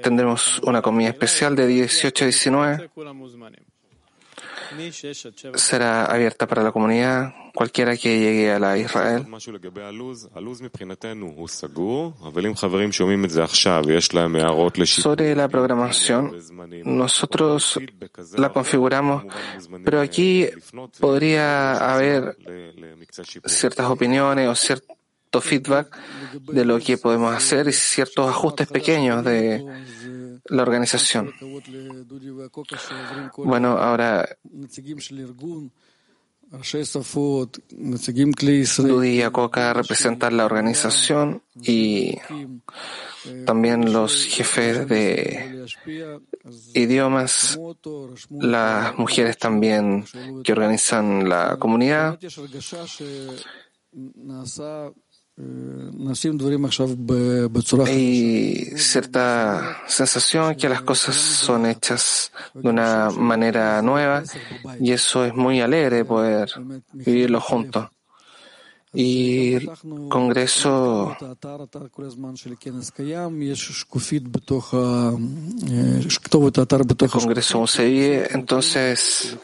tendremos 0.02 0.58
una 0.60 0.80
comida 0.82 1.08
especial 1.10 1.54
de 1.56 1.66
18 1.66 2.24
a 2.24 2.28
19 2.28 2.90
será 5.54 6.06
abierta 6.06 6.46
para 6.46 6.62
la 6.62 6.72
comunidad, 6.72 7.34
cualquiera 7.54 7.96
que 7.96 8.18
llegue 8.18 8.52
a 8.52 8.58
la 8.58 8.76
Israel. 8.78 9.26
Sobre 14.86 15.34
la 15.34 15.48
programación, 15.48 16.36
nosotros 16.84 17.80
la 18.36 18.52
configuramos, 18.52 19.24
pero 19.84 20.00
aquí 20.00 20.46
podría 21.00 21.94
haber 21.94 22.36
ciertas 23.46 23.86
opiniones 23.86 24.48
o 24.48 24.54
cierto 24.54 24.96
feedback 25.40 25.96
de 26.40 26.64
lo 26.64 26.78
que 26.78 26.98
podemos 26.98 27.34
hacer 27.34 27.68
y 27.68 27.72
ciertos 27.72 28.28
ajustes 28.28 28.68
pequeños 28.68 29.24
de 29.24 29.64
la 30.48 30.62
organización. 30.62 31.32
Bueno, 33.38 33.78
ahora 33.78 34.28
Dudi 38.78 39.08
y 39.08 39.22
Akoka 39.22 39.72
representan 39.72 40.36
la 40.36 40.44
organización 40.44 41.42
y 41.60 42.16
también 43.44 43.92
los 43.92 44.24
jefes 44.26 44.88
de 44.88 45.66
idiomas, 46.74 47.58
las 48.30 48.96
mujeres 48.96 49.38
también 49.38 50.04
que 50.44 50.52
organizan 50.52 51.28
la 51.28 51.56
comunidad. 51.58 52.18
Hay 57.86 58.72
cierta 58.76 59.82
sensación 59.86 60.54
que 60.54 60.68
las 60.68 60.80
cosas 60.80 61.14
son 61.14 61.66
hechas 61.66 62.32
de 62.54 62.68
una 62.68 63.10
manera 63.10 63.82
nueva 63.82 64.22
y 64.80 64.92
eso 64.92 65.26
es 65.26 65.34
muy 65.34 65.60
alegre 65.60 66.06
poder 66.06 66.50
vivirlo 66.92 67.40
juntos. 67.40 67.88
Y 68.92 69.54
el 69.54 69.70
Congreso 70.08 71.16
el 77.04 77.10
Congreso 77.10 77.66
vive, 77.84 78.28
entonces 78.32 79.36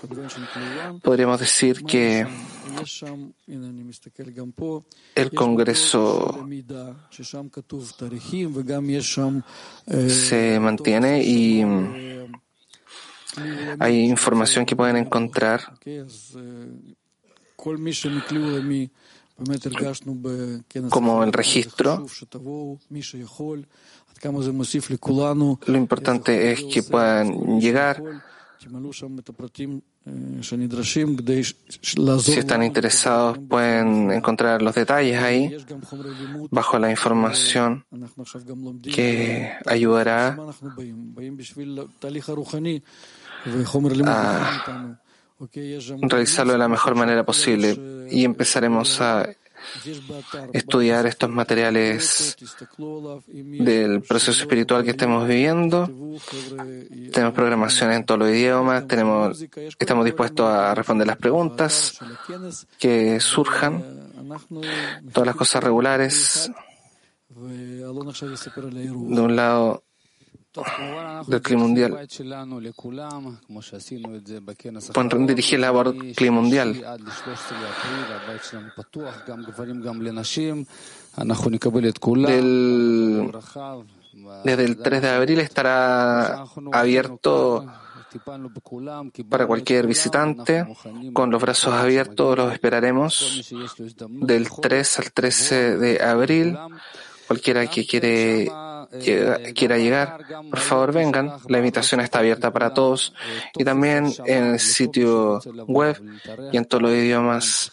podríamos 1.03 1.41
decir 1.41 1.85
que 1.85 2.27
el 5.15 5.31
Congreso 5.35 6.47
se 10.09 10.61
mantiene 10.61 11.23
y 11.23 11.65
hay 13.79 14.01
información 14.05 14.65
que 14.65 14.77
pueden 14.77 14.97
encontrar 14.97 15.79
como 20.91 21.25
el 21.25 21.33
registro. 21.33 22.07
Lo 25.67 25.77
importante 25.77 26.53
es 26.53 26.65
que 26.65 26.83
puedan 26.83 27.61
llegar. 27.61 28.03
Si 32.19 32.33
están 32.33 32.63
interesados, 32.63 33.39
pueden 33.49 34.11
encontrar 34.13 34.63
los 34.63 34.75
detalles 34.75 35.19
ahí, 35.19 35.57
bajo 36.51 36.79
la 36.79 36.91
información 36.91 37.85
que 38.83 39.53
ayudará 39.67 40.37
a 44.05 45.03
realizarlo 46.03 46.53
de 46.53 46.59
la 46.59 46.69
mejor 46.69 46.95
manera 46.95 47.25
posible 47.25 48.07
y 48.11 48.25
empezaremos 48.25 49.01
a 49.01 49.29
estudiar 50.53 51.07
estos 51.07 51.31
materiales 51.31 52.37
del 53.29 54.03
proceso 54.03 54.43
espiritual 54.43 54.85
que 54.85 54.91
estemos 54.91 55.27
viviendo. 55.27 55.89
Tenemos 57.13 57.35
programación 57.35 57.93
en 57.93 58.05
todos 58.05 58.21
los 58.21 58.31
idiomas, 58.31 58.87
tenemos, 58.87 59.45
estamos 59.79 60.05
dispuestos 60.05 60.47
a 60.47 60.75
responder 60.75 61.07
las 61.07 61.17
preguntas 61.17 61.99
que 62.79 63.21
surjan, 63.21 63.83
todas 65.13 65.27
las 65.27 65.37
cosas 65.37 65.63
regulares. 65.63 66.51
De 67.35 67.85
un 69.21 69.37
lado, 69.37 69.85
del 71.27 71.43
clima 71.43 71.63
mundial. 71.63 72.09
Pueden 74.93 75.27
dirigir 75.27 75.61
la 75.61 75.67
labor 75.69 75.95
clima 76.15 76.41
mundial. 76.41 76.75
Del, 82.27 83.33
desde 84.45 84.65
el 84.65 84.77
3 84.77 85.03
de 85.03 85.09
abril 85.09 85.41
estará 85.41 86.45
abierto 86.73 87.67
para 89.29 89.47
cualquier 89.47 89.87
visitante. 89.87 90.67
Con 91.13 91.31
los 91.31 91.41
brazos 91.41 91.73
abiertos 91.73 92.37
los 92.37 92.53
esperaremos 92.53 93.53
del 93.99 94.49
3 94.51 94.99
al 94.99 95.13
13 95.13 95.77
de 95.79 96.03
abril. 96.03 96.59
Cualquiera 97.33 97.67
que 97.67 97.87
quiere 97.87 98.47
quiera 99.55 99.79
llegar, 99.79 100.21
por 100.51 100.59
favor 100.59 100.93
vengan. 100.93 101.33
La 101.49 101.57
invitación 101.57 102.03
está 102.03 102.19
abierta 102.19 102.53
para 102.53 102.75
todos 102.75 103.15
y 103.57 103.65
también 103.65 104.13
en 104.27 104.45
el 104.53 104.61
sitio 104.61 105.41
web 105.67 105.97
y 106.53 106.59
en 106.59 106.67
todos 106.67 106.83
los 106.83 106.93
idiomas 106.93 107.73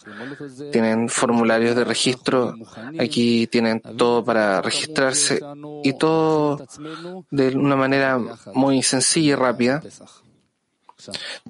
tienen 0.72 1.10
formularios 1.10 1.76
de 1.76 1.84
registro. 1.84 2.56
Aquí 2.98 3.48
tienen 3.48 3.82
todo 3.98 4.24
para 4.24 4.62
registrarse 4.62 5.42
y 5.84 5.92
todo 5.92 6.66
de 7.32 7.50
una 7.50 7.76
manera 7.76 8.18
muy 8.54 8.82
sencilla 8.82 9.34
y 9.34 9.36
rápida. 9.36 9.84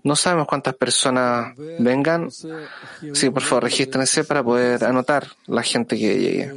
No 0.04 0.16
sabemos 0.16 0.48
cuántas 0.48 0.76
personas 0.76 1.56
vengan. 1.80 2.30
Sí, 2.32 3.30
por 3.30 3.44
favor, 3.44 3.64
regístrense 3.66 4.24
para 4.24 4.44
poder 4.44 4.84
anotar 4.84 5.28
la 5.46 5.64
gente 5.64 5.96
que 5.98 6.20
llegue. 6.20 6.54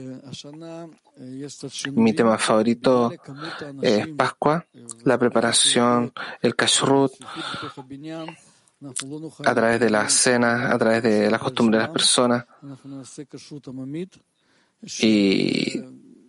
Mi 1.92 2.12
tema 2.14 2.36
favorito 2.36 3.12
es 3.80 4.08
Pascua, 4.08 4.66
la 5.04 5.18
preparación, 5.18 6.12
el 6.40 6.56
kashrut, 6.56 7.12
a 9.44 9.54
través 9.54 9.78
de 9.78 9.90
las 9.90 10.12
cenas, 10.12 10.72
a 10.72 10.78
través 10.78 11.02
de 11.04 11.30
las 11.30 11.40
costumbres 11.40 11.78
de 11.78 11.86
las 11.86 11.92
personas. 11.92 12.44
Y 15.00 15.80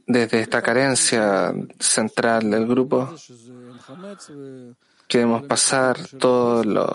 desde 0.06 0.42
esta 0.42 0.62
carencia 0.62 1.54
central 1.80 2.52
del 2.52 2.68
grupo, 2.68 3.16
queremos 5.08 5.44
pasar 5.44 5.98
todos 6.20 6.68
los 6.68 6.90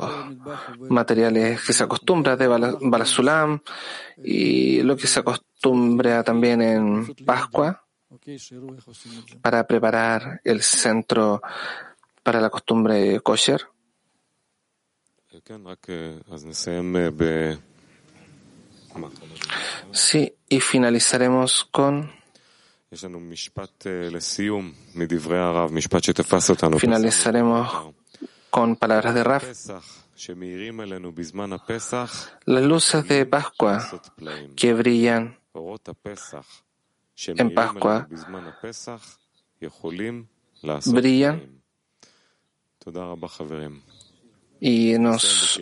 materiales 0.88 1.64
que 1.64 1.72
se 1.72 1.82
acostumbra 1.82 2.36
de 2.36 2.46
Balasulam 2.46 3.60
y 4.22 4.82
lo 4.82 4.96
que 4.96 5.08
se 5.08 5.18
acostumbra 5.18 6.22
también 6.22 6.62
en 6.62 7.14
Pascua 7.26 7.87
para 9.42 9.66
preparar 9.66 10.40
el 10.44 10.62
centro 10.62 11.42
para 12.22 12.40
la 12.40 12.50
costumbre 12.50 13.20
kosher. 13.20 13.66
Sí, 19.92 20.34
y 20.48 20.60
finalizaremos 20.60 21.64
con 21.70 22.10
finalizaremos 26.78 27.94
con 28.50 28.76
palabras 28.76 29.14
de 29.14 29.24
Raf. 29.24 29.44
Las 32.46 32.64
luces 32.64 33.08
de 33.08 33.26
Pascua 33.26 34.02
que 34.56 34.74
brillan 34.74 35.38
en 37.26 37.54
Pascua 37.54 38.08
brillan 40.86 41.62
y 44.60 44.98
nos, 44.98 45.60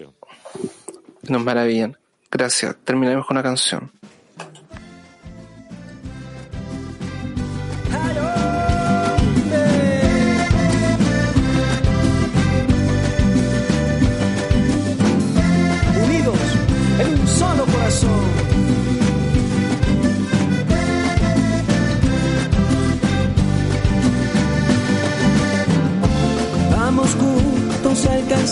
nos 1.22 1.44
maravillan. 1.44 1.96
Gracias. 2.30 2.76
Terminaremos 2.84 3.26
con 3.26 3.36
una 3.36 3.42
canción. 3.42 3.92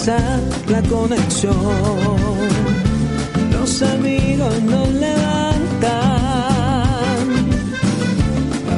La 0.07 0.83
conexión. 0.91 1.57
Los 3.53 3.81
amigos 3.81 4.63
nos 4.63 4.89
levantan. 4.91 5.95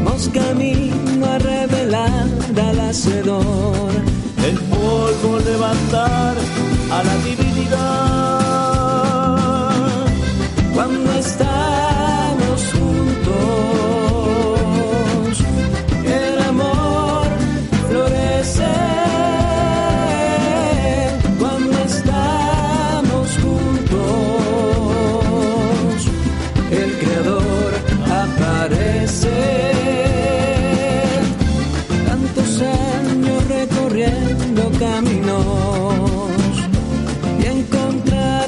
Vamos 0.04 0.30
camino 0.32 1.26
a 1.26 1.38
revelar 1.38 2.28
al 2.68 2.80
hacedor. 2.80 3.90
El 4.46 4.56
polvo 4.70 5.38
levantar 5.44 6.36
a 6.92 7.02
la 7.02 7.16
divinidad. 7.24 8.05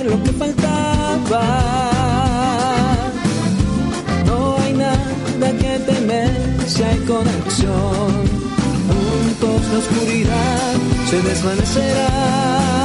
Lo 0.09 0.22
que 0.22 0.32
faltaba. 0.32 1.44
No 4.26 4.56
hay 4.59 4.72
nada 4.72 5.48
que 5.61 5.78
temer 5.90 6.30
si 6.66 6.82
hay 6.82 6.98
conexión. 7.00 8.11
Juntos 8.88 9.61
la 9.72 9.78
oscuridad 9.78 10.72
se 11.11 11.22
desvanecerá. 11.22 12.78